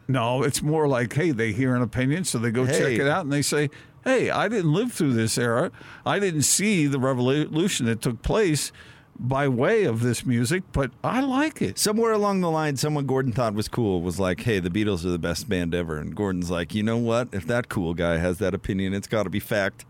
No, 0.09 0.43
it's 0.43 0.61
more 0.61 0.87
like, 0.89 1.15
hey, 1.15 1.31
they 1.31 1.53
hear 1.53 1.75
an 1.75 1.81
opinion, 1.81 2.25
so 2.25 2.37
they 2.39 2.51
go 2.51 2.67
check 2.67 2.99
it 2.99 3.07
out 3.07 3.23
and 3.25 3.33
they 3.33 3.41
say, 3.41 3.71
hey, 4.05 4.31
I 4.31 4.49
didn't 4.49 4.73
live 4.73 4.93
through 4.93 5.15
this 5.15 5.37
era. 5.39 5.71
I 6.05 6.19
didn't 6.19 6.43
see 6.43 6.87
the 6.87 6.99
revolution 6.99 7.87
that 7.87 8.01
took 8.01 8.23
place 8.23 8.73
by 9.19 9.47
way 9.49 9.85
of 9.85 10.01
this 10.01 10.25
music, 10.25 10.63
but 10.73 10.91
I 11.05 11.21
like 11.21 11.61
it. 11.61 11.79
Somewhere 11.79 12.13
along 12.13 12.41
the 12.41 12.51
line, 12.51 12.77
someone 12.77 13.07
Gordon 13.07 13.33
thought 13.33 13.53
was 13.55 13.69
cool 13.69 14.01
was 14.01 14.19
like, 14.19 14.41
"Hey, 14.41 14.61
the 14.61 14.71
Beatles 14.71 15.05
are 15.05 15.11
the 15.11 15.19
best 15.19 15.49
band 15.49 15.75
ever," 15.75 15.99
and 15.99 16.17
Gordon's 16.17 16.51
like, 16.51 16.75
"You 16.75 16.83
know 16.83 16.97
what? 16.97 17.29
If 17.33 17.47
that 17.47 17.69
cool 17.69 17.93
guy 17.93 18.17
has 18.17 18.39
that 18.39 18.55
opinion, 18.55 18.95
it's 18.95 19.07
got 19.07 19.25
to 19.25 19.31
be 19.31 19.41
fact." 19.41 19.85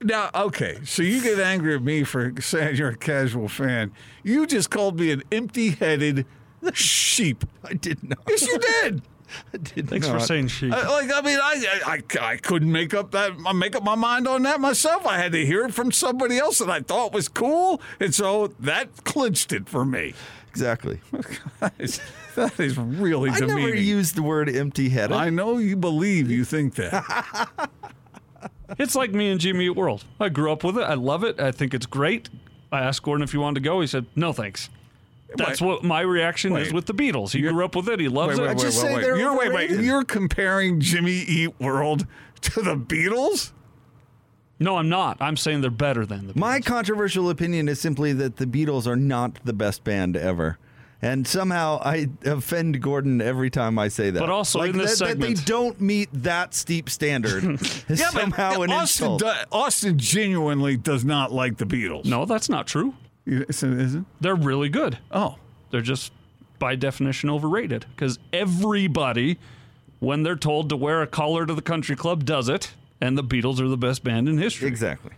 Now, 0.00 0.30
okay, 0.32 0.78
so 0.84 1.02
you 1.02 1.20
get 1.20 1.40
angry 1.40 1.74
at 1.74 1.82
me 1.82 2.04
for 2.04 2.32
saying 2.40 2.76
you're 2.76 2.90
a 2.90 2.96
casual 2.96 3.48
fan. 3.48 3.90
You 4.22 4.46
just 4.46 4.70
called 4.70 5.00
me 5.00 5.10
an 5.10 5.24
empty-headed 5.32 6.24
sheep. 6.72 7.44
I 7.64 7.74
did 7.74 8.08
not. 8.08 8.20
Yes, 8.28 8.46
you 8.46 8.58
did. 8.58 9.02
I 9.52 9.56
did 9.62 9.88
Thanks 9.88 10.08
for 10.08 10.20
saying 10.20 10.48
she. 10.48 10.70
I, 10.70 10.88
like 10.88 11.10
I 11.12 11.20
mean, 11.22 11.38
I, 11.40 11.80
I 11.86 12.02
I 12.32 12.36
couldn't 12.36 12.70
make 12.70 12.94
up 12.94 13.10
that 13.12 13.38
make 13.54 13.76
up 13.76 13.84
my 13.84 13.94
mind 13.94 14.26
on 14.28 14.42
that 14.42 14.60
myself. 14.60 15.06
I 15.06 15.18
had 15.18 15.32
to 15.32 15.44
hear 15.44 15.64
it 15.64 15.74
from 15.74 15.92
somebody 15.92 16.38
else 16.38 16.58
that 16.58 16.70
I 16.70 16.80
thought 16.80 17.12
was 17.12 17.28
cool, 17.28 17.80
and 18.00 18.14
so 18.14 18.48
that 18.60 19.04
clinched 19.04 19.52
it 19.52 19.68
for 19.68 19.84
me. 19.84 20.14
exactly. 20.50 21.00
that, 21.60 21.74
is, 21.78 22.00
that 22.34 22.58
is 22.58 22.76
really 22.78 23.30
I 23.30 23.38
demeaning. 23.38 23.64
never 23.64 23.76
used 23.76 24.14
the 24.16 24.22
word 24.22 24.48
empty-headed. 24.48 25.16
I 25.16 25.30
know 25.30 25.58
you 25.58 25.76
believe 25.76 26.30
you 26.30 26.44
think 26.44 26.74
that. 26.76 27.48
It's 28.78 28.94
like 28.94 29.12
me 29.12 29.30
and 29.30 29.40
Jimmy 29.40 29.64
Eat 29.66 29.70
World. 29.70 30.04
I 30.20 30.28
grew 30.28 30.52
up 30.52 30.62
with 30.62 30.76
it. 30.76 30.82
I 30.82 30.92
love 30.92 31.24
it. 31.24 31.40
I 31.40 31.50
think 31.52 31.72
it's 31.72 31.86
great. 31.86 32.28
I 32.70 32.80
asked 32.80 33.02
Gordon 33.02 33.24
if 33.24 33.32
he 33.32 33.38
wanted 33.38 33.54
to 33.54 33.60
go. 33.68 33.80
He 33.80 33.86
said, 33.86 34.04
no, 34.14 34.32
thanks. 34.34 34.68
That's 35.36 35.60
what 35.60 35.84
my 35.84 36.00
reaction 36.00 36.56
is 36.56 36.72
with 36.72 36.86
the 36.86 36.94
Beatles. 36.94 37.32
He 37.32 37.40
grew 37.40 37.64
up 37.64 37.76
with 37.76 37.88
it. 37.88 38.00
He 38.00 38.08
loves 38.08 38.38
wait, 38.38 38.44
it. 38.44 38.48
wait, 38.48 38.56
wait, 38.56 38.62
just 38.62 38.82
wait, 38.82 38.88
say 38.88 38.94
wait. 38.94 39.02
they're 39.02 39.18
You're, 39.18 39.36
wait, 39.36 39.52
wait. 39.52 39.70
You're 39.70 40.04
comparing 40.04 40.80
Jimmy 40.80 41.12
Eat 41.12 41.60
World 41.60 42.06
to 42.42 42.62
the 42.62 42.76
Beatles? 42.76 43.52
No, 44.60 44.76
I'm 44.76 44.88
not. 44.88 45.18
I'm 45.20 45.36
saying 45.36 45.60
they're 45.60 45.70
better 45.70 46.04
than 46.06 46.26
the 46.26 46.32
Beatles. 46.32 46.36
My 46.36 46.60
controversial 46.60 47.30
opinion 47.30 47.68
is 47.68 47.80
simply 47.80 48.12
that 48.14 48.36
the 48.36 48.46
Beatles 48.46 48.86
are 48.86 48.96
not 48.96 49.44
the 49.44 49.52
best 49.52 49.84
band 49.84 50.16
ever. 50.16 50.58
And 51.00 51.28
somehow 51.28 51.78
I 51.80 52.08
offend 52.24 52.82
Gordon 52.82 53.20
every 53.20 53.50
time 53.50 53.78
I 53.78 53.86
say 53.86 54.10
that. 54.10 54.18
But 54.18 54.30
also 54.30 54.58
like 54.58 54.70
in 54.70 54.78
this 54.78 54.98
that, 54.98 55.20
that 55.20 55.20
they 55.20 55.34
don't 55.34 55.80
meet 55.80 56.08
that 56.12 56.54
steep 56.54 56.90
standard 56.90 57.44
is 57.88 58.04
somehow 58.04 58.62
an 58.62 58.72
Austin, 58.72 59.12
insult. 59.12 59.20
do- 59.20 59.32
Austin 59.52 59.96
genuinely 59.96 60.76
does 60.76 61.04
not 61.04 61.30
like 61.30 61.58
the 61.58 61.66
Beatles. 61.66 62.04
No, 62.06 62.24
that's 62.24 62.48
not 62.48 62.66
true. 62.66 62.94
You- 63.28 63.44
is 63.48 63.62
it? 63.94 64.04
They're 64.20 64.34
really 64.34 64.68
good. 64.68 64.98
Oh. 65.12 65.36
They're 65.70 65.80
just, 65.82 66.12
by 66.58 66.74
definition, 66.76 67.28
overrated. 67.28 67.84
Because 67.94 68.18
everybody, 68.32 69.38
when 70.00 70.22
they're 70.22 70.34
told 70.36 70.68
to 70.70 70.76
wear 70.76 71.02
a 71.02 71.06
collar 71.06 71.44
to 71.44 71.52
the 71.54 71.60
country 71.62 71.94
club, 71.94 72.24
does 72.24 72.48
it. 72.48 72.72
And 73.00 73.16
the 73.18 73.22
Beatles 73.22 73.60
are 73.60 73.68
the 73.68 73.76
best 73.76 74.02
band 74.02 74.28
in 74.28 74.38
history. 74.38 74.66
Exactly. 74.66 75.12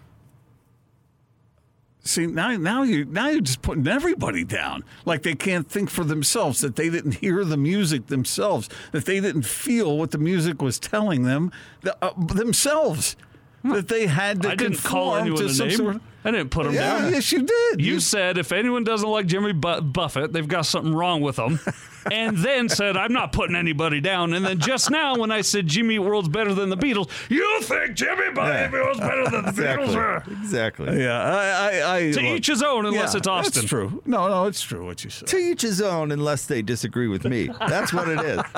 See 2.03 2.27
now, 2.27 2.57
now 2.57 2.83
you 2.83 3.05
now 3.05 3.29
you're 3.29 3.43
just 3.43 3.61
putting 3.61 3.87
everybody 3.87 4.43
down. 4.43 4.85
Like 5.05 5.23
they 5.23 5.35
can't 5.35 5.69
think 5.69 5.91
for 5.91 6.03
themselves. 6.03 6.61
That 6.63 6.77
they 6.77 6.89
didn't 6.89 7.17
hear 7.17 7.45
the 7.45 7.59
music 7.59 8.07
themselves. 8.07 8.71
That 8.93 9.05
they 9.05 9.21
didn't 9.21 9.43
feel 9.45 9.99
what 9.99 10.11
the 10.11 10.19
music 10.19 10.63
was 10.63 10.79
telling 10.79 11.25
them 11.25 11.53
th- 11.83 11.95
uh, 12.01 12.13
themselves. 12.19 13.17
That 13.65 13.89
they 13.89 14.07
had 14.07 14.41
to 14.43 14.51
I 14.53 14.55
didn't 14.55 14.79
call 14.83 15.11
conform 15.17 15.21
anyone 15.21 15.41
to 15.41 15.47
a 15.47 15.49
some 15.51 15.69
name. 15.69 15.77
sort 15.77 15.97
of- 15.97 16.03
I 16.25 16.31
didn't 16.31 16.51
put 16.51 16.65
them 16.65 16.75
Yeah, 16.75 17.01
down. 17.01 17.13
yes, 17.13 17.33
you 17.33 17.43
did. 17.43 17.81
You 17.81 17.99
said 18.01 18.37
if 18.39 18.53
anyone 18.53 18.85
doesn't 18.85 19.09
like 19.09 19.27
Jimmy 19.27 19.53
Bu- 19.53 19.81
Buffett, 19.81 20.33
they've 20.33 20.47
got 20.47 20.67
something 20.67 20.95
wrong 20.95 21.21
with 21.23 21.37
them. 21.37 21.59
and 22.13 22.37
then 22.39 22.69
said, 22.69 22.97
I'm 22.97 23.13
not 23.13 23.33
putting 23.33 23.55
anybody 23.57 24.01
down. 24.01 24.33
And 24.35 24.45
then 24.45 24.59
just 24.59 24.91
now, 24.91 25.17
when 25.17 25.31
I 25.31 25.41
said 25.43 25.67
Jimmy 25.67 25.99
World's 25.99 26.29
better 26.29 26.53
than 26.55 26.69
the 26.71 26.77
Beatles, 26.77 27.11
you 27.31 27.61
think 27.63 27.95
Jimmy 27.95 28.31
Buffett 28.35 28.73
was 28.73 28.99
better 28.99 29.25
than 29.31 29.45
the 29.47 29.51
Beatles 29.63 29.85
Exactly. 29.89 29.97
were. 29.97 30.23
Exactly. 30.43 31.03
Yeah, 31.03 31.23
I, 31.23 31.45
I, 31.47 31.97
I 31.97 32.01
To 32.13 32.21
look, 32.21 32.25
each 32.39 32.47
his 32.49 32.63
own, 32.63 32.87
unless 32.87 33.13
yeah, 33.15 33.19
it's 33.19 33.27
Austin. 33.27 33.61
That's 33.63 33.69
true. 33.69 34.03
No, 34.07 34.29
no, 34.29 34.45
it's 34.47 34.63
true 34.63 34.85
what 34.87 35.03
you 35.05 35.11
said. 35.11 35.29
To 35.29 35.37
each 35.39 35.63
his 35.63 35.81
own, 35.83 36.11
unless 36.13 36.47
they 36.47 36.63
disagree 36.63 37.09
with 37.09 37.25
me. 37.25 37.49
That's 37.69 37.93
what 37.93 38.09
it 38.09 38.21
is. 38.21 38.41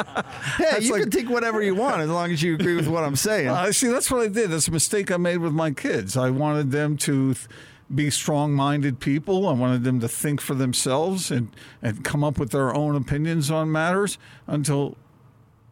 Hey, 0.56 0.80
you 0.80 0.92
like- 0.92 1.02
can 1.02 1.10
think 1.10 1.30
whatever 1.30 1.62
you 1.62 1.74
want 1.74 2.00
as 2.00 2.10
long 2.10 2.30
as 2.32 2.42
you 2.42 2.54
agree 2.54 2.74
with 2.76 2.86
what 2.88 3.04
I'm 3.04 3.16
saying. 3.16 3.48
Uh, 3.48 3.72
see, 3.72 3.88
that's 3.88 4.10
what 4.10 4.20
I 4.22 4.28
did. 4.28 4.50
That's 4.50 4.68
a 4.68 4.70
mistake 4.72 5.10
I 5.10 5.16
made 5.16 5.38
with 5.38 5.52
my 5.52 5.70
kids. 5.70 6.16
I 6.16 6.30
wanted 6.30 6.70
them 6.70 6.96
to 6.98 7.34
th- 7.34 7.46
be 7.95 8.11
strong-minded 8.11 9.01
people. 9.01 9.49
I 9.49 9.53
wanted 9.53 9.84
them 9.84 10.01
to 10.01 10.09
think 10.09 10.40
for 10.40 10.55
themselves 10.55 11.30
and 11.30 11.49
and 11.82 12.05
come 12.05 12.24
up 12.24 12.38
with 12.38 12.51
their 12.51 12.74
own 12.74 12.97
opinions 12.97 13.51
on 13.51 13.70
matters 13.70 14.18
until 14.47 14.97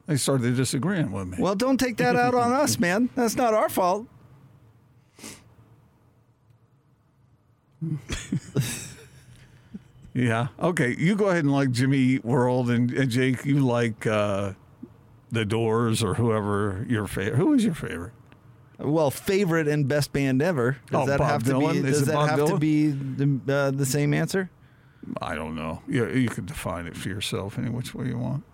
they 0.07 0.17
started 0.17 0.57
disagreeing 0.57 1.13
with 1.13 1.29
me. 1.29 1.37
well, 1.41 1.55
don't 1.55 1.79
take 1.79 1.97
that 1.99 2.17
out 2.17 2.35
on 2.35 2.53
us, 2.53 2.79
man. 2.81 3.11
That's 3.15 3.37
not 3.37 3.55
our 3.55 3.69
fault. 3.69 4.07
Yeah. 10.13 10.49
Okay. 10.59 10.97
You 10.99 11.15
go 11.15 11.29
ahead 11.29 11.45
and 11.45 11.53
like 11.53 11.71
Jimmy 11.71 11.99
Eat 11.99 12.25
World, 12.25 12.69
and, 12.69 12.91
and 12.93 13.11
Jake, 13.11 13.45
you 13.45 13.61
like 13.61 14.07
uh, 14.07 14.55
the 15.31 15.45
Doors 15.45 16.03
or 16.03 16.15
whoever 16.15 16.85
your 16.89 17.07
favorite. 17.07 17.37
Who 17.37 17.53
is 17.55 17.65
your 17.65 17.75
favorite? 17.75 18.13
Well, 18.83 19.11
favorite 19.11 19.69
and 19.69 19.87
best 19.89 20.13
band 20.13 20.41
ever. 20.43 20.79
Does 20.91 21.03
Oh, 21.03 21.07
that 21.07 21.19
Bob 21.19 21.29
have 21.31 21.45
to 21.45 21.53
Dylan? 21.53 21.73
be? 21.75 21.83
Does 21.83 22.07
that 22.07 22.15
Bob 22.15 22.29
have 22.31 22.49
to 22.49 22.59
be 22.59 22.89
the, 22.91 23.41
uh, 23.53 23.71
the 23.71 23.87
same 23.87 24.15
answer? 24.15 24.49
I 25.21 25.35
don't 25.35 25.55
know. 25.55 25.83
You, 25.89 26.09
you 26.09 26.29
can 26.29 26.47
define 26.47 26.87
it 26.87 26.97
for 26.97 27.09
yourself 27.09 27.59
any 27.59 27.69
which 27.71 27.95
way 27.95 28.07
you 28.07 28.19
want. 28.19 28.45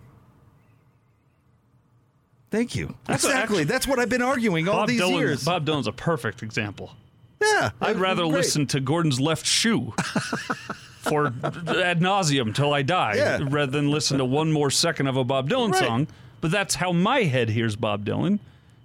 Thank 2.49 2.75
you. 2.75 2.95
That's 3.05 3.23
exactly. 3.25 3.41
actually- 3.59 3.63
That's 3.65 3.87
what 3.87 3.99
I've 3.99 4.09
been 4.09 4.21
arguing 4.21 4.67
all 4.69 4.77
Bob 4.77 4.87
these 4.89 5.01
Dylan, 5.01 5.17
years. 5.19 5.43
Bob 5.43 5.65
Dylan's 5.65 5.87
a 5.87 5.91
perfect 5.91 6.41
example. 6.43 6.93
yeah, 7.41 7.71
I'd 7.81 7.97
rather 7.97 8.23
great. 8.23 8.33
listen 8.33 8.65
to 8.67 8.79
Gordon's 8.79 9.19
left 9.19 9.45
shoe 9.45 9.93
for 11.01 11.27
ad 11.27 11.99
nauseum 11.99 12.55
till 12.55 12.73
I 12.73 12.81
die 12.83 13.15
Yeah. 13.15 13.39
rather 13.49 13.71
than 13.71 13.91
listen 13.91 14.17
to 14.19 14.25
one 14.25 14.51
more 14.51 14.71
second 14.71 15.07
of 15.07 15.17
a 15.17 15.23
Bob 15.23 15.49
Dylan 15.49 15.71
Right. 15.73 15.83
song. 15.83 16.07
But 16.39 16.51
that's 16.51 16.75
how 16.75 16.91
my 16.93 17.23
head 17.23 17.49
hears 17.49 17.75
Bob 17.75 18.05
Dylan. 18.05 18.39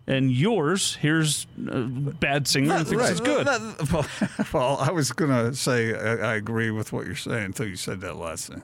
And 0.07 0.32
yours 0.32 0.96
here's 0.96 1.46
uh, 1.70 1.80
bad 1.82 2.48
singer 2.48 2.74
and 2.74 2.86
thinks 2.88 3.09
it's 3.11 3.20
good. 3.20 3.46
Well, 3.92 4.07
well, 4.53 4.76
I 4.80 4.90
was 4.90 5.12
going 5.12 5.30
to 5.30 5.55
say 5.57 5.94
I, 5.94 6.32
I 6.32 6.34
agree 6.34 6.70
with 6.72 6.92
what 6.92 7.07
you're 7.07 7.14
saying 7.14 7.44
until 7.44 7.68
you 7.68 7.76
said 7.76 8.00
that 8.00 8.16
last 8.16 8.48
thing. 8.48 8.62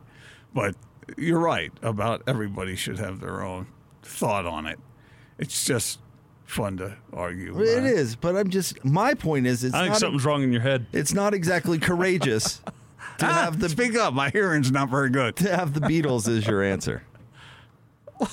But 0.53 0.74
you're 1.16 1.39
right 1.39 1.72
about 1.82 2.22
everybody 2.26 2.74
should 2.74 2.99
have 2.99 3.20
their 3.20 3.43
own 3.43 3.68
thought 4.03 4.47
on 4.47 4.66
it. 4.66 4.80
It's 5.39 5.64
just 5.64 6.01
fun 6.45 6.76
to 6.78 6.97
argue. 7.12 7.57
It 7.62 7.78
about. 7.78 7.84
is, 7.91 8.16
but 8.16 8.34
I'm 8.36 8.51
just. 8.51 8.84
My 8.84 9.14
point 9.14 9.47
is, 9.47 9.62
it's 9.62 9.74
I 9.74 9.82
think 9.82 9.93
not. 9.93 10.01
something's 10.01 10.24
wrong 10.24 10.43
in 10.43 10.53
your 10.53 10.62
head. 10.62 10.86
It's 10.93 11.14
not 11.14 11.34
exactly 11.34 11.78
courageous 11.78 12.61
to 13.18 13.26
Ah, 13.26 13.45
have 13.45 13.61
the 13.61 13.68
speak 13.68 13.95
up. 13.97 14.12
My 14.12 14.30
hearing's 14.30 14.72
not 14.72 14.89
very 14.91 15.11
good. 15.11 15.36
to 15.36 15.55
have 15.57 15.72
the 15.72 15.80
Beatles 15.80 16.26
is 16.28 16.47
your 16.49 16.62
answer. 16.64 17.05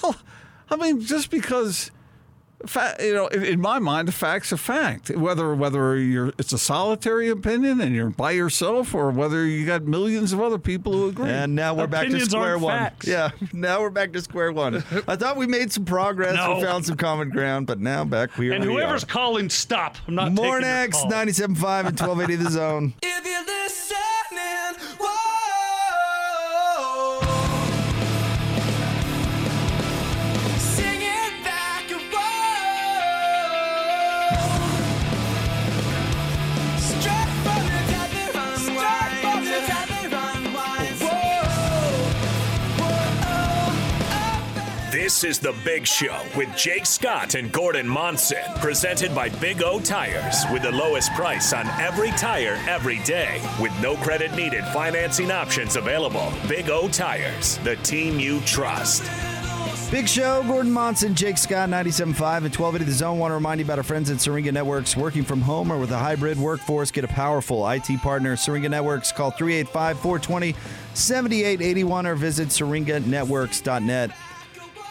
Well, 0.01 0.15
I 0.71 0.77
mean, 0.77 1.01
just 1.01 1.29
because, 1.29 1.91
fa- 2.68 2.95
you 2.99 3.13
know, 3.13 3.28
in, 3.28 3.43
in 3.43 3.61
my 3.61 3.80
mind, 3.80 4.09
a 4.09 4.11
fact's 4.11 4.51
a 4.51 4.57
fact. 4.57 5.09
Whether 5.09 5.53
whether 5.55 5.97
you're 5.97 6.34
it's 6.38 6.53
a 6.53 6.57
solitary 6.57 7.30
opinion 7.30 7.82
and 7.82 7.95
you're 7.95 8.09
by 8.09 8.32
yourself, 8.32 8.93
or 8.93 9.11
whether 9.11 9.45
you 9.45 9.66
got 9.66 9.84
millions 9.84 10.34
of 10.34 10.41
other 10.41 10.57
people 10.57 10.93
who 10.93 11.09
agree. 11.09 11.30
And 11.30 11.55
now 11.55 11.74
we're 11.74 11.88
back 11.88 12.07
to 12.09 12.20
square 12.26 12.57
one. 12.57 12.78
facts. 12.78 13.07
Yeah, 13.07 13.32
now 13.53 13.82
we're 13.82 13.89
back 13.89 14.13
to 14.13 14.22
square 14.22 14.51
one. 14.51 14.84
I 15.07 15.16
thought 15.16 15.38
we 15.38 15.47
made 15.47 15.72
some 15.72 15.86
progress. 15.86 16.36
No. 16.36 16.55
We 16.55 16.63
found 16.63 16.86
some 16.86 16.97
common 16.97 17.30
ground, 17.30 17.68
but 17.68 17.80
now 17.80 18.03
back 18.05 18.34
here 18.36 18.53
And 18.53 18.63
whoever's 18.63 19.03
calling, 19.03 19.49
stop. 19.49 19.97
I'm 20.07 20.16
not 20.16 20.30
taking 20.30 20.43
your 20.43 20.61
Mornex, 20.61 20.91
call. 20.93 21.11
97.5 21.11 21.88
and 21.88 21.99
1280 21.99 22.36
The 22.36 22.49
Zone. 22.51 22.93
If 23.01 23.26
you're 23.26 23.45
listening, 23.45 23.84
This 45.16 45.24
is 45.24 45.39
The 45.39 45.55
Big 45.63 45.88
Show 45.88 46.22
with 46.36 46.53
Jake 46.57 46.86
Scott 46.86 47.36
and 47.36 47.49
Gordon 47.49 47.88
Monson, 47.88 48.43
presented 48.57 49.16
by 49.16 49.30
Big 49.30 49.63
O 49.63 49.80
Tires, 49.80 50.43
with 50.51 50.63
the 50.63 50.72
lowest 50.74 51.13
price 51.13 51.53
on 51.53 51.68
every 51.80 52.09
tire 52.11 52.61
every 52.68 52.99
day, 53.03 53.41
with 53.57 53.72
no 53.82 53.95
credit 53.95 54.36
needed 54.36 54.66
financing 54.74 55.32
options 55.32 55.78
available. 55.78 56.34
Big 56.49 56.70
O 56.70 56.89
Tires, 56.89 57.59
the 57.59 57.78
team 57.78 58.20
you 58.20 58.41
trust. 58.41 59.09
Big 59.89 60.09
show, 60.09 60.43
Gordon 60.43 60.74
Monson, 60.74 61.16
Jake 61.16 61.38
Scott, 61.38 61.70
97.5 61.70 62.07
and 62.09 62.53
1280 62.53 62.84
The 62.84 62.91
Zone. 62.91 63.18
Want 63.18 63.32
to 63.32 63.36
remind 63.36 63.61
you 63.61 63.66
about 63.66 63.78
our 63.78 63.84
friends 63.84 64.09
at 64.09 64.20
Syringa 64.20 64.51
Networks. 64.51 64.97
Working 64.97 65.24
from 65.24 65.39
home 65.39 65.72
or 65.72 65.80
with 65.80 65.91
a 65.91 65.97
hybrid 65.97 66.38
workforce, 66.38 66.91
get 66.91 67.05
a 67.05 67.07
powerful 67.07 67.66
IT 67.70 67.88
partner. 68.01 68.36
Syringa 68.36 68.68
Networks, 68.68 69.13
call 69.13 69.32
385 69.32 69.97
420 69.97 70.55
7881 70.93 72.05
or 72.05 72.16
visit 72.16 72.49
syringanetworks.net. 72.49 74.11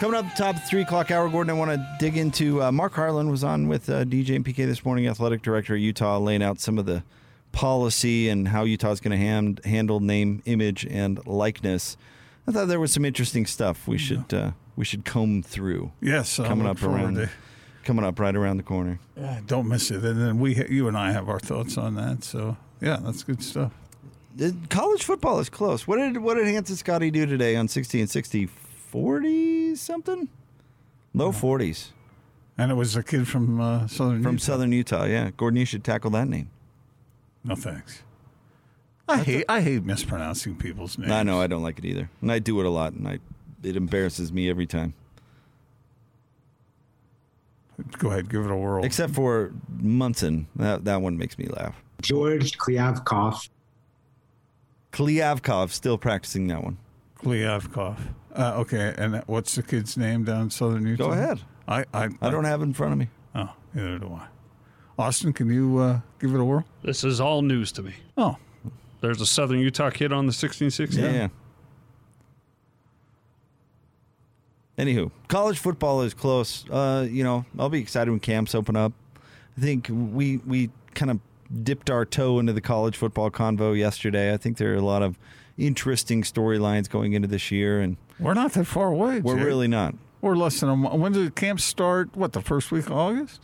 Coming 0.00 0.16
up 0.16 0.34
top 0.34 0.56
3 0.56 0.82
o'clock 0.82 1.10
hour, 1.12 1.28
Gordon, 1.28 1.50
I 1.50 1.58
want 1.58 1.70
to 1.70 1.96
dig 2.00 2.16
into 2.16 2.60
uh, 2.60 2.72
Mark 2.72 2.94
Harlan 2.94 3.30
was 3.30 3.44
on 3.44 3.68
with 3.68 3.88
uh, 3.88 4.04
DJ 4.04 4.34
and 4.34 4.44
PK 4.44 4.56
this 4.66 4.84
morning, 4.84 5.06
athletic 5.06 5.40
director 5.40 5.74
at 5.74 5.80
Utah, 5.80 6.18
laying 6.18 6.42
out 6.42 6.58
some 6.58 6.78
of 6.78 6.84
the 6.86 7.04
policy 7.52 8.28
and 8.28 8.48
how 8.48 8.64
Utah's 8.64 9.00
going 9.00 9.12
to 9.12 9.16
hand, 9.16 9.60
handle 9.64 10.00
name, 10.00 10.42
image, 10.46 10.84
and 10.84 11.24
likeness. 11.26 11.96
I 12.46 12.50
thought 12.52 12.66
there 12.66 12.80
was 12.80 12.92
some 12.92 13.04
interesting 13.04 13.46
stuff 13.46 13.86
we 13.86 13.96
should 13.96 14.34
uh, 14.34 14.50
we 14.76 14.84
should 14.84 15.04
comb 15.04 15.42
through. 15.42 15.92
Yes, 16.00 16.38
I 16.40 16.48
coming 16.48 16.66
up 16.66 16.82
around 16.82 17.14
to- 17.14 17.30
coming 17.84 18.04
up 18.04 18.18
right 18.18 18.34
around 18.34 18.56
the 18.56 18.64
corner. 18.64 18.98
Yeah, 19.16 19.40
don't 19.46 19.68
miss 19.68 19.90
it. 19.92 20.04
And 20.04 20.20
then 20.20 20.40
we, 20.40 20.56
you 20.68 20.88
and 20.88 20.96
I, 20.98 21.12
have 21.12 21.28
our 21.28 21.38
thoughts 21.38 21.78
on 21.78 21.94
that. 21.94 22.24
So 22.24 22.56
yeah, 22.80 22.98
that's 23.00 23.22
good 23.22 23.42
stuff. 23.42 23.72
College 24.68 25.04
football 25.04 25.38
is 25.38 25.48
close. 25.48 25.86
What 25.86 25.96
did 25.98 26.18
what 26.18 26.34
did 26.34 26.48
Hanson 26.48 26.74
Scotty 26.76 27.12
do 27.12 27.24
today 27.24 27.54
on 27.54 27.68
60 27.68 28.00
and 28.00 28.10
60? 28.94 29.02
40 29.02 29.74
something? 29.76 30.28
Low 31.12 31.32
40s. 31.32 31.88
And 32.56 32.70
it 32.70 32.74
was 32.74 32.94
a 32.94 33.02
kid 33.02 33.26
from 33.26 33.60
uh, 33.60 33.86
Southern 33.88 34.22
From 34.22 34.34
Utah. 34.34 34.44
Southern 34.44 34.72
Utah, 34.72 35.04
yeah. 35.04 35.30
Gordon, 35.36 35.58
you 35.58 35.66
should 35.66 35.82
tackle 35.82 36.10
that 36.12 36.28
name. 36.28 36.50
No 37.42 37.56
thanks. 37.56 38.02
I 39.06 39.18
hate 39.18 39.44
I 39.50 39.60
hate 39.60 39.84
mispronouncing 39.84 40.56
people's 40.56 40.96
names. 40.96 41.12
I 41.12 41.22
know 41.24 41.38
I 41.38 41.46
don't 41.46 41.62
like 41.62 41.78
it 41.78 41.84
either, 41.84 42.08
and 42.22 42.32
I 42.32 42.38
do 42.38 42.58
it 42.60 42.64
a 42.64 42.70
lot, 42.70 42.94
and 42.94 43.06
I 43.06 43.18
it 43.62 43.76
embarrasses 43.76 44.32
me 44.32 44.48
every 44.48 44.66
time. 44.66 44.94
Go 47.98 48.10
ahead, 48.10 48.30
give 48.30 48.46
it 48.46 48.50
a 48.50 48.56
whirl. 48.56 48.82
Except 48.82 49.12
for 49.12 49.52
Munson, 49.68 50.46
that 50.56 50.86
that 50.86 51.02
one 51.02 51.18
makes 51.18 51.36
me 51.36 51.48
laugh. 51.48 51.76
George 52.00 52.56
Klyavkov. 52.56 53.50
Klyavkov 54.92 55.70
still 55.70 55.98
practicing 55.98 56.46
that 56.46 56.64
one. 56.64 56.78
Klyavkov. 57.24 57.96
Uh, 58.34 58.54
okay, 58.58 58.94
and 58.98 59.22
what's 59.26 59.54
the 59.54 59.62
kid's 59.62 59.96
name 59.96 60.24
down 60.24 60.42
in 60.42 60.50
Southern 60.50 60.86
Utah? 60.86 61.06
Go 61.06 61.12
ahead. 61.12 61.40
I 61.66 61.84
I, 61.94 62.08
I 62.20 62.30
don't 62.30 62.44
have 62.44 62.60
it 62.60 62.64
in 62.64 62.74
front 62.74 62.92
of 62.92 62.98
me. 62.98 63.08
Oh, 63.34 63.50
neither 63.72 63.98
do 63.98 64.08
I. 64.08 64.26
Austin, 64.98 65.32
can 65.32 65.48
you 65.52 65.78
uh, 65.78 66.00
give 66.20 66.34
it 66.34 66.40
a 66.40 66.44
whirl? 66.44 66.64
This 66.82 67.02
is 67.04 67.20
all 67.20 67.42
news 67.42 67.72
to 67.72 67.82
me. 67.82 67.94
Oh, 68.16 68.36
There's 69.00 69.20
a 69.20 69.26
Southern 69.26 69.58
Utah 69.58 69.90
kid 69.90 70.12
on 70.12 70.26
the 70.26 70.30
1660. 70.30 71.00
Yeah. 71.00 71.12
yeah. 71.12 71.28
Anywho, 74.78 75.10
college 75.28 75.58
football 75.58 76.02
is 76.02 76.14
close. 76.14 76.68
Uh, 76.68 77.06
you 77.08 77.22
know, 77.22 77.44
I'll 77.58 77.68
be 77.68 77.80
excited 77.80 78.10
when 78.10 78.20
camps 78.20 78.54
open 78.54 78.76
up. 78.76 78.92
I 79.56 79.60
think 79.60 79.88
we 79.88 80.38
we 80.38 80.70
kind 80.94 81.10
of 81.10 81.20
dipped 81.62 81.90
our 81.90 82.04
toe 82.04 82.40
into 82.40 82.52
the 82.52 82.60
college 82.60 82.96
football 82.96 83.30
convo 83.30 83.76
yesterday. 83.76 84.32
I 84.32 84.36
think 84.36 84.56
there 84.56 84.72
are 84.72 84.76
a 84.76 84.80
lot 84.80 85.02
of 85.02 85.16
interesting 85.58 86.22
storylines 86.22 86.88
going 86.88 87.12
into 87.12 87.28
this 87.28 87.50
year, 87.50 87.80
and 87.80 87.96
we're 88.18 88.34
not 88.34 88.52
that 88.52 88.64
far 88.64 88.88
away. 88.88 89.20
we're 89.20 89.36
Jay. 89.36 89.44
really 89.44 89.68
not. 89.68 89.94
We're 90.20 90.36
less 90.36 90.60
than 90.60 90.70
a 90.70 90.76
month. 90.76 90.94
When 90.98 91.12
does 91.12 91.24
the 91.26 91.30
camp 91.30 91.60
start? 91.60 92.16
What 92.16 92.32
the 92.32 92.40
first 92.40 92.72
week 92.72 92.86
of 92.86 92.92
August? 92.92 93.40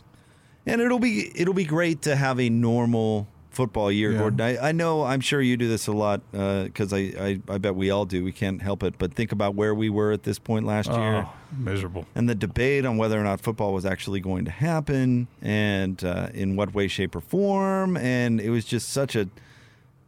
And 0.65 0.81
it'll 0.81 0.99
be 0.99 1.31
it'll 1.39 1.53
be 1.53 1.65
great 1.65 2.01
to 2.03 2.15
have 2.15 2.39
a 2.39 2.49
normal 2.49 3.27
football 3.49 3.91
year, 3.91 4.13
Yeah. 4.13 4.19
Gordon. 4.19 4.41
I, 4.41 4.69
I 4.69 4.71
know 4.71 5.03
I'm 5.03 5.19
sure 5.19 5.41
you 5.41 5.57
do 5.57 5.67
this 5.67 5.87
a 5.87 5.91
lot 5.91 6.21
because 6.31 6.93
I, 6.93 6.97
I 7.19 7.39
I 7.49 7.57
bet 7.57 7.75
we 7.75 7.91
all 7.91 8.05
do. 8.05 8.23
We 8.23 8.31
can't 8.31 8.61
help 8.61 8.81
it, 8.83 8.95
but 8.97 9.13
think 9.13 9.31
about 9.31 9.55
where 9.55 9.75
we 9.75 9.89
were 9.89 10.11
at 10.11 10.23
this 10.23 10.39
point 10.39 10.65
last 10.65 10.89
year. 10.89 11.27
Oh, 11.27 11.33
miserable. 11.57 12.05
and 12.15 12.29
the 12.29 12.35
debate 12.35 12.85
on 12.85 12.97
whether 12.97 13.19
or 13.19 13.23
not 13.23 13.41
football 13.41 13.73
was 13.73 13.85
actually 13.85 14.19
going 14.21 14.45
to 14.45 14.51
happen 14.51 15.27
and 15.41 16.03
uh, 16.03 16.29
in 16.33 16.55
what 16.55 16.73
way 16.73 16.87
shape 16.87 17.15
or 17.15 17.21
form 17.21 17.97
and 17.97 18.39
it 18.39 18.49
was 18.51 18.63
just 18.63 18.89
such 18.89 19.15
a 19.17 19.27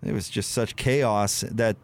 it 0.06 0.14
was 0.14 0.30
just 0.30 0.52
such 0.52 0.76
chaos 0.78 1.44
that 1.52 1.76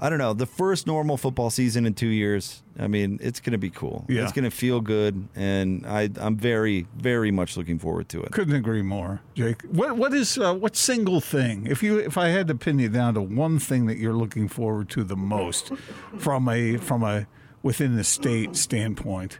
i 0.00 0.08
don't 0.08 0.18
know 0.18 0.32
the 0.32 0.46
first 0.46 0.86
normal 0.86 1.16
football 1.16 1.50
season 1.50 1.86
in 1.86 1.94
two 1.94 2.08
years 2.08 2.62
i 2.78 2.86
mean 2.86 3.18
it's 3.22 3.40
going 3.40 3.52
to 3.52 3.58
be 3.58 3.70
cool 3.70 4.04
Yeah. 4.08 4.22
it's 4.22 4.32
going 4.32 4.44
to 4.44 4.50
feel 4.50 4.80
good 4.80 5.28
and 5.36 5.86
I, 5.86 6.10
i'm 6.18 6.36
very 6.36 6.86
very 6.96 7.30
much 7.30 7.56
looking 7.56 7.78
forward 7.78 8.08
to 8.10 8.22
it 8.22 8.32
Couldn't 8.32 8.54
agree 8.54 8.82
more, 8.82 9.20
Jake. 9.34 9.62
What 9.62 9.96
what 9.96 10.12
is 10.14 10.38
uh, 10.38 10.54
what 10.54 10.74
single 10.76 11.20
thing? 11.20 11.66
If 11.66 11.82
you 11.82 11.98
if 11.98 12.16
I 12.16 12.28
had 12.28 12.48
to 12.48 12.54
pin 12.54 12.78
you 12.78 12.88
down 12.88 13.14
to 13.14 13.20
one 13.22 13.58
thing 13.58 13.86
that 13.86 13.98
you're 13.98 14.14
looking 14.14 14.48
forward 14.48 14.88
to 14.90 15.04
the 15.04 15.16
most 15.16 15.70
from 16.18 16.48
a 16.48 16.76
from 16.78 17.02
a 17.02 17.26
within 17.62 17.96
the 17.96 18.04
state 18.04 18.56
standpoint, 18.56 19.38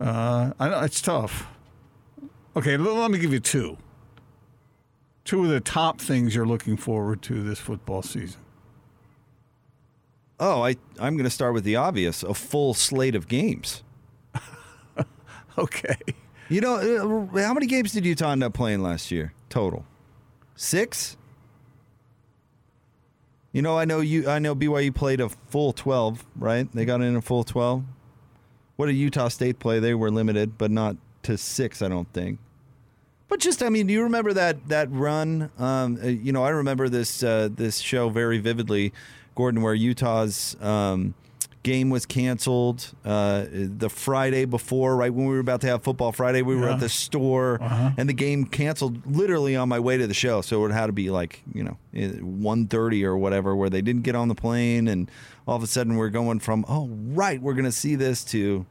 uh, 0.00 0.52
I 0.58 0.68
know 0.70 0.80
it's 0.80 1.00
tough. 1.02 1.46
Okay, 2.56 2.74
l- 2.74 2.80
let 2.94 3.10
me 3.10 3.18
give 3.18 3.32
you 3.32 3.40
two. 3.40 3.76
Two 5.24 5.44
of 5.44 5.50
the 5.50 5.60
top 5.60 6.00
things 6.00 6.34
you're 6.34 6.46
looking 6.46 6.76
forward 6.76 7.22
to 7.22 7.42
this 7.42 7.58
football 7.58 8.02
season. 8.02 8.40
Oh 10.40 10.62
I, 10.62 10.76
i'm 11.00 11.16
going 11.16 11.24
to 11.24 11.30
start 11.30 11.54
with 11.54 11.64
the 11.64 11.76
obvious 11.76 12.22
a 12.22 12.34
full 12.34 12.74
slate 12.74 13.14
of 13.14 13.28
games 13.28 13.82
Okay. 15.58 15.96
you 16.48 16.60
know 16.60 16.76
uh, 16.76 17.40
how 17.40 17.54
many 17.54 17.66
games 17.66 17.92
did 17.92 18.04
utah 18.04 18.32
end 18.32 18.42
up 18.42 18.52
playing 18.54 18.82
last 18.82 19.10
year 19.10 19.32
total 19.48 19.84
six 20.56 21.16
You 23.52 23.62
know, 23.62 23.78
I 23.78 23.84
know 23.84 24.00
you. 24.00 24.28
I 24.28 24.40
know 24.40 24.56
BYU 24.56 24.92
played 24.92 25.20
a 25.20 25.28
full 25.28 25.72
twelve, 25.72 26.26
right? 26.36 26.66
They 26.74 26.84
got 26.84 27.00
in 27.02 27.14
a 27.14 27.22
full 27.22 27.44
twelve. 27.44 27.84
What 28.74 28.86
did 28.86 28.94
Utah 28.96 29.28
State 29.28 29.60
play? 29.60 29.78
They 29.78 29.94
were 29.94 30.10
limited, 30.10 30.58
but 30.58 30.72
not 30.72 30.96
to 31.22 31.38
six, 31.38 31.80
I 31.80 31.86
don't 31.88 32.12
think. 32.12 32.40
But 33.28 33.38
just, 33.38 33.62
I 33.62 33.68
mean, 33.68 33.86
do 33.86 33.92
you 33.92 34.02
remember 34.02 34.32
that 34.32 34.66
that 34.70 34.90
run? 34.90 35.52
Um, 35.56 36.00
uh, 36.02 36.08
you 36.08 36.32
know, 36.32 36.42
I 36.42 36.48
remember 36.48 36.88
this 36.88 37.22
uh, 37.22 37.48
this 37.48 37.78
show 37.78 38.08
very 38.08 38.38
vividly, 38.38 38.92
Gordon, 39.34 39.62
where 39.62 39.74
Utah's 39.74 40.56
um, 40.60 41.14
game 41.62 41.88
was 41.90 42.04
canceled 42.06 42.92
uh, 43.06 43.46
the 43.50 43.88
Friday 43.88 44.44
before, 44.44 44.96
right 44.96 45.12
when 45.12 45.26
we 45.26 45.32
were 45.34 45.40
about 45.40 45.60
to 45.62 45.66
have 45.66 45.82
football 45.82 46.12
Friday. 46.12 46.42
We 46.42 46.56
were 46.56 46.68
at 46.68 46.78
the 46.80 46.88
store, 46.90 47.58
Uh-huh. 47.62 47.90
and 47.96 48.08
the 48.08 48.12
game 48.12 48.44
canceled 48.44 49.00
literally 49.06 49.56
on 49.56 49.68
my 49.68 49.80
way 49.80 49.96
to 49.96 50.06
the 50.06 50.14
show. 50.14 50.40
So 50.42 50.64
it 50.66 50.72
had 50.72 50.86
to 50.86 50.92
be 50.92 51.10
like 51.10 51.42
you 51.54 51.64
know 51.64 51.78
one 52.20 52.66
thirty 52.66 53.04
or 53.04 53.16
whatever, 53.16 53.56
where 53.56 53.70
they 53.70 53.80
didn't 53.82 54.02
get 54.02 54.14
on 54.14 54.28
the 54.28 54.34
plane, 54.34 54.88
and 54.88 55.10
all 55.48 55.56
of 55.56 55.62
a 55.62 55.66
sudden 55.66 55.96
we're 55.96 56.10
going 56.10 56.40
from 56.40 56.64
oh 56.68 56.88
right, 56.90 57.40
we're 57.40 57.54
going 57.54 57.64
to 57.64 57.72
see 57.72 57.94
this 57.94 58.24
to 58.26 58.66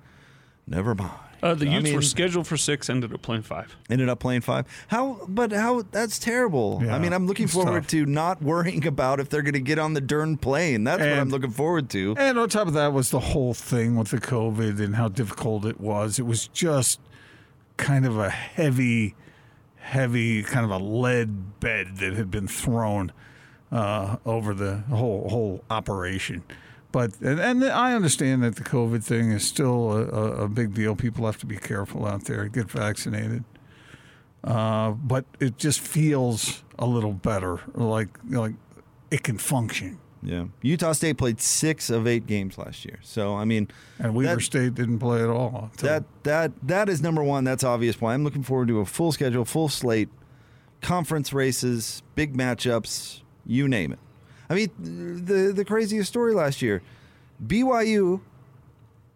never 0.68 0.94
mind. 0.96 1.12
Uh, 1.44 1.54
the 1.54 1.68
I 1.68 1.74
Utes 1.74 1.84
mean- 1.84 1.96
were 1.96 2.02
scheduled 2.02 2.48
for 2.48 2.56
six, 2.56 2.90
ended 2.90 3.14
up 3.14 3.22
playing 3.22 3.42
five. 3.42 3.76
Ended 3.90 4.08
up 4.08 4.20
playing 4.20 4.42
five. 4.42 4.66
How? 4.88 5.20
But 5.28 5.52
how? 5.52 5.82
That's 5.92 6.18
terrible. 6.18 6.82
Yeah, 6.82 6.96
I 6.96 7.00
mean, 7.00 7.12
I'm 7.12 7.28
looking 7.28 7.48
forward 7.48 7.82
tough. 7.84 7.88
to 7.92 8.06
not 8.06 8.42
worrying 8.42 8.88
about 8.88 9.20
if 9.20 9.28
they're 9.30 9.42
going 9.42 9.54
to 9.54 9.60
get 9.60 9.78
on 9.78 9.94
the 9.94 10.00
darn 10.00 10.38
plane. 10.38 10.86
That's 10.86 11.02
what 11.02 11.10
I'm 11.12 11.30
looking 11.30 11.52
forward 11.52 11.90
to. 11.90 12.16
And 12.18 12.40
on 12.40 12.48
top 12.48 12.68
of 12.68 12.74
that 12.76 12.94
was 12.94 13.10
the 13.10 13.20
whole 13.20 13.54
thing 13.54 13.98
with 13.98 14.12
the 14.12 14.20
COVID 14.20 14.80
and 14.80 14.96
how 14.96 15.10
difficult 15.10 15.66
it 15.66 15.82
was. 15.82 16.18
It 16.18 16.26
was 16.26 16.48
just 16.48 17.02
kind 17.76 18.06
of 18.06 18.18
a 18.18 18.30
heavy, 18.30 19.14
heavy, 19.76 20.44
kind 20.44 20.64
of 20.64 20.72
a 20.72 20.78
lead 20.84 21.60
bed 21.60 21.98
that 21.98 22.14
had 22.14 22.32
been 22.32 22.48
thrown 22.48 23.12
uh, 23.70 24.16
over 24.26 24.54
the 24.54 24.78
whole 24.90 25.28
whole 25.28 25.64
operation. 25.70 26.44
But 26.94 27.20
and, 27.22 27.40
and 27.40 27.66
I 27.66 27.96
understand 27.96 28.44
that 28.44 28.56
the 28.56 28.64
COVID 28.64 29.04
thing 29.04 29.32
is 29.32 29.46
still 29.46 29.92
a, 29.92 30.44
a, 30.44 30.48
big 30.48 30.76
deal. 30.76 30.96
People 30.96 31.26
have 31.26 31.40
to 31.40 31.48
be 31.48 31.58
careful 31.58 32.06
out 32.06 32.26
there. 32.26 32.48
Get 32.48 32.70
vaccinated. 32.70 33.44
Uh, 34.44 34.92
but 34.92 35.26
it 35.40 35.58
just 35.58 35.80
feels 35.80 36.64
a 36.78 36.86
little 36.86 37.14
better, 37.14 37.60
like 37.74 38.10
like 38.30 38.54
it 39.10 39.24
can 39.24 39.40
function. 39.40 39.98
Yeah. 40.22 40.46
Utah 40.62 40.94
State 40.94 41.18
played 41.18 41.42
six 41.42 41.90
of 41.90 42.06
eight 42.06 42.28
games 42.28 42.60
last 42.60 42.86
year. 42.86 43.00
So 43.02 43.36
I 43.36 43.44
mean, 43.44 43.70
And 43.98 44.14
Weber 44.14 44.36
that- 44.36 44.42
State 44.42 44.76
didn't 44.76 45.00
play 45.00 45.24
at 45.24 45.30
all. 45.30 45.72
that 45.80 46.04
that 46.22 46.52
that 46.62 46.90
is 46.90 47.02
number 47.02 47.24
one. 47.24 47.44
That's 47.44 47.64
obvious. 47.64 48.00
Why 48.00 48.14
I'm 48.14 48.24
looking 48.24 48.44
forward 48.44 48.68
to 48.68 48.82
a 48.82 48.86
full 48.86 49.12
schedule, 49.12 49.46
full 49.46 49.68
slate, 49.68 50.10
conference 50.82 51.34
races, 51.34 52.04
big 52.14 52.38
matchups, 52.38 53.22
you 53.48 53.68
name 53.68 53.94
it. 53.94 54.00
I 54.54 54.56
mean, 54.56 55.26
the 55.26 55.52
the 55.54 55.66
craziest 55.66 56.10
story 56.10 56.34
last 56.34 56.62
year, 56.62 56.82
BYU 57.46 58.22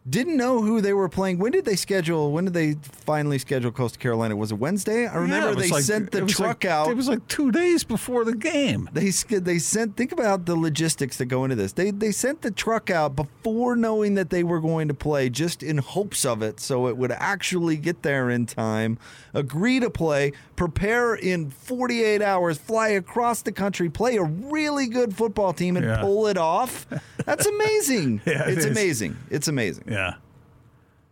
didn't 0.10 0.38
know 0.38 0.62
who 0.62 0.80
they 0.80 0.94
were 0.94 1.10
playing. 1.10 1.38
When 1.38 1.52
did 1.52 1.66
they 1.66 1.76
schedule? 1.76 2.32
When 2.32 2.46
did 2.46 2.54
they 2.54 2.76
finally 2.82 3.38
schedule 3.38 3.74
Coastal 3.74 4.00
Carolina? 4.00 4.38
Was 4.38 4.54
it 4.54 4.56
Wednesday? 4.56 5.06
I 5.06 5.16
remember 5.18 5.50
Yeah, 5.50 5.56
they 5.56 5.70
like- 5.70 5.84
sent 5.84 6.12
the 6.12 6.22
truck 6.26 6.64
like- 6.64 6.66
out. 6.66 6.88
It 6.90 6.96
was 6.96 7.10
like 7.10 7.28
two 7.28 7.52
days 7.52 7.84
before 7.84 8.24
the 8.24 8.34
game. 8.34 8.88
They 8.94 9.10
they 9.10 9.60
sent. 9.60 9.98
Think 9.98 10.14
about 10.14 10.46
the 10.46 10.56
logistics 10.56 11.18
that 11.18 11.26
go 11.26 11.44
into 11.44 11.58
this. 11.58 11.74
They 11.74 11.92
they 11.92 12.14
sent 12.14 12.42
the 12.42 12.52
truck 12.52 12.90
out 12.90 13.18
before 13.18 13.76
knowing 13.76 14.14
that 14.16 14.30
they 14.30 14.44
were 14.44 14.62
going 14.62 14.88
to 14.88 14.94
play, 14.94 15.30
just 15.30 15.62
in 15.62 15.78
hopes 15.80 16.24
of 16.24 16.42
it, 16.42 16.62
so 16.62 16.88
it 16.88 16.96
would 16.96 17.12
actually 17.12 17.76
get 17.76 18.04
there 18.04 18.30
in 18.30 18.46
time. 18.46 18.98
Agree 19.34 19.82
to 19.82 19.90
play, 19.90 20.32
prepare 20.58 21.16
in 21.16 21.50
48 21.52 22.22
hours, 22.22 22.58
fly 22.58 22.90
across 22.90 23.44
the 23.44 23.54
country, 23.54 23.90
play 23.90 24.18
a 24.18 24.24
really 24.24 24.88
good 24.88 25.16
football 25.16 25.54
team, 25.54 25.78
and 25.78 25.86
Yeah. 25.86 26.02
pull 26.02 26.28
it 26.28 26.38
off. 26.38 26.86
That's 27.26 27.46
amazing. 27.56 28.20
Yeah, 28.26 28.44
it 28.50 28.58
it's 28.58 28.66
is. 28.66 28.72
amazing. 28.72 29.16
It's 29.30 29.48
amazing. 29.48 29.86
Yeah. 29.88 30.16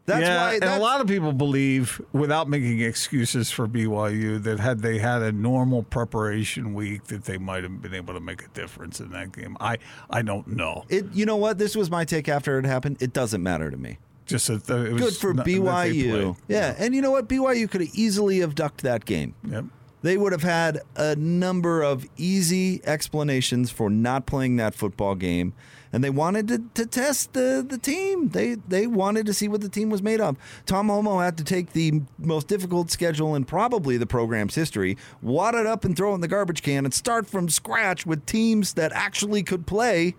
That's 0.07 0.21
yeah, 0.21 0.37
why. 0.43 0.53
and 0.53 0.61
That's, 0.61 0.77
a 0.77 0.81
lot 0.81 1.01
of 1.01 1.07
people 1.07 1.33
believe, 1.33 1.99
without 2.13 2.47
making 2.47 2.79
excuses 2.81 3.49
for 3.49 3.67
BYU, 3.67 4.41
that 4.43 4.59
had 4.59 4.81
they 4.83 4.99
had 4.99 5.23
a 5.23 5.31
normal 5.31 5.81
preparation 5.81 6.75
week, 6.75 7.05
that 7.05 7.23
they 7.23 7.39
might 7.39 7.63
have 7.63 7.81
been 7.81 7.95
able 7.95 8.13
to 8.13 8.19
make 8.19 8.43
a 8.43 8.47
difference 8.49 8.99
in 8.99 9.09
that 9.13 9.31
game. 9.31 9.57
I, 9.59 9.77
I 10.11 10.21
don't 10.21 10.45
know. 10.47 10.85
it. 10.89 11.05
You 11.13 11.25
know 11.25 11.37
what? 11.37 11.57
This 11.57 11.75
was 11.75 11.89
my 11.89 12.05
take 12.05 12.29
after 12.29 12.59
it 12.59 12.65
happened. 12.65 12.97
It 12.99 13.13
doesn't 13.13 13.41
matter 13.41 13.71
to 13.71 13.77
me. 13.77 13.97
Just 14.25 14.47
that 14.47 14.69
uh, 14.69 14.77
it 14.85 14.93
was 14.93 15.01
Good 15.01 15.15
for 15.17 15.33
not- 15.33 15.45
BYU. 15.45 16.09
played. 16.09 16.35
Yeah, 16.47 16.75
and 16.77 16.95
you 16.95 17.01
know 17.01 17.11
what? 17.11 17.27
BYU 17.29 17.69
could 17.69 17.81
have 17.81 17.93
easily 17.93 18.39
have 18.39 18.55
ducked 18.55 18.81
that 18.81 19.05
game. 19.05 19.35
Yep. 19.47 19.65
they 20.01 20.17
would 20.17 20.31
have 20.31 20.43
had 20.43 20.81
a 20.95 21.15
number 21.15 21.81
of 21.83 22.05
easy 22.17 22.81
explanations 22.85 23.71
for 23.71 23.89
not 23.89 24.25
playing 24.25 24.55
that 24.57 24.75
football 24.75 25.15
game. 25.15 25.53
And 25.93 26.03
they 26.03 26.09
wanted 26.09 26.47
to, 26.49 26.61
to 26.73 26.85
test 26.85 27.31
the, 27.33 27.65
the 27.67 27.77
team. 27.77 28.29
They 28.29 28.55
they 28.55 28.85
wanted 28.85 29.25
to 29.27 29.33
see 29.33 29.47
what 29.47 29.61
the 29.61 29.69
team 29.69 29.89
was 29.89 30.01
made 30.01 30.19
of. 30.19 30.35
Tom 30.65 30.89
Holmoe 30.89 31.23
had 31.23 31.37
to 31.37 31.43
take 31.43 31.71
the 31.71 32.01
most 32.17 32.47
difficult 32.49 32.91
schedule 32.91 33.33
in 33.35 33.45
probably 33.45 33.95
the 33.95 34.05
program's 34.05 34.55
history, 34.55 34.97
wad 35.21 35.55
it 35.55 35.65
up 35.65 35.85
and 35.85 35.95
throw 35.95 36.11
it 36.11 36.15
in 36.15 36.21
the 36.21 36.27
garbage 36.27 36.61
can, 36.63 36.83
and 36.83 36.93
start 36.93 37.27
from 37.27 37.47
scratch 37.47 38.05
with 38.05 38.25
teams 38.25 38.73
that 38.73 38.91
actually 38.93 39.41
could 39.43 39.65
play. 39.65 40.15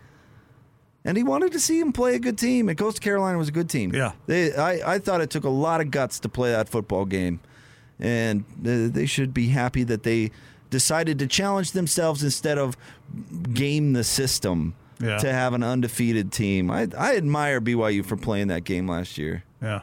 And 1.07 1.17
he 1.17 1.23
wanted 1.23 1.53
to 1.53 1.61
see 1.61 1.79
him 1.81 1.93
play 1.93 2.17
a 2.17 2.19
good 2.19 2.37
team. 2.37 2.69
And 2.69 2.77
Coastal 2.77 3.01
Carolina 3.03 3.39
was 3.39 3.49
a 3.49 3.53
good 3.53 3.71
team. 3.71 3.95
Yeah. 3.95 4.13
They, 4.27 4.55
I, 4.55 4.95
I 4.95 4.99
thought 4.99 5.21
it 5.21 5.31
took 5.31 5.45
a 5.45 5.49
lot 5.49 5.81
of 5.81 5.91
guts 5.91 6.19
to 6.21 6.29
play 6.29 6.51
that 6.51 6.69
football 6.69 7.05
game. 7.05 7.41
And 8.01 8.45
they 8.61 9.07
should 9.07 9.33
be 9.33 9.49
happy 9.49 9.85
that 9.85 10.03
they 10.03 10.33
decided 10.69 11.19
to 11.21 11.27
challenge 11.29 11.71
themselves 11.73 12.23
instead 12.25 12.59
of 12.59 12.77
game 13.55 13.93
the 13.95 14.03
system 14.05 14.75
Yeah. 15.01 15.17
to 15.19 15.33
have 15.33 15.55
an 15.55 15.63
undefeated 15.63 16.33
team. 16.33 16.71
I, 16.71 16.89
I 16.99 17.17
admire 17.17 17.61
BYU 17.61 18.05
for 18.05 18.17
playing 18.17 18.49
that 18.49 18.65
game 18.65 18.89
last 18.89 19.17
year. 19.17 19.45
Yeah. 19.63 19.83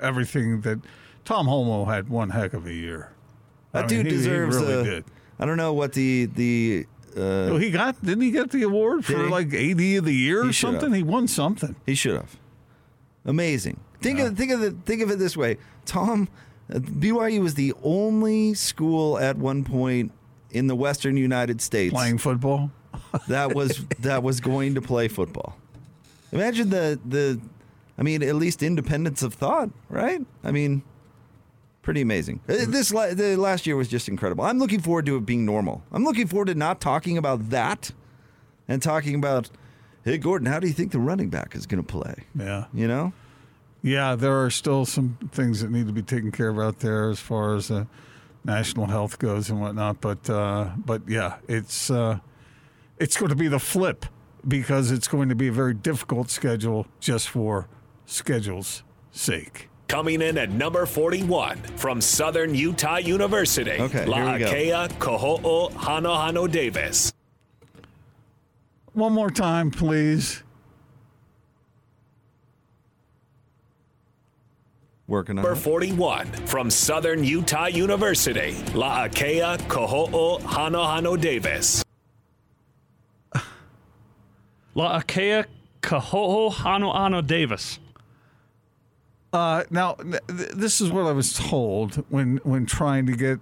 Everything 0.00 0.62
that 0.62 0.80
Tom 1.24 1.46
Holmoe 1.46 1.84
had 1.84 2.08
one 2.08 2.30
heck 2.30 2.54
of 2.54 2.66
a 2.66 2.72
year. 2.72 3.12
That 3.72 3.84
I 3.84 3.86
dude 3.86 3.98
mean, 3.98 4.06
he- 4.06 4.12
he 4.12 4.16
deserves 4.16 4.56
really 4.56 4.74
a. 4.80 4.84
did. 4.84 5.04
I 5.38 5.44
don't 5.46 5.56
know 5.56 5.72
what 5.72 5.92
the 5.92 6.26
the. 6.26 6.86
Uh, 7.16 7.50
Well, 7.50 7.56
he 7.58 7.70
got 7.70 8.02
didn't 8.04 8.22
he 8.22 8.30
get 8.30 8.50
the 8.50 8.62
award 8.62 9.04
for 9.04 9.12
he? 9.24 9.28
like 9.30 9.48
AD 9.54 9.80
of 9.98 10.04
the 10.04 10.14
year 10.14 10.44
or 10.46 10.52
should 10.52 10.72
have. 10.74 10.80
something? 10.82 10.92
He 10.96 11.02
won 11.02 11.28
something. 11.28 11.76
He 11.86 11.94
should 11.94 12.14
have. 12.16 12.36
Amazing. 13.24 13.78
Think 14.00 14.18
of 14.18 14.36
think 14.36 14.50
of 14.52 14.62
it 14.62 14.74
think 14.84 15.02
of 15.02 15.10
it 15.10 15.18
this 15.18 15.36
way. 15.36 15.58
Tom 15.84 16.28
uh, 16.72 16.78
BYU 16.78 17.40
was 17.42 17.54
the 17.54 17.72
only 17.82 18.54
school 18.54 19.18
at 19.18 19.36
one 19.36 19.62
point 19.64 20.12
in 20.50 20.66
the 20.66 20.74
western 20.74 21.16
United 21.16 21.60
States 21.60 21.92
Playing 21.94 22.18
football. 22.18 22.70
that 23.28 23.54
was 23.54 23.84
that 24.00 24.22
was 24.22 24.40
going 24.40 24.74
to 24.74 24.82
play 24.82 25.08
football. 25.08 25.56
Imagine 26.32 26.70
the 26.70 26.98
the 27.04 27.40
I 27.98 28.02
mean 28.02 28.22
at 28.22 28.34
least 28.34 28.62
independence 28.62 29.22
of 29.22 29.34
thought, 29.34 29.70
right? 29.88 30.20
I 30.42 30.50
mean 30.50 30.82
pretty 31.82 32.00
amazing. 32.00 32.40
Uh, 32.48 32.64
This 32.66 32.90
the 32.90 33.36
last 33.36 33.66
year 33.66 33.76
was 33.76 33.88
just 33.88 34.08
incredible. 34.08 34.44
I'm 34.44 34.58
looking 34.58 34.80
forward 34.80 35.06
to 35.06 35.16
it 35.16 35.26
being 35.26 35.44
normal. 35.44 35.82
I'm 35.92 36.04
looking 36.04 36.26
forward 36.26 36.46
to 36.46 36.54
not 36.54 36.80
talking 36.80 37.18
about 37.18 37.50
that 37.50 37.92
and 38.68 38.80
talking 38.82 39.14
about 39.14 39.50
hey 40.04 40.18
Gordon, 40.18 40.46
how 40.46 40.58
do 40.58 40.66
you 40.66 40.72
think 40.72 40.92
the 40.92 40.98
running 40.98 41.28
back 41.28 41.54
is 41.54 41.66
going 41.66 41.82
to 41.82 41.86
play? 41.86 42.24
Yeah. 42.34 42.64
You 42.72 42.88
know? 42.88 43.12
Yeah, 43.82 44.14
there 44.14 44.42
are 44.42 44.50
still 44.50 44.86
some 44.86 45.18
things 45.32 45.60
that 45.60 45.70
need 45.70 45.86
to 45.88 45.92
be 45.92 46.02
taken 46.02 46.30
care 46.30 46.48
of 46.48 46.58
out 46.58 46.78
there 46.78 47.10
as 47.10 47.18
far 47.18 47.56
as 47.56 47.70
uh, 47.70 47.84
national 48.44 48.86
health 48.86 49.18
goes 49.18 49.50
and 49.50 49.60
whatnot. 49.60 50.00
But 50.00 50.30
uh, 50.30 50.70
but 50.76 51.02
yeah, 51.08 51.36
it's 51.48 51.90
uh, 51.90 52.20
it's 52.98 53.16
going 53.16 53.30
to 53.30 53.36
be 53.36 53.48
the 53.48 53.58
flip 53.58 54.06
because 54.46 54.90
it's 54.92 55.08
going 55.08 55.28
to 55.28 55.34
be 55.34 55.48
a 55.48 55.52
very 55.52 55.74
difficult 55.74 56.30
schedule 56.30 56.86
just 57.00 57.28
for 57.28 57.68
schedule's 58.06 58.84
sake. 59.10 59.68
Coming 59.92 60.22
in 60.22 60.38
at 60.38 60.48
number 60.48 60.86
41 60.86 61.58
from 61.76 62.00
Southern 62.00 62.54
Utah 62.54 62.96
University, 62.96 63.72
Okay, 63.72 64.06
here 64.06 64.06
we 64.06 64.38
go. 64.38 64.46
La'akea 64.46 64.88
Koho'o 64.92 65.70
Hanohano 65.72 66.50
Davis. 66.50 67.12
One 68.94 69.12
more 69.12 69.28
time, 69.28 69.70
please. 69.70 70.42
Working 75.08 75.38
on 75.38 75.42
Number 75.44 75.58
it. 75.58 75.62
41 75.62 76.26
from 76.46 76.70
Southern 76.70 77.22
Utah 77.22 77.66
University, 77.66 78.52
La'akea 78.72 79.58
Koho'o 79.68 80.40
Hanohano 80.40 81.20
Davis. 81.20 81.84
La'akea 84.74 85.44
Kahoho 85.82 86.50
Hano 86.50 86.94
Ano 86.96 87.20
Davis. 87.20 87.78
Uh, 89.32 89.64
now, 89.70 89.94
th- 89.94 90.20
th- 90.28 90.50
this 90.50 90.80
is 90.80 90.90
what 90.90 91.06
I 91.06 91.12
was 91.12 91.32
told 91.34 91.96
when 92.10 92.38
when 92.44 92.66
trying 92.66 93.06
to 93.06 93.12
get 93.16 93.38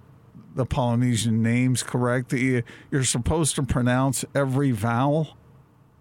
the 0.55 0.65
Polynesian 0.65 1.43
names 1.43 1.83
correct. 1.83 2.29
That 2.29 2.39
you, 2.39 2.63
you're 2.91 3.03
supposed 3.03 3.55
to 3.55 3.63
pronounce 3.63 4.23
every 4.33 4.71
vowel. 4.71 5.35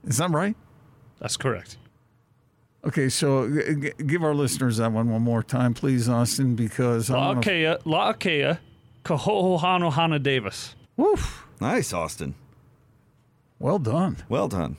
Is 0.05 0.19
that 0.19 0.31
right? 0.31 0.57
That's 1.19 1.37
correct. 1.37 1.77
Okay, 2.85 3.09
so 3.11 3.47
g- 3.49 3.75
g- 3.99 4.05
give 4.05 4.23
our 4.25 4.35
listeners 4.35 4.79
that 4.79 4.91
one 4.93 5.11
one 5.11 5.23
more 5.23 5.43
time, 5.43 5.75
please, 5.75 6.09
Austin, 6.09 6.55
because 6.55 7.11
I 7.11 7.15
don't 7.35 7.45
know 7.47 7.53
if- 7.53 7.83
La'akea 7.83 7.83
La'akea 7.83 8.59
Kahoho 9.05 9.61
Hano 9.61 9.93
Hana 9.93 10.19
Davis. 10.19 10.77
Woof. 10.97 11.47
Nice, 11.61 11.93
Austin. 11.93 12.35
Well 13.59 13.79
done. 13.79 14.19
Well 14.29 14.49
done. 14.49 14.77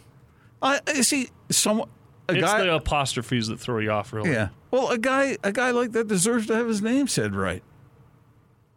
I 0.62 0.80
I 0.88 1.02
see 1.02 1.30
some 1.50 1.82
a 1.82 2.34
it's 2.34 2.42
guy. 2.42 2.62
the 2.64 2.74
apostrophes 2.76 3.48
that 3.48 3.60
throw 3.60 3.80
you 3.80 3.92
off, 3.92 4.14
really. 4.14 4.32
yeah. 4.32 4.50
Well, 4.72 4.90
a 4.90 4.98
guy 4.98 5.38
a 5.44 5.52
guy 5.52 5.72
like 5.72 5.92
that 5.92 6.08
deserves 6.08 6.48
to 6.48 6.56
have 6.56 6.68
his 6.68 6.82
name 6.82 7.08
said 7.08 7.36
right. 7.36 7.62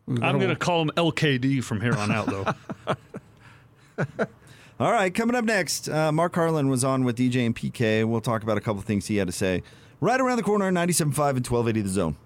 I'm 0.06 0.38
going 0.38 0.50
to 0.50 0.56
call 0.56 0.82
him 0.82 0.90
LKD 0.96 1.64
from 1.64 1.80
here 1.80 1.94
on 1.94 2.10
out, 2.12 2.26
though. 2.26 2.44
All 4.80 4.92
right, 4.92 5.14
coming 5.14 5.34
up 5.34 5.44
next, 5.44 5.88
uh, 5.88 6.12
Mark 6.12 6.34
Harlan 6.34 6.68
was 6.68 6.84
on 6.84 7.04
with 7.04 7.16
DJ 7.16 7.46
and 7.46 7.56
PK. 7.56 8.04
We'll 8.04 8.20
talk 8.20 8.42
about 8.42 8.58
a 8.58 8.60
couple 8.60 8.82
things 8.82 9.06
he 9.06 9.16
had 9.16 9.28
to 9.28 9.32
say. 9.32 9.62
Right 10.00 10.20
around 10.20 10.36
the 10.36 10.42
corner, 10.42 10.70
97.5 10.70 11.06
and 11.06 11.46
1280 11.46 11.80
The 11.80 11.88
Zone. 11.88 12.16